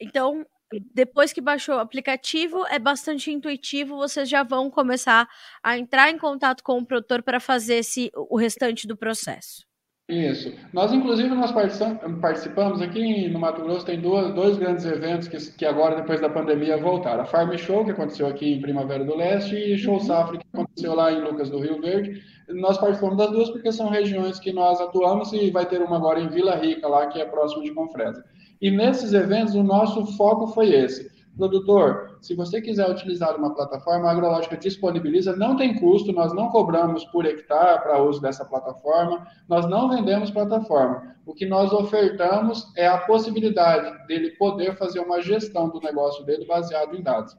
Então, 0.00 0.44
depois 0.92 1.32
que 1.32 1.40
baixou 1.40 1.76
o 1.76 1.80
aplicativo, 1.80 2.66
é 2.66 2.78
bastante 2.78 3.30
intuitivo, 3.30 3.96
vocês 3.96 4.28
já 4.28 4.42
vão 4.42 4.70
começar 4.70 5.28
a 5.62 5.78
entrar 5.78 6.10
em 6.10 6.18
contato 6.18 6.62
com 6.62 6.78
o 6.78 6.86
produtor 6.86 7.22
para 7.22 7.40
fazer 7.40 7.76
esse, 7.76 8.10
o 8.14 8.36
restante 8.36 8.86
do 8.86 8.96
processo. 8.96 9.66
Isso. 10.08 10.52
Nós, 10.72 10.92
inclusive, 10.92 11.30
nós 11.30 11.50
participamos 11.50 12.80
aqui 12.80 13.28
no 13.28 13.40
Mato 13.40 13.62
Grosso, 13.62 13.84
tem 13.84 14.00
dois, 14.00 14.32
dois 14.34 14.56
grandes 14.56 14.84
eventos 14.84 15.26
que, 15.26 15.36
que 15.58 15.66
agora, 15.66 15.96
depois 15.96 16.20
da 16.20 16.30
pandemia, 16.30 16.76
voltaram. 16.76 17.22
A 17.22 17.26
Farm 17.26 17.52
Show, 17.56 17.84
que 17.84 17.90
aconteceu 17.90 18.28
aqui 18.28 18.52
em 18.52 18.60
Primavera 18.60 19.04
do 19.04 19.16
Leste, 19.16 19.56
e 19.56 19.76
Show 19.76 19.94
uhum. 19.94 20.00
Safra, 20.00 20.38
que 20.38 20.46
aconteceu 20.52 20.94
lá 20.94 21.10
em 21.10 21.20
Lucas 21.20 21.50
do 21.50 21.58
Rio 21.58 21.80
Verde. 21.80 22.22
Nós 22.48 22.78
participamos 22.78 23.16
das 23.16 23.32
duas 23.32 23.50
porque 23.50 23.72
são 23.72 23.88
regiões 23.88 24.38
que 24.38 24.52
nós 24.52 24.80
atuamos 24.80 25.32
e 25.32 25.50
vai 25.50 25.66
ter 25.66 25.82
uma 25.82 25.96
agora 25.96 26.20
em 26.20 26.28
Vila 26.28 26.54
Rica, 26.54 26.86
lá, 26.86 27.08
que 27.08 27.20
é 27.20 27.24
próximo 27.24 27.64
de 27.64 27.74
Confresa. 27.74 28.24
E 28.62 28.70
nesses 28.70 29.12
eventos, 29.12 29.56
o 29.56 29.64
nosso 29.64 30.06
foco 30.16 30.46
foi 30.46 30.72
esse. 30.72 31.10
Produtor, 31.36 32.15
se 32.26 32.34
você 32.34 32.60
quiser 32.60 32.90
utilizar 32.90 33.36
uma 33.36 33.54
plataforma, 33.54 34.08
a 34.08 34.10
Agrológica 34.10 34.56
disponibiliza, 34.56 35.36
não 35.36 35.56
tem 35.56 35.78
custo, 35.78 36.12
nós 36.12 36.34
não 36.34 36.48
cobramos 36.48 37.04
por 37.06 37.24
hectare 37.24 37.80
para 37.82 38.02
uso 38.02 38.20
dessa 38.20 38.44
plataforma, 38.44 39.24
nós 39.48 39.68
não 39.68 39.88
vendemos 39.88 40.32
plataforma. 40.32 41.14
O 41.24 41.32
que 41.32 41.46
nós 41.46 41.72
ofertamos 41.72 42.72
é 42.76 42.86
a 42.86 42.98
possibilidade 42.98 44.06
dele 44.08 44.30
poder 44.32 44.76
fazer 44.76 44.98
uma 44.98 45.22
gestão 45.22 45.68
do 45.68 45.80
negócio 45.80 46.24
dele 46.24 46.44
baseado 46.46 46.96
em 46.96 47.02
dados, 47.02 47.36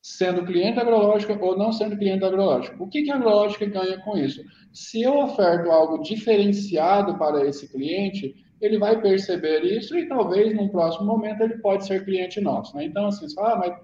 sendo 0.00 0.46
cliente 0.46 0.80
agrológico 0.80 1.36
ou 1.44 1.58
não 1.58 1.70
sendo 1.70 1.98
cliente 1.98 2.24
agrológico. 2.24 2.82
O 2.82 2.88
que, 2.88 3.02
que 3.02 3.10
a 3.10 3.16
agrológica 3.16 3.66
ganha 3.66 3.98
com 3.98 4.16
isso? 4.16 4.42
Se 4.72 5.02
eu 5.02 5.18
oferto 5.18 5.70
algo 5.70 6.02
diferenciado 6.02 7.18
para 7.18 7.44
esse 7.44 7.70
cliente, 7.70 8.34
ele 8.60 8.78
vai 8.78 9.00
perceber 9.00 9.64
isso 9.64 9.98
e 9.98 10.08
talvez 10.08 10.54
num 10.54 10.68
próximo 10.68 11.06
momento 11.06 11.42
ele 11.42 11.58
pode 11.58 11.86
ser 11.86 12.04
cliente 12.04 12.40
nosso. 12.40 12.76
Né? 12.76 12.84
Então, 12.84 13.06
assim, 13.06 13.28
você 13.28 13.34
fala, 13.34 13.52
ah, 13.52 13.58
mas 13.58 13.74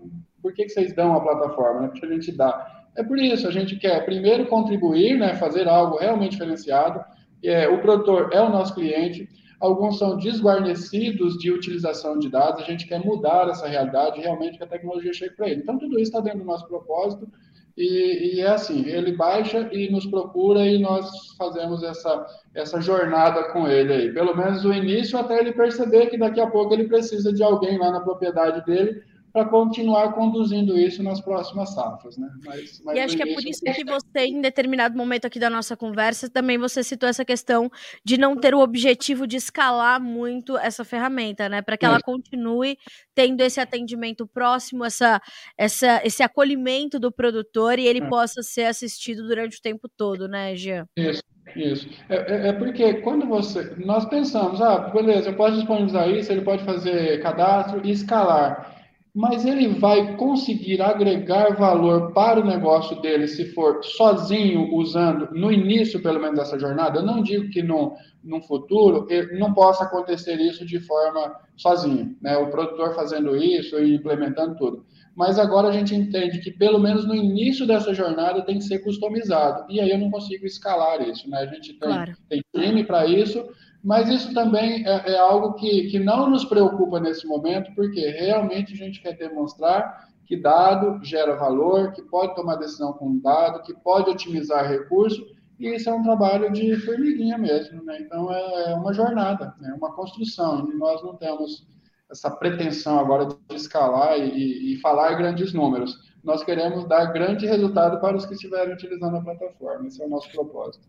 por 0.46 0.54
que, 0.54 0.62
que 0.62 0.70
vocês 0.70 0.94
dão 0.94 1.12
a 1.12 1.20
plataforma? 1.20 1.80
Né? 1.80 1.88
Porque 1.88 2.06
a 2.06 2.08
gente 2.08 2.30
dá. 2.30 2.84
É 2.96 3.02
por 3.02 3.18
isso, 3.18 3.48
a 3.48 3.50
gente 3.50 3.74
quer 3.74 4.04
primeiro 4.04 4.46
contribuir, 4.46 5.18
né, 5.18 5.34
fazer 5.34 5.66
algo 5.66 5.98
realmente 5.98 6.32
diferenciado. 6.32 7.04
É, 7.42 7.68
o 7.68 7.80
produtor 7.80 8.30
é 8.32 8.40
o 8.40 8.48
nosso 8.48 8.76
cliente, 8.76 9.28
alguns 9.60 9.98
são 9.98 10.16
desguarnecidos 10.16 11.36
de 11.36 11.50
utilização 11.50 12.16
de 12.16 12.30
dados, 12.30 12.62
a 12.62 12.64
gente 12.64 12.86
quer 12.86 13.04
mudar 13.04 13.48
essa 13.48 13.66
realidade, 13.66 14.20
realmente 14.20 14.56
que 14.56 14.62
a 14.62 14.68
tecnologia 14.68 15.12
chegue 15.12 15.34
para 15.34 15.48
ele. 15.48 15.62
Então, 15.62 15.76
tudo 15.78 15.94
isso 15.98 16.10
está 16.10 16.20
dentro 16.20 16.38
do 16.38 16.44
nosso 16.44 16.68
propósito 16.68 17.28
e, 17.76 18.36
e, 18.36 18.40
é 18.40 18.50
assim, 18.50 18.86
ele 18.86 19.16
baixa 19.16 19.68
e 19.72 19.90
nos 19.90 20.06
procura 20.06 20.64
e 20.64 20.78
nós 20.78 21.10
fazemos 21.36 21.82
essa, 21.82 22.24
essa 22.54 22.80
jornada 22.80 23.52
com 23.52 23.66
ele 23.66 23.92
aí. 23.92 24.14
Pelo 24.14 24.34
menos 24.34 24.64
o 24.64 24.72
início 24.72 25.18
até 25.18 25.40
ele 25.40 25.52
perceber 25.52 26.06
que 26.06 26.16
daqui 26.16 26.40
a 26.40 26.46
pouco 26.46 26.72
ele 26.72 26.84
precisa 26.84 27.32
de 27.32 27.42
alguém 27.42 27.78
lá 27.78 27.90
na 27.90 28.00
propriedade 28.00 28.64
dele 28.64 29.02
para 29.36 29.44
continuar 29.44 30.14
conduzindo 30.14 30.78
isso 30.78 31.02
nas 31.02 31.20
próximas 31.20 31.74
safras, 31.74 32.16
né? 32.16 32.26
Mas, 32.42 32.80
mas 32.82 32.96
e 32.96 33.00
acho 33.00 33.16
que 33.18 33.22
é 33.22 33.34
por 33.34 33.44
isso 33.44 33.60
que 33.62 33.84
você, 33.84 34.20
em 34.20 34.40
determinado 34.40 34.96
momento 34.96 35.26
aqui 35.26 35.38
da 35.38 35.50
nossa 35.50 35.76
conversa, 35.76 36.30
também 36.30 36.56
você 36.56 36.82
citou 36.82 37.06
essa 37.06 37.22
questão 37.22 37.70
de 38.02 38.16
não 38.16 38.34
ter 38.34 38.54
o 38.54 38.60
objetivo 38.60 39.26
de 39.26 39.36
escalar 39.36 40.00
muito 40.00 40.56
essa 40.56 40.86
ferramenta, 40.86 41.50
né? 41.50 41.60
Para 41.60 41.76
que 41.76 41.84
ela 41.84 42.00
continue 42.00 42.78
tendo 43.14 43.42
esse 43.42 43.60
atendimento 43.60 44.26
próximo, 44.26 44.86
essa, 44.86 45.20
essa, 45.58 46.00
esse 46.02 46.22
acolhimento 46.22 46.98
do 46.98 47.12
produtor 47.12 47.78
e 47.78 47.86
ele 47.86 48.04
é. 48.04 48.08
possa 48.08 48.42
ser 48.42 48.64
assistido 48.64 49.26
durante 49.28 49.58
o 49.58 49.62
tempo 49.62 49.86
todo, 49.86 50.26
né, 50.26 50.56
Jean? 50.56 50.86
Isso. 50.96 51.22
Isso. 51.54 51.88
É, 52.08 52.16
é, 52.16 52.48
é, 52.48 52.52
porque 52.54 52.94
quando 53.02 53.26
você. 53.26 53.74
Nós 53.76 54.04
pensamos, 54.06 54.60
ah, 54.60 54.90
beleza, 54.90 55.30
eu 55.30 55.36
posso 55.36 55.56
disponibilizar 55.56 56.08
isso, 56.10 56.32
ele 56.32 56.42
pode 56.42 56.64
fazer 56.64 57.22
cadastro 57.22 57.80
e 57.84 57.90
escalar 57.92 58.75
mas 59.16 59.46
ele 59.46 59.68
vai 59.68 60.14
conseguir 60.18 60.82
agregar 60.82 61.56
valor 61.56 62.12
para 62.12 62.38
o 62.38 62.44
negócio 62.44 63.00
dele 63.00 63.26
se 63.26 63.46
for 63.54 63.82
sozinho 63.82 64.74
usando, 64.74 65.30
no 65.32 65.50
início 65.50 66.02
pelo 66.02 66.20
menos 66.20 66.36
dessa 66.36 66.58
jornada. 66.58 66.98
Eu 66.98 67.02
não 67.02 67.22
digo 67.22 67.48
que 67.48 67.62
no, 67.62 67.96
no 68.22 68.42
futuro 68.42 69.06
não 69.38 69.54
possa 69.54 69.84
acontecer 69.84 70.38
isso 70.38 70.66
de 70.66 70.78
forma 70.80 71.34
sozinho, 71.56 72.14
né? 72.20 72.36
o 72.36 72.50
produtor 72.50 72.94
fazendo 72.94 73.34
isso 73.34 73.78
e 73.78 73.94
implementando 73.94 74.54
tudo. 74.56 74.84
Mas 75.16 75.38
agora 75.38 75.68
a 75.68 75.72
gente 75.72 75.94
entende 75.94 76.38
que 76.40 76.50
pelo 76.50 76.78
menos 76.78 77.06
no 77.06 77.14
início 77.14 77.66
dessa 77.66 77.94
jornada 77.94 78.44
tem 78.44 78.58
que 78.58 78.64
ser 78.64 78.80
customizado. 78.80 79.64
E 79.70 79.80
aí 79.80 79.90
eu 79.90 79.98
não 79.98 80.10
consigo 80.10 80.44
escalar 80.44 81.00
isso. 81.08 81.26
Né? 81.30 81.38
A 81.38 81.46
gente 81.46 81.72
tem, 81.72 81.88
claro. 81.88 82.12
tem 82.28 82.42
time 82.54 82.84
para 82.84 83.06
isso 83.06 83.42
mas 83.86 84.08
isso 84.08 84.34
também 84.34 84.84
é, 84.84 85.12
é 85.12 85.16
algo 85.16 85.54
que, 85.54 85.86
que 85.86 86.00
não 86.00 86.28
nos 86.28 86.44
preocupa 86.44 86.98
nesse 86.98 87.24
momento, 87.24 87.72
porque 87.76 88.00
realmente 88.00 88.72
a 88.72 88.76
gente 88.76 89.00
quer 89.00 89.16
demonstrar 89.16 90.08
que 90.26 90.36
dado 90.36 90.98
gera 91.04 91.36
valor, 91.36 91.92
que 91.92 92.02
pode 92.02 92.34
tomar 92.34 92.56
decisão 92.56 92.92
com 92.94 93.20
dado, 93.20 93.62
que 93.62 93.72
pode 93.72 94.10
otimizar 94.10 94.68
recurso, 94.68 95.24
e 95.56 95.68
isso 95.68 95.88
é 95.88 95.94
um 95.94 96.02
trabalho 96.02 96.50
de 96.50 96.74
formiguinha 96.78 97.38
mesmo, 97.38 97.80
né? 97.84 98.00
Então 98.00 98.28
é, 98.32 98.72
é 98.72 98.74
uma 98.74 98.92
jornada, 98.92 99.54
é 99.60 99.62
né? 99.62 99.74
uma 99.78 99.94
construção, 99.94 100.68
e 100.68 100.74
nós 100.74 101.00
não 101.04 101.14
temos 101.14 101.64
essa 102.10 102.28
pretensão 102.28 102.98
agora 102.98 103.26
de 103.26 103.54
escalar 103.54 104.18
e, 104.18 104.74
e 104.74 104.76
falar 104.78 105.14
grandes 105.14 105.52
números. 105.52 105.96
Nós 106.24 106.42
queremos 106.42 106.88
dar 106.88 107.12
grande 107.12 107.46
resultado 107.46 108.00
para 108.00 108.16
os 108.16 108.26
que 108.26 108.34
estiverem 108.34 108.74
utilizando 108.74 109.16
a 109.16 109.22
plataforma, 109.22 109.86
esse 109.86 110.02
é 110.02 110.06
o 110.06 110.10
nosso 110.10 110.28
propósito. 110.32 110.88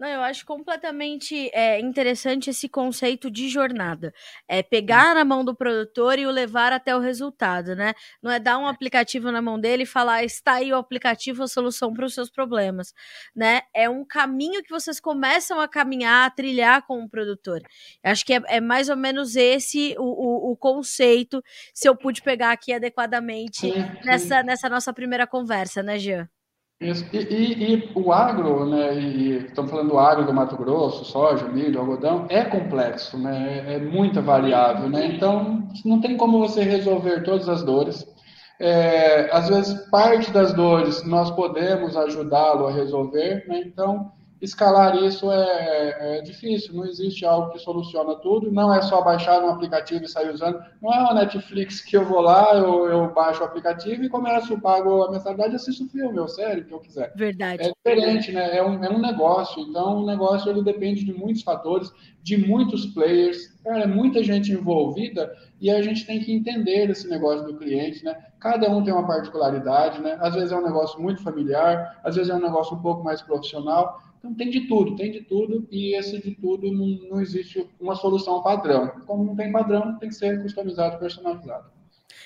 Não, 0.00 0.08
eu 0.08 0.22
acho 0.22 0.46
completamente 0.46 1.50
é, 1.52 1.78
interessante 1.78 2.48
esse 2.48 2.70
conceito 2.70 3.30
de 3.30 3.50
jornada. 3.50 4.14
É 4.48 4.62
pegar 4.62 5.14
na 5.14 5.26
mão 5.26 5.44
do 5.44 5.54
produtor 5.54 6.18
e 6.18 6.24
o 6.24 6.30
levar 6.30 6.72
até 6.72 6.96
o 6.96 7.00
resultado, 7.00 7.76
né? 7.76 7.92
Não 8.22 8.30
é 8.30 8.40
dar 8.40 8.56
um 8.56 8.66
aplicativo 8.66 9.30
na 9.30 9.42
mão 9.42 9.60
dele 9.60 9.82
e 9.82 9.86
falar, 9.86 10.24
está 10.24 10.54
aí 10.54 10.72
o 10.72 10.76
aplicativo, 10.76 11.42
a 11.42 11.46
solução 11.46 11.92
para 11.92 12.06
os 12.06 12.14
seus 12.14 12.30
problemas, 12.30 12.94
né? 13.36 13.60
É 13.74 13.90
um 13.90 14.02
caminho 14.02 14.62
que 14.62 14.70
vocês 14.70 14.98
começam 14.98 15.60
a 15.60 15.68
caminhar, 15.68 16.26
a 16.26 16.30
trilhar 16.30 16.86
com 16.86 17.04
o 17.04 17.08
produtor. 17.08 17.60
Acho 18.02 18.24
que 18.24 18.32
é, 18.32 18.42
é 18.46 18.58
mais 18.58 18.88
ou 18.88 18.96
menos 18.96 19.36
esse 19.36 19.94
o, 19.98 20.02
o, 20.02 20.52
o, 20.52 20.56
conceito, 20.56 21.42
se 21.74 21.86
eu 21.86 21.94
pude 21.94 22.22
pegar 22.22 22.52
aqui 22.52 22.72
adequadamente. 22.72 23.70
Nessa, 24.02 24.42
nessa 24.42 24.70
nossa 24.70 24.94
primeira 24.94 25.26
conversa, 25.26 25.82
né, 25.82 25.98
Jean? 25.98 26.26
Isso. 26.80 27.04
E, 27.12 27.18
e, 27.18 27.74
e, 27.74 27.92
o 27.94 28.10
agro, 28.10 28.64
né, 28.64 28.94
e 28.98 29.36
estamos 29.44 29.70
falando 29.70 29.90
do 29.90 29.98
agro 29.98 30.24
do 30.24 30.32
Mato 30.32 30.56
Grosso, 30.56 31.04
soja, 31.04 31.46
milho, 31.46 31.78
algodão, 31.78 32.24
é 32.30 32.42
complexo, 32.42 33.18
né, 33.18 33.64
é, 33.66 33.74
é 33.74 33.78
muita 33.78 34.22
variável, 34.22 34.88
né, 34.88 35.04
então 35.04 35.68
não 35.84 36.00
tem 36.00 36.16
como 36.16 36.38
você 36.38 36.62
resolver 36.62 37.22
todas 37.22 37.50
as 37.50 37.62
dores. 37.62 38.06
É, 38.58 39.30
às 39.30 39.48
vezes, 39.50 39.74
parte 39.90 40.30
das 40.30 40.54
dores 40.54 41.04
nós 41.04 41.30
podemos 41.30 41.96
ajudá-lo 41.98 42.66
a 42.66 42.72
resolver, 42.72 43.44
né, 43.46 43.62
então 43.66 44.12
escalar 44.40 44.96
isso 44.96 45.30
é, 45.30 46.18
é, 46.18 46.22
difícil, 46.22 46.74
não 46.74 46.86
existe 46.86 47.24
algo 47.26 47.50
que 47.50 47.58
soluciona 47.58 48.14
tudo, 48.16 48.50
não 48.50 48.74
é 48.74 48.80
só 48.80 49.02
baixar 49.02 49.42
um 49.42 49.50
aplicativo 49.50 50.04
e 50.04 50.08
sair 50.08 50.30
usando, 50.30 50.62
não 50.80 50.92
é 50.92 50.98
uma 50.98 51.14
Netflix 51.14 51.80
que 51.80 51.96
eu 51.96 52.04
vou 52.04 52.20
lá, 52.20 52.54
eu, 52.56 52.86
eu 52.86 53.12
baixo 53.12 53.42
o 53.42 53.44
aplicativo 53.44 54.02
e 54.02 54.08
começo, 54.08 54.58
pago 54.60 55.04
a 55.04 55.10
mensalidade 55.10 55.52
e 55.52 55.56
assisto 55.56 55.84
o 55.84 55.88
filme, 55.88 56.18
ou 56.18 56.28
série, 56.28 56.62
o 56.62 56.64
que 56.64 56.72
eu 56.72 56.80
quiser. 56.80 57.12
Verdade. 57.14 57.62
É 57.62 57.72
diferente, 57.72 58.32
né? 58.32 58.56
É 58.56 58.64
um, 58.64 58.82
é 58.82 58.90
um 58.90 59.00
negócio, 59.00 59.62
então 59.62 59.98
o 59.98 60.06
negócio 60.06 60.50
ele 60.50 60.62
depende 60.62 61.04
de 61.04 61.12
muitos 61.12 61.42
fatores, 61.42 61.92
de 62.22 62.36
muitos 62.36 62.86
players, 62.86 63.48
cara, 63.62 63.84
é 63.84 63.86
muita 63.86 64.22
gente 64.22 64.52
envolvida 64.52 65.34
e 65.60 65.70
a 65.70 65.82
gente 65.82 66.06
tem 66.06 66.20
que 66.20 66.32
entender 66.32 66.88
esse 66.88 67.08
negócio 67.08 67.46
do 67.46 67.56
cliente, 67.58 68.04
né? 68.04 68.16
Cada 68.38 68.70
um 68.70 68.82
tem 68.82 68.92
uma 68.92 69.06
particularidade, 69.06 70.00
né? 70.00 70.16
Às 70.20 70.34
vezes 70.34 70.52
é 70.52 70.56
um 70.56 70.64
negócio 70.64 71.00
muito 71.00 71.22
familiar, 71.22 72.00
às 72.02 72.16
vezes 72.16 72.30
é 72.30 72.34
um 72.34 72.40
negócio 72.40 72.76
um 72.76 72.80
pouco 72.80 73.04
mais 73.04 73.20
profissional, 73.20 74.00
então 74.20 74.34
tem 74.34 74.50
de 74.50 74.68
tudo, 74.68 74.96
tem 74.96 75.10
de 75.10 75.22
tudo, 75.22 75.66
e 75.70 75.96
esse 75.96 76.20
de 76.20 76.34
tudo 76.34 76.70
não, 76.70 76.86
não 77.08 77.20
existe 77.22 77.66
uma 77.80 77.96
solução 77.96 78.42
padrão. 78.42 78.88
Como 79.06 79.24
não 79.24 79.34
tem 79.34 79.50
padrão, 79.50 79.98
tem 79.98 80.10
que 80.10 80.14
ser 80.14 80.42
customizado, 80.42 80.98
personalizado. 80.98 81.70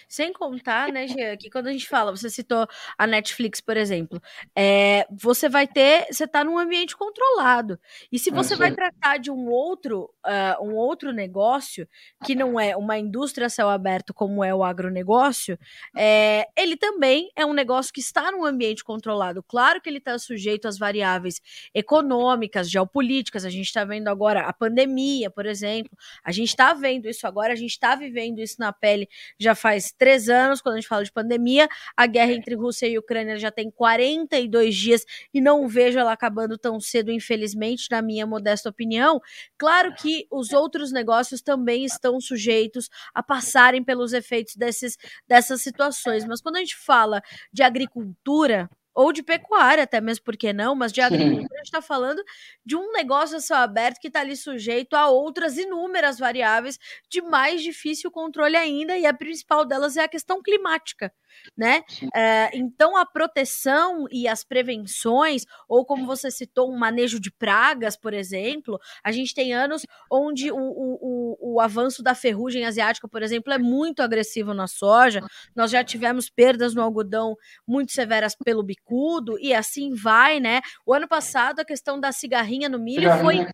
Sem 0.08 0.32
contar, 0.32 0.92
né, 0.92 1.06
Jean, 1.06 1.36
que 1.36 1.50
quando 1.50 1.68
a 1.68 1.72
gente 1.72 1.88
fala, 1.88 2.10
você 2.10 2.28
citou 2.30 2.66
a 2.96 3.06
Netflix, 3.06 3.60
por 3.60 3.76
exemplo, 3.76 4.20
é, 4.56 5.06
você 5.10 5.48
vai 5.48 5.66
ter, 5.66 6.06
você 6.10 6.24
está 6.24 6.44
num 6.44 6.58
ambiente 6.58 6.96
controlado. 6.96 7.78
E 8.10 8.18
se 8.18 8.30
você 8.30 8.56
vai 8.56 8.72
tratar 8.72 9.18
de 9.18 9.30
um 9.30 9.48
outro, 9.48 10.10
uh, 10.26 10.64
um 10.64 10.74
outro 10.74 11.12
negócio, 11.12 11.88
que 12.24 12.34
não 12.34 12.58
é 12.58 12.76
uma 12.76 12.98
indústria 12.98 13.46
a 13.46 13.50
céu 13.50 13.68
aberto 13.68 14.12
como 14.14 14.42
é 14.44 14.54
o 14.54 14.62
agronegócio, 14.64 15.58
é, 15.96 16.46
ele 16.56 16.76
também 16.76 17.30
é 17.36 17.44
um 17.44 17.52
negócio 17.52 17.92
que 17.92 18.00
está 18.00 18.30
num 18.30 18.44
ambiente 18.44 18.84
controlado. 18.84 19.42
Claro 19.42 19.80
que 19.80 19.88
ele 19.88 19.98
está 19.98 20.18
sujeito 20.18 20.68
às 20.68 20.78
variáveis 20.78 21.40
econômicas, 21.74 22.70
geopolíticas, 22.70 23.44
a 23.44 23.50
gente 23.50 23.66
está 23.66 23.84
vendo 23.84 24.08
agora 24.08 24.40
a 24.42 24.52
pandemia, 24.52 25.30
por 25.30 25.46
exemplo, 25.46 25.96
a 26.22 26.32
gente 26.32 26.48
está 26.48 26.72
vendo 26.72 27.08
isso 27.08 27.26
agora, 27.26 27.52
a 27.52 27.56
gente 27.56 27.70
está 27.70 27.94
vivendo 27.94 28.38
isso 28.38 28.56
na 28.58 28.72
pele 28.72 29.08
já 29.38 29.54
faz 29.54 29.92
três 30.04 30.28
anos, 30.28 30.60
quando 30.60 30.74
a 30.74 30.80
gente 30.80 30.88
fala 30.88 31.02
de 31.02 31.10
pandemia. 31.10 31.66
A 31.96 32.06
guerra 32.06 32.32
entre 32.32 32.54
Rússia 32.54 32.86
e 32.86 32.98
Ucrânia 32.98 33.38
já 33.38 33.50
tem 33.50 33.70
42 33.70 34.74
dias 34.74 35.02
e 35.32 35.40
não 35.40 35.66
vejo 35.66 35.98
ela 35.98 36.12
acabando 36.12 36.58
tão 36.58 36.78
cedo, 36.78 37.10
infelizmente, 37.10 37.86
na 37.90 38.02
minha 38.02 38.26
modesta 38.26 38.68
opinião. 38.68 39.18
Claro 39.56 39.94
que 39.94 40.26
os 40.30 40.52
outros 40.52 40.92
negócios 40.92 41.40
também 41.40 41.86
estão 41.86 42.20
sujeitos 42.20 42.90
a 43.14 43.22
passarem 43.22 43.82
pelos 43.82 44.12
efeitos 44.12 44.56
desses, 44.56 44.98
dessas 45.26 45.62
situações, 45.62 46.26
mas 46.26 46.42
quando 46.42 46.56
a 46.56 46.60
gente 46.60 46.76
fala 46.76 47.22
de 47.50 47.62
agricultura, 47.62 48.68
ou 48.94 49.12
de 49.12 49.22
pecuária, 49.22 49.84
até 49.84 50.00
mesmo 50.00 50.24
porque 50.24 50.52
não, 50.52 50.74
mas 50.74 50.92
de 50.92 51.00
agricultura, 51.00 51.42
Sim. 51.42 51.54
a 51.54 51.56
gente 51.58 51.66
está 51.66 51.82
falando 51.82 52.22
de 52.64 52.76
um 52.76 52.92
negócio 52.92 53.36
a 53.36 53.40
céu 53.40 53.56
aberto 53.56 53.98
que 54.00 54.08
está 54.08 54.20
ali 54.20 54.36
sujeito 54.36 54.94
a 54.94 55.08
outras 55.08 55.58
inúmeras 55.58 56.18
variáveis 56.18 56.78
de 57.10 57.20
mais 57.20 57.62
difícil 57.62 58.10
controle 58.10 58.56
ainda, 58.56 58.96
e 58.96 59.06
a 59.06 59.12
principal 59.12 59.64
delas 59.64 59.96
é 59.96 60.04
a 60.04 60.08
questão 60.08 60.42
climática 60.42 61.12
né? 61.56 61.82
É, 62.14 62.50
então 62.54 62.96
a 62.96 63.06
proteção 63.06 64.06
e 64.10 64.26
as 64.28 64.44
prevenções, 64.44 65.44
ou 65.68 65.84
como 65.84 66.06
você 66.06 66.30
citou, 66.30 66.72
um 66.72 66.78
manejo 66.78 67.20
de 67.20 67.30
pragas, 67.30 67.96
por 67.96 68.12
exemplo, 68.12 68.78
a 69.02 69.12
gente 69.12 69.34
tem 69.34 69.52
anos 69.52 69.82
onde 70.10 70.50
o, 70.50 70.56
o, 70.56 70.98
o, 71.00 71.54
o 71.54 71.60
avanço 71.60 72.02
da 72.02 72.14
ferrugem 72.14 72.64
asiática, 72.64 73.08
por 73.08 73.22
exemplo, 73.22 73.52
é 73.52 73.58
muito 73.58 74.02
agressivo 74.02 74.54
na 74.54 74.66
soja. 74.66 75.20
Nós 75.54 75.70
já 75.70 75.82
tivemos 75.84 76.28
perdas 76.28 76.74
no 76.74 76.82
algodão 76.82 77.36
muito 77.66 77.92
severas 77.92 78.34
pelo 78.34 78.62
bicudo, 78.62 79.38
e 79.38 79.54
assim 79.54 79.94
vai, 79.94 80.40
né? 80.40 80.60
O 80.86 80.92
ano 80.92 81.08
passado 81.08 81.60
a 81.60 81.64
questão 81.64 81.98
da 81.98 82.12
cigarrinha 82.12 82.68
no 82.68 82.78
milho 82.78 83.10
foi 83.20 83.46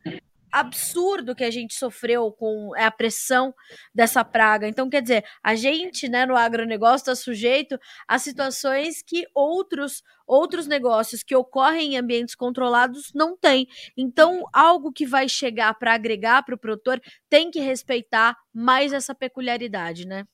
absurdo 0.53 1.35
que 1.35 1.45
a 1.45 1.51
gente 1.51 1.75
sofreu 1.75 2.33
com 2.33 2.75
é, 2.77 2.85
a 2.85 2.91
pressão 2.91 3.55
dessa 3.95 4.25
praga. 4.25 4.69
Então, 4.69 4.89
quer 4.89 5.03
dizer, 5.03 5.25
a 5.43 5.55
gente, 5.55 6.09
né, 6.09 6.27
no 6.27 6.37
agronegócio 6.37 6.97
está 6.97 7.15
sujeito 7.15 7.79
a 8.07 8.19
situações 8.19 9.03
que 9.03 9.27
outros 9.35 10.03
outros 10.27 10.69
negócios 10.69 11.25
que 11.25 11.35
ocorrem 11.35 11.95
em 11.95 11.99
ambientes 11.99 12.37
controlados 12.37 13.11
não 13.13 13.37
têm. 13.37 13.67
Então, 13.97 14.45
algo 14.53 14.93
que 14.93 15.05
vai 15.05 15.29
chegar 15.29 15.75
para 15.75 15.93
agregar 15.93 16.45
para 16.45 16.55
o 16.55 16.59
produtor 16.59 17.01
tem 17.29 17.51
que 17.51 17.59
respeitar 17.59 18.37
mais 18.55 18.93
essa 18.93 19.13
peculiaridade, 19.13 20.07
né? 20.07 20.25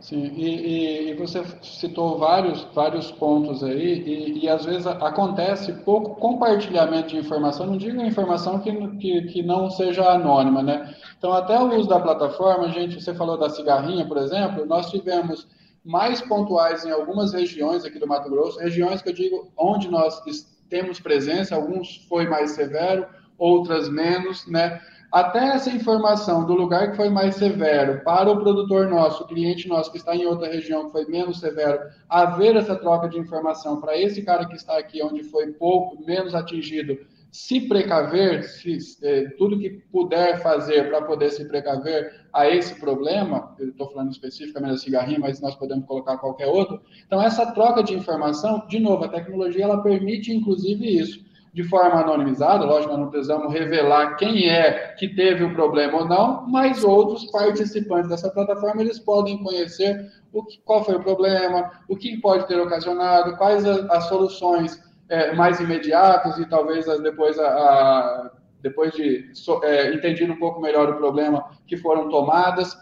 Sim, 0.00 0.32
e, 0.34 0.44
e, 0.44 1.10
e, 1.10 1.14
você 1.14 1.44
citou 1.62 2.18
vários, 2.18 2.66
vários 2.74 3.10
pontos 3.12 3.62
aí, 3.62 4.02
e, 4.02 4.44
e, 4.44 4.48
às 4.48 4.64
vezes 4.64 4.86
acontece 4.86 5.72
pouco 5.84 6.16
compartilhamento 6.16 7.08
de 7.08 7.16
informação, 7.16 7.66
não 7.66 7.76
digo 7.76 8.00
informação 8.02 8.58
que, 8.58 8.72
que, 8.98 9.22
que, 9.22 9.42
não 9.42 9.70
seja 9.70 10.10
anônima, 10.10 10.62
né? 10.62 10.94
Então, 11.16 11.32
até 11.32 11.58
o 11.58 11.72
uso 11.78 11.88
da 11.88 12.00
plataforma, 12.00 12.68
gente, 12.70 13.00
você 13.00 13.14
falou 13.14 13.38
da 13.38 13.48
cigarrinha, 13.48 14.06
por 14.06 14.16
exemplo, 14.16 14.66
nós 14.66 14.90
tivemos 14.90 15.46
mais 15.84 16.20
pontuais 16.20 16.84
em 16.84 16.90
algumas 16.90 17.32
regiões 17.32 17.84
aqui 17.84 17.98
do 17.98 18.06
Mato 18.06 18.28
Grosso, 18.28 18.58
regiões 18.58 19.02
que 19.02 19.08
eu 19.08 19.14
digo 19.14 19.52
onde 19.56 19.88
nós 19.88 20.20
temos 20.68 21.00
presença, 21.00 21.54
alguns 21.54 22.04
foi 22.08 22.26
mais 22.26 22.52
severo, 22.52 23.06
outras 23.38 23.88
menos, 23.88 24.46
né? 24.46 24.80
Até 25.12 25.50
essa 25.50 25.70
informação 25.70 26.46
do 26.46 26.54
lugar 26.54 26.90
que 26.90 26.96
foi 26.96 27.10
mais 27.10 27.34
severo 27.34 28.02
para 28.02 28.30
o 28.30 28.40
produtor 28.40 28.88
nosso, 28.88 29.24
o 29.24 29.26
cliente 29.26 29.68
nosso 29.68 29.92
que 29.92 29.98
está 29.98 30.16
em 30.16 30.24
outra 30.24 30.50
região 30.50 30.86
que 30.86 30.92
foi 30.92 31.04
menos 31.04 31.38
severo, 31.38 31.80
haver 32.08 32.56
essa 32.56 32.74
troca 32.74 33.10
de 33.10 33.18
informação 33.18 33.78
para 33.78 33.94
esse 33.94 34.22
cara 34.22 34.46
que 34.46 34.56
está 34.56 34.78
aqui 34.78 35.02
onde 35.02 35.22
foi 35.24 35.52
pouco, 35.52 36.02
menos 36.02 36.34
atingido, 36.34 36.96
se 37.30 37.60
precaver, 37.60 38.42
se, 38.44 38.78
eh, 39.02 39.28
tudo 39.36 39.58
que 39.58 39.70
puder 39.90 40.42
fazer 40.42 40.88
para 40.88 41.02
poder 41.02 41.30
se 41.30 41.46
precaver 41.46 42.26
a 42.32 42.48
esse 42.48 42.78
problema, 42.80 43.54
eu 43.58 43.68
estou 43.68 43.90
falando 43.90 44.12
especificamente 44.12 44.72
da 44.72 44.78
cigarrinha, 44.78 45.18
mas 45.18 45.40
nós 45.40 45.54
podemos 45.56 45.86
colocar 45.86 46.16
qualquer 46.18 46.46
outro. 46.46 46.80
Então, 47.06 47.22
essa 47.22 47.52
troca 47.52 47.82
de 47.82 47.94
informação, 47.94 48.66
de 48.66 48.78
novo, 48.78 49.04
a 49.04 49.08
tecnologia 49.08 49.64
ela 49.64 49.82
permite 49.82 50.32
inclusive 50.32 50.86
isso 50.86 51.31
de 51.52 51.62
forma 51.64 52.00
anonimizada, 52.00 52.64
lógico, 52.64 52.96
não 52.96 53.10
precisamos 53.10 53.52
revelar 53.52 54.16
quem 54.16 54.48
é 54.48 54.94
que 54.98 55.08
teve 55.08 55.44
o 55.44 55.52
problema 55.52 55.98
ou 55.98 56.08
não, 56.08 56.46
mas 56.48 56.82
outros 56.82 57.30
participantes 57.30 58.08
dessa 58.08 58.30
plataforma, 58.30 58.80
eles 58.80 58.98
podem 58.98 59.42
conhecer 59.42 60.10
o 60.32 60.42
que, 60.42 60.58
qual 60.64 60.82
foi 60.82 60.94
o 60.94 61.02
problema, 61.02 61.70
o 61.88 61.96
que 61.96 62.18
pode 62.20 62.48
ter 62.48 62.58
ocasionado, 62.58 63.36
quais 63.36 63.66
as, 63.66 63.84
as 63.90 64.04
soluções 64.04 64.82
é, 65.10 65.34
mais 65.34 65.60
imediatas 65.60 66.38
e 66.38 66.48
talvez 66.48 66.88
as, 66.88 67.02
depois, 67.02 67.38
a, 67.38 67.46
a, 67.46 68.30
depois 68.62 68.92
de 68.92 69.30
é, 69.64 69.92
entendido 69.92 70.32
um 70.32 70.38
pouco 70.38 70.58
melhor 70.58 70.88
o 70.88 70.96
problema, 70.96 71.50
que 71.66 71.76
foram 71.76 72.08
tomadas, 72.08 72.74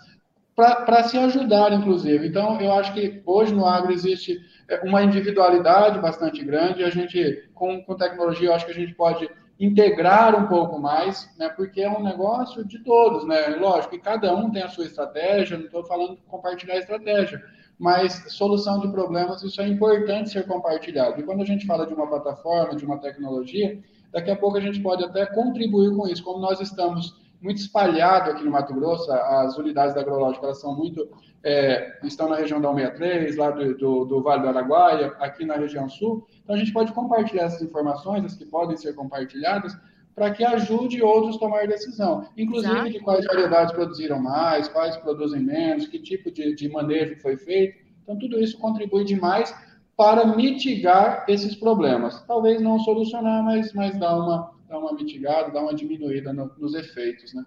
para 0.55 1.03
se 1.05 1.17
ajudar, 1.17 1.73
inclusive. 1.73 2.29
Então, 2.29 2.61
eu 2.61 2.73
acho 2.73 2.93
que 2.93 3.23
hoje 3.25 3.55
no 3.55 3.67
agro 3.67 3.93
existe 3.93 4.39
uma 4.83 5.03
individualidade 5.03 5.99
bastante 5.99 6.45
grande. 6.45 6.85
A 6.85 6.91
gente, 6.91 7.49
com, 7.55 7.83
com 7.83 7.95
tecnologia, 7.95 8.49
eu 8.49 8.55
acho 8.55 8.67
que 8.67 8.73
a 8.73 8.75
gente 8.75 8.95
pode 8.95 9.29
integrar 9.59 10.35
um 10.35 10.49
pouco 10.49 10.79
mais, 10.79 11.29
né? 11.39 11.49
Porque 11.51 11.83
é 11.83 11.91
um 11.91 12.03
negócio 12.03 12.65
de 12.65 12.79
todos, 12.83 13.27
né? 13.27 13.49
Lógico 13.57 13.95
que 13.95 14.01
cada 14.01 14.35
um 14.35 14.51
tem 14.51 14.63
a 14.63 14.69
sua 14.69 14.85
estratégia. 14.85 15.59
Não 15.59 15.67
estou 15.67 15.85
falando 15.85 16.17
de 16.17 16.23
compartilhar 16.23 16.79
estratégia, 16.79 17.43
mas 17.79 18.25
solução 18.29 18.81
de 18.81 18.89
problemas 18.89 19.43
isso 19.43 19.61
é 19.61 19.69
importante 19.69 20.31
ser 20.31 20.47
compartilhado. 20.47 21.21
E 21.21 21.25
quando 21.25 21.43
a 21.43 21.47
gente 21.47 21.67
fala 21.67 21.87
de 21.87 21.93
uma 21.93 22.07
plataforma, 22.07 22.75
de 22.75 22.85
uma 22.85 22.99
tecnologia, 22.99 23.79
daqui 24.13 24.31
a 24.31 24.37
pouco 24.37 24.57
a 24.57 24.61
gente 24.61 24.81
pode 24.81 25.05
até 25.05 25.27
contribuir 25.27 25.95
com 25.95 26.09
isso, 26.09 26.25
como 26.25 26.41
nós 26.41 26.61
estamos 26.61 27.21
muito 27.41 27.59
espalhado 27.59 28.31
aqui 28.31 28.45
no 28.45 28.51
Mato 28.51 28.75
Grosso. 28.75 29.11
As 29.11 29.57
unidades 29.57 29.95
da 29.95 30.01
agrológica 30.01 30.47
elas 30.47 30.61
são 30.61 30.77
muito 30.77 31.09
é, 31.43 31.99
estão 32.05 32.29
na 32.29 32.37
região 32.37 32.61
da 32.61 32.69
163, 32.69 33.37
lá 33.37 33.51
do, 33.51 33.77
do, 33.77 34.05
do, 34.05 34.23
Vale 34.23 34.43
do 34.43 34.49
Araguaia, 34.49 35.15
aqui 35.19 35.45
na 35.45 35.55
região 35.55 35.89
sul. 35.89 36.27
Então 36.43 36.55
a 36.55 36.59
gente 36.59 36.73
pode 36.73 36.93
compartilhar 36.93 37.45
essas 37.45 37.63
informações, 37.63 38.25
as 38.25 38.37
que 38.37 38.45
podem 38.45 38.77
ser 38.77 38.95
compartilhadas, 38.95 39.77
para 40.15 40.31
que 40.33 40.45
ajude 40.45 41.03
outros 41.03 41.37
a 41.37 41.39
tomar 41.39 41.67
decisão, 41.67 42.27
inclusive 42.37 42.75
Exato. 42.75 42.91
de 42.91 43.01
quais 43.01 43.25
variedades 43.25 43.73
produziram 43.73 44.21
mais, 44.21 44.69
quais 44.69 44.97
produzem 44.99 45.41
menos, 45.41 45.87
que 45.87 45.99
tipo 45.99 46.31
de, 46.31 46.55
de 46.55 46.69
manejo 46.69 47.17
foi 47.21 47.37
feito. 47.37 47.79
Então 48.03 48.19
tudo 48.19 48.39
isso 48.39 48.59
contribui 48.59 49.05
demais 49.05 49.55
para 49.97 50.27
mitigar 50.27 51.25
esses 51.29 51.55
problemas. 51.55 52.23
Talvez 52.27 52.61
não 52.61 52.79
solucionar, 52.81 53.43
mas, 53.45 53.73
mas 53.73 53.99
dar 53.99 54.17
uma, 54.17 54.51
dar 54.71 54.79
uma 54.79 54.93
mitigada, 54.95 55.51
dar 55.51 55.63
uma 55.63 55.75
diminuída 55.75 56.33
no, 56.33 56.47
nos 56.57 56.75
efeitos, 56.75 57.35
né? 57.35 57.45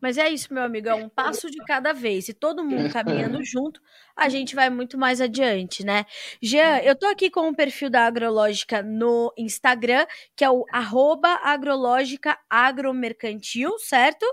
Mas 0.00 0.18
é 0.18 0.28
isso, 0.28 0.52
meu 0.52 0.62
amigo, 0.62 0.88
é 0.88 0.94
um 0.94 1.08
passo 1.08 1.50
de 1.50 1.56
cada 1.64 1.92
vez. 1.92 2.28
E 2.28 2.34
todo 2.34 2.62
mundo 2.62 2.92
caminhando 2.92 3.42
junto, 3.44 3.80
a 4.14 4.28
gente 4.28 4.54
vai 4.54 4.70
muito 4.70 4.96
mais 4.96 5.20
adiante, 5.20 5.84
né? 5.84 6.04
Jean, 6.40 6.78
eu 6.80 6.94
tô 6.94 7.06
aqui 7.06 7.30
com 7.30 7.48
o 7.48 7.56
perfil 7.56 7.90
da 7.90 8.06
Agrológica 8.06 8.82
no 8.82 9.32
Instagram, 9.36 10.06
que 10.36 10.44
é 10.44 10.50
o 10.50 10.64
arroba 10.70 11.40
agrológica 11.42 12.38
agromercantil, 12.48 13.76
certo? 13.78 14.24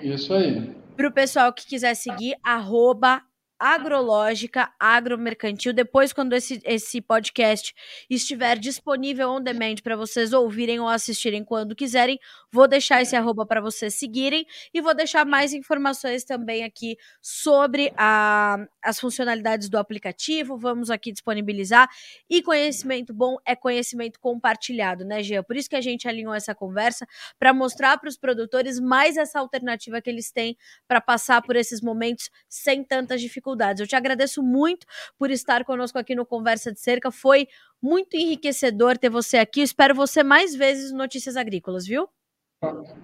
Isso 0.00 0.34
aí. 0.34 0.74
Para 0.96 1.08
o 1.08 1.12
pessoal 1.12 1.52
que 1.52 1.66
quiser 1.66 1.94
seguir, 1.94 2.34
arroba 2.42 3.22
agrológica, 3.58 4.72
agromercantil. 4.78 5.72
Depois, 5.72 6.12
quando 6.12 6.32
esse, 6.34 6.60
esse 6.64 7.00
podcast 7.00 7.74
estiver 8.08 8.58
disponível 8.58 9.30
on 9.30 9.42
demand 9.42 9.76
para 9.82 9.96
vocês 9.96 10.32
ouvirem 10.32 10.80
ou 10.80 10.88
assistirem 10.88 11.44
quando 11.44 11.74
quiserem, 11.74 12.18
vou 12.56 12.66
deixar 12.66 13.02
esse 13.02 13.14
arroba 13.14 13.44
para 13.44 13.60
vocês 13.60 13.94
seguirem 13.94 14.46
e 14.72 14.80
vou 14.80 14.94
deixar 14.94 15.26
mais 15.26 15.52
informações 15.52 16.24
também 16.24 16.64
aqui 16.64 16.96
sobre 17.20 17.92
a, 17.98 18.56
as 18.82 18.98
funcionalidades 18.98 19.68
do 19.68 19.76
aplicativo. 19.76 20.56
Vamos 20.56 20.90
aqui 20.90 21.12
disponibilizar. 21.12 21.86
E 22.30 22.42
conhecimento 22.42 23.12
bom 23.12 23.36
é 23.44 23.54
conhecimento 23.54 24.18
compartilhado, 24.18 25.04
né, 25.04 25.22
Gia? 25.22 25.42
Por 25.42 25.54
isso 25.54 25.68
que 25.68 25.76
a 25.76 25.82
gente 25.82 26.08
alinhou 26.08 26.32
essa 26.32 26.54
conversa 26.54 27.06
para 27.38 27.52
mostrar 27.52 27.98
para 27.98 28.08
os 28.08 28.16
produtores 28.16 28.80
mais 28.80 29.18
essa 29.18 29.38
alternativa 29.38 30.00
que 30.00 30.08
eles 30.08 30.32
têm 30.32 30.56
para 30.88 31.00
passar 31.00 31.42
por 31.42 31.56
esses 31.56 31.82
momentos 31.82 32.30
sem 32.48 32.82
tantas 32.82 33.20
dificuldades. 33.20 33.80
Eu 33.80 33.86
te 33.86 33.94
agradeço 33.94 34.42
muito 34.42 34.86
por 35.18 35.30
estar 35.30 35.62
conosco 35.62 35.98
aqui 35.98 36.14
no 36.14 36.24
Conversa 36.24 36.72
de 36.72 36.80
Cerca. 36.80 37.10
Foi 37.10 37.46
muito 37.82 38.16
enriquecedor 38.16 38.96
ter 38.96 39.10
você 39.10 39.36
aqui. 39.36 39.60
Espero 39.60 39.94
você 39.94 40.22
mais 40.22 40.54
vezes 40.54 40.90
no 40.90 40.98
Notícias 40.98 41.36
Agrícolas, 41.36 41.86
viu? 41.86 42.15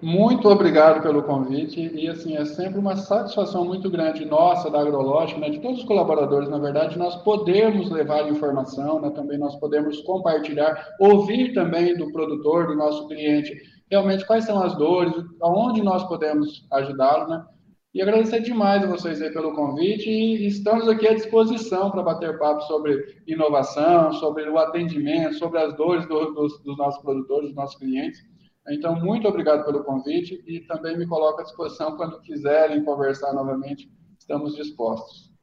Muito 0.01 0.49
obrigado 0.49 1.03
pelo 1.03 1.21
convite 1.21 1.79
e 1.79 2.07
assim 2.09 2.35
é 2.35 2.43
sempre 2.43 2.79
uma 2.79 2.95
satisfação 2.95 3.63
muito 3.63 3.87
grande 3.87 4.25
nossa 4.25 4.67
da 4.67 4.81
Agrológica, 4.81 5.39
né, 5.39 5.51
de 5.51 5.59
todos 5.59 5.81
os 5.81 5.85
colaboradores, 5.85 6.49
na 6.49 6.57
verdade, 6.57 6.97
nós 6.97 7.15
podemos 7.17 7.91
levar 7.91 8.27
informação, 8.27 8.99
né, 8.99 9.11
também 9.11 9.37
nós 9.37 9.55
podemos 9.57 10.01
compartilhar, 10.01 10.95
ouvir 10.99 11.53
também 11.53 11.95
do 11.95 12.11
produtor, 12.11 12.65
do 12.65 12.75
nosso 12.75 13.07
cliente, 13.07 13.55
realmente 13.91 14.25
quais 14.25 14.45
são 14.45 14.61
as 14.61 14.75
dores, 14.75 15.13
aonde 15.39 15.83
nós 15.83 16.03
podemos 16.07 16.65
ajudá-lo, 16.71 17.27
né? 17.27 17.45
E 17.93 18.01
agradecer 18.01 18.39
demais 18.39 18.83
a 18.83 18.87
vocês 18.87 19.21
aí 19.21 19.31
pelo 19.31 19.53
convite 19.53 20.09
e 20.09 20.47
estamos 20.47 20.89
aqui 20.89 21.07
à 21.07 21.13
disposição 21.13 21.91
para 21.91 22.01
bater 22.01 22.39
papo 22.39 22.61
sobre 22.61 23.21
inovação, 23.27 24.11
sobre 24.13 24.49
o 24.49 24.57
atendimento, 24.57 25.35
sobre 25.35 25.59
as 25.59 25.77
dores 25.77 26.07
do, 26.07 26.33
dos, 26.33 26.59
dos 26.63 26.75
nossos 26.75 26.99
produtores, 27.03 27.49
dos 27.49 27.55
nossos 27.55 27.77
clientes. 27.77 28.32
Então, 28.69 28.95
muito 28.99 29.27
obrigado 29.27 29.65
pelo 29.65 29.83
convite 29.83 30.41
e 30.47 30.61
também 30.61 30.97
me 30.97 31.05
coloco 31.05 31.41
à 31.41 31.43
disposição 31.43 31.97
quando 31.97 32.21
quiserem 32.21 32.83
conversar 32.83 33.33
novamente, 33.33 33.91
estamos 34.17 34.55
dispostos. 34.55 35.33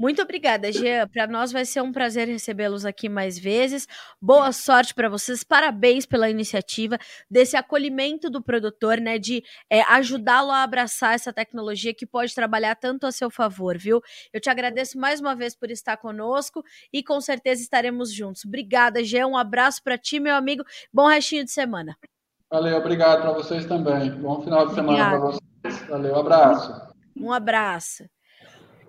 Muito 0.00 0.22
obrigada, 0.22 0.70
Jean. 0.70 1.08
Para 1.08 1.26
nós 1.26 1.50
vai 1.50 1.64
ser 1.64 1.82
um 1.82 1.90
prazer 1.90 2.28
recebê-los 2.28 2.84
aqui 2.84 3.08
mais 3.08 3.36
vezes. 3.36 3.84
Boa 4.22 4.52
sorte 4.52 4.94
para 4.94 5.08
vocês. 5.08 5.42
Parabéns 5.42 6.06
pela 6.06 6.30
iniciativa 6.30 6.96
desse 7.28 7.56
acolhimento 7.56 8.30
do 8.30 8.40
produtor, 8.40 9.00
né? 9.00 9.18
De 9.18 9.42
é, 9.68 9.82
ajudá-lo 9.82 10.52
a 10.52 10.62
abraçar 10.62 11.14
essa 11.14 11.32
tecnologia 11.32 11.92
que 11.92 12.06
pode 12.06 12.32
trabalhar 12.32 12.76
tanto 12.76 13.08
a 13.08 13.12
seu 13.12 13.28
favor, 13.28 13.76
viu? 13.76 14.00
Eu 14.32 14.40
te 14.40 14.48
agradeço 14.48 14.96
mais 14.96 15.20
uma 15.20 15.34
vez 15.34 15.56
por 15.56 15.68
estar 15.68 15.96
conosco 15.96 16.62
e 16.92 17.02
com 17.02 17.20
certeza 17.20 17.60
estaremos 17.60 18.12
juntos. 18.12 18.44
Obrigada, 18.44 19.02
Jean. 19.02 19.26
Um 19.26 19.36
abraço 19.36 19.82
para 19.82 19.98
ti, 19.98 20.20
meu 20.20 20.36
amigo. 20.36 20.62
Bom 20.92 21.08
restinho 21.08 21.44
de 21.44 21.50
semana. 21.50 21.96
Valeu, 22.50 22.78
obrigado 22.78 23.20
para 23.20 23.32
vocês 23.32 23.66
também. 23.66 24.10
Bom 24.10 24.42
final 24.42 24.66
de 24.66 24.74
semana 24.74 25.10
para 25.10 25.18
vocês. 25.18 25.88
Valeu, 25.88 26.16
abraço. 26.16 26.72
Um 27.14 27.30
abraço. 27.30 28.08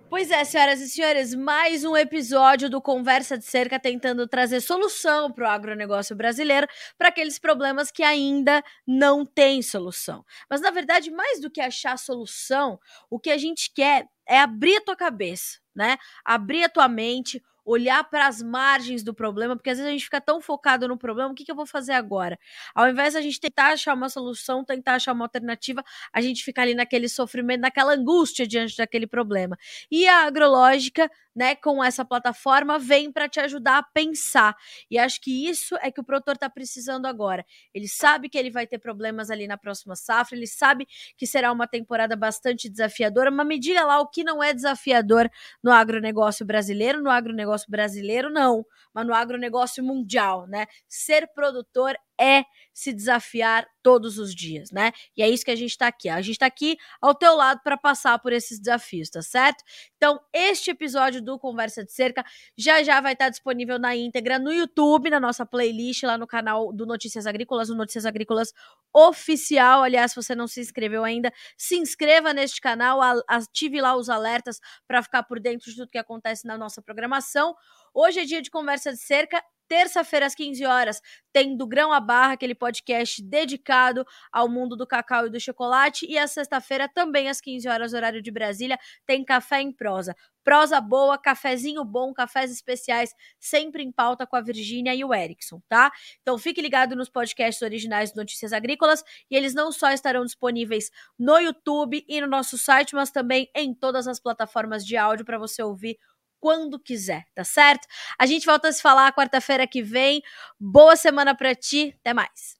Pois 0.09 0.31
é, 0.31 0.43
senhoras 0.45 0.79
e 0.79 0.87
senhores, 0.89 1.35
mais 1.35 1.83
um 1.83 1.95
episódio 1.95 2.69
do 2.69 2.81
Conversa 2.81 3.37
de 3.37 3.43
Cerca 3.43 3.77
tentando 3.77 4.25
trazer 4.27 4.61
solução 4.61 5.29
para 5.29 5.43
o 5.43 5.51
agronegócio 5.51 6.15
brasileiro, 6.15 6.65
para 6.97 7.09
aqueles 7.09 7.37
problemas 7.37 7.91
que 7.91 8.01
ainda 8.01 8.63
não 8.87 9.25
têm 9.25 9.61
solução. 9.61 10.25
Mas, 10.49 10.61
na 10.61 10.71
verdade, 10.71 11.11
mais 11.11 11.41
do 11.41 11.51
que 11.51 11.59
achar 11.59 11.97
solução, 11.97 12.79
o 13.09 13.19
que 13.19 13.29
a 13.29 13.37
gente 13.37 13.71
quer 13.73 14.07
é 14.25 14.39
abrir 14.39 14.77
a 14.77 14.81
tua 14.81 14.95
cabeça, 14.95 15.59
né? 15.75 15.97
Abrir 16.23 16.63
a 16.63 16.69
tua 16.69 16.87
mente, 16.87 17.43
olhar 17.69 18.03
para 18.03 18.25
as 18.25 18.41
margens 18.41 19.03
do 19.03 19.13
problema, 19.13 19.55
porque 19.55 19.69
às 19.69 19.77
vezes 19.77 19.87
a 19.87 19.91
gente 19.91 20.03
fica 20.03 20.19
tão 20.19 20.41
focado 20.41 20.87
no 20.87 20.97
problema, 20.97 21.31
o 21.31 21.35
que, 21.35 21.45
que 21.45 21.51
eu 21.51 21.55
vou 21.55 21.67
fazer 21.67 21.93
agora? 21.93 22.37
Ao 22.73 22.89
invés 22.89 23.13
de 23.13 23.19
a 23.19 23.21
gente 23.21 23.39
tentar 23.39 23.73
achar 23.73 23.93
uma 23.93 24.09
solução, 24.09 24.65
tentar 24.65 24.95
achar 24.95 25.13
uma 25.13 25.25
alternativa, 25.25 25.83
a 26.11 26.19
gente 26.19 26.43
fica 26.43 26.63
ali 26.63 26.73
naquele 26.73 27.07
sofrimento, 27.07 27.61
naquela 27.61 27.93
angústia 27.93 28.47
diante 28.47 28.75
daquele 28.75 29.05
problema. 29.05 29.55
E 29.91 30.07
a 30.07 30.25
agrológica 30.25 31.09
né, 31.35 31.55
com 31.55 31.81
essa 31.81 32.03
plataforma 32.03 32.77
vem 32.77 33.11
para 33.11 33.29
te 33.29 33.39
ajudar 33.39 33.77
a 33.77 33.83
pensar. 33.83 34.55
E 34.91 34.97
acho 34.97 35.21
que 35.21 35.47
isso 35.47 35.75
é 35.81 35.89
que 35.89 36.01
o 36.01 36.03
produtor 36.03 36.33
está 36.33 36.49
precisando 36.49 37.05
agora. 37.05 37.45
Ele 37.73 37.87
sabe 37.87 38.27
que 38.27 38.37
ele 38.37 38.51
vai 38.51 38.67
ter 38.67 38.77
problemas 38.77 39.29
ali 39.29 39.47
na 39.47 39.57
próxima 39.57 39.95
safra, 39.95 40.35
ele 40.35 40.47
sabe 40.47 40.85
que 41.15 41.25
será 41.25 41.51
uma 41.51 41.65
temporada 41.67 42.15
bastante 42.15 42.69
desafiadora, 42.69 43.31
mas 43.31 43.47
me 43.47 43.57
diga 43.57 43.85
lá 43.85 44.01
o 44.01 44.07
que 44.07 44.23
não 44.23 44.43
é 44.43 44.53
desafiador 44.53 45.29
no 45.63 45.71
agronegócio 45.71 46.45
brasileiro, 46.45 47.01
no 47.01 47.09
agronegócio 47.09 47.58
brasileiro 47.67 48.29
não, 48.29 48.65
mas 48.93 49.05
no 49.05 49.13
agronegócio 49.13 49.83
mundial, 49.83 50.47
né? 50.47 50.67
Ser 50.87 51.27
produtor 51.33 51.95
é 52.19 52.43
se 52.73 52.93
desafiar 52.93 53.67
todos 53.83 54.17
os 54.17 54.33
dias, 54.33 54.71
né? 54.71 54.91
E 55.15 55.21
é 55.21 55.29
isso 55.29 55.43
que 55.43 55.51
a 55.51 55.55
gente 55.55 55.77
tá 55.77 55.87
aqui. 55.87 56.07
A 56.07 56.21
gente 56.21 56.39
tá 56.39 56.45
aqui 56.45 56.77
ao 57.01 57.13
teu 57.13 57.35
lado 57.35 57.59
para 57.61 57.75
passar 57.75 58.17
por 58.19 58.31
esses 58.31 58.57
desafios, 58.57 59.09
tá 59.09 59.21
certo? 59.21 59.63
Então, 59.97 60.17
este 60.31 60.71
episódio 60.71 61.21
do 61.21 61.37
Conversa 61.37 61.83
de 61.83 61.91
Cerca 61.91 62.23
já 62.57 62.81
já 62.81 63.01
vai 63.01 63.13
estar 63.13 63.29
disponível 63.29 63.77
na 63.77 63.95
íntegra 63.97 64.39
no 64.39 64.51
YouTube, 64.51 65.09
na 65.09 65.19
nossa 65.19 65.45
playlist 65.45 66.03
lá 66.03 66.17
no 66.17 66.25
canal 66.25 66.71
do 66.71 66.85
Notícias 66.85 67.27
Agrícolas, 67.27 67.69
o 67.69 67.75
Notícias 67.75 68.05
Agrícolas 68.05 68.53
oficial. 68.93 69.83
Aliás, 69.83 70.11
se 70.11 70.15
você 70.15 70.33
não 70.33 70.47
se 70.47 70.61
inscreveu 70.61 71.03
ainda, 71.03 71.33
se 71.57 71.75
inscreva 71.75 72.33
neste 72.33 72.61
canal, 72.61 72.99
ative 73.27 73.81
lá 73.81 73.95
os 73.97 74.09
alertas 74.09 74.59
para 74.87 75.03
ficar 75.03 75.23
por 75.23 75.39
dentro 75.39 75.69
de 75.69 75.75
tudo 75.75 75.91
que 75.91 75.97
acontece 75.97 76.47
na 76.47 76.57
nossa 76.57 76.81
programação. 76.81 77.53
Hoje 77.93 78.21
é 78.21 78.25
dia 78.25 78.41
de 78.41 78.49
conversa 78.49 78.91
de 78.91 78.99
cerca 78.99 79.43
terça-feira 79.69 80.25
às 80.25 80.35
15 80.35 80.65
horas 80.65 81.01
tem 81.31 81.55
do 81.55 81.67
Grão 81.67 81.93
a 81.93 81.99
Barra, 81.99 82.33
aquele 82.33 82.55
podcast 82.55 83.21
dedicado 83.21 84.03
ao 84.31 84.49
mundo 84.49 84.75
do 84.75 84.87
cacau 84.87 85.27
e 85.27 85.29
do 85.29 85.39
chocolate, 85.39 86.07
e 86.09 86.17
a 86.17 86.27
sexta-feira 86.27 86.89
também 86.89 87.29
às 87.29 87.39
15 87.39 87.69
horas 87.69 87.93
horário 87.93 88.21
de 88.21 88.31
Brasília 88.31 88.79
tem 89.05 89.23
Café 89.23 89.61
em 89.61 89.71
Prosa. 89.71 90.15
Prosa 90.43 90.81
boa, 90.81 91.17
cafezinho 91.17 91.83
bom, 91.85 92.11
cafés 92.11 92.51
especiais, 92.51 93.13
sempre 93.39 93.83
em 93.83 93.91
pauta 93.91 94.25
com 94.25 94.35
a 94.35 94.41
Virgínia 94.41 94.95
e 94.95 95.05
o 95.05 95.13
Erickson, 95.13 95.61
tá? 95.69 95.91
Então 96.21 96.37
fique 96.39 96.59
ligado 96.59 96.95
nos 96.95 97.09
podcasts 97.09 97.61
originais 97.61 98.11
do 98.11 98.17
Notícias 98.17 98.51
Agrícolas 98.51 99.03
e 99.29 99.35
eles 99.35 99.53
não 99.53 99.71
só 99.71 99.91
estarão 99.91 100.25
disponíveis 100.25 100.89
no 101.19 101.37
YouTube 101.37 102.03
e 102.07 102.19
no 102.19 102.27
nosso 102.27 102.57
site, 102.57 102.95
mas 102.95 103.11
também 103.11 103.47
em 103.55 103.75
todas 103.75 104.07
as 104.07 104.19
plataformas 104.19 104.83
de 104.83 104.97
áudio 104.97 105.25
para 105.25 105.37
você 105.37 105.61
ouvir 105.61 105.99
quando 106.39 106.79
quiser, 106.79 107.25
tá 107.35 107.43
certo? 107.43 107.87
A 108.17 108.25
gente 108.25 108.45
volta 108.45 108.67
a 108.67 108.71
se 108.71 108.81
falar 108.81 109.13
quarta-feira 109.13 109.67
que 109.67 109.81
vem. 109.81 110.21
Boa 110.59 110.95
semana 110.95 111.35
para 111.35 111.53
ti, 111.53 111.95
até 111.99 112.13
mais. 112.13 112.57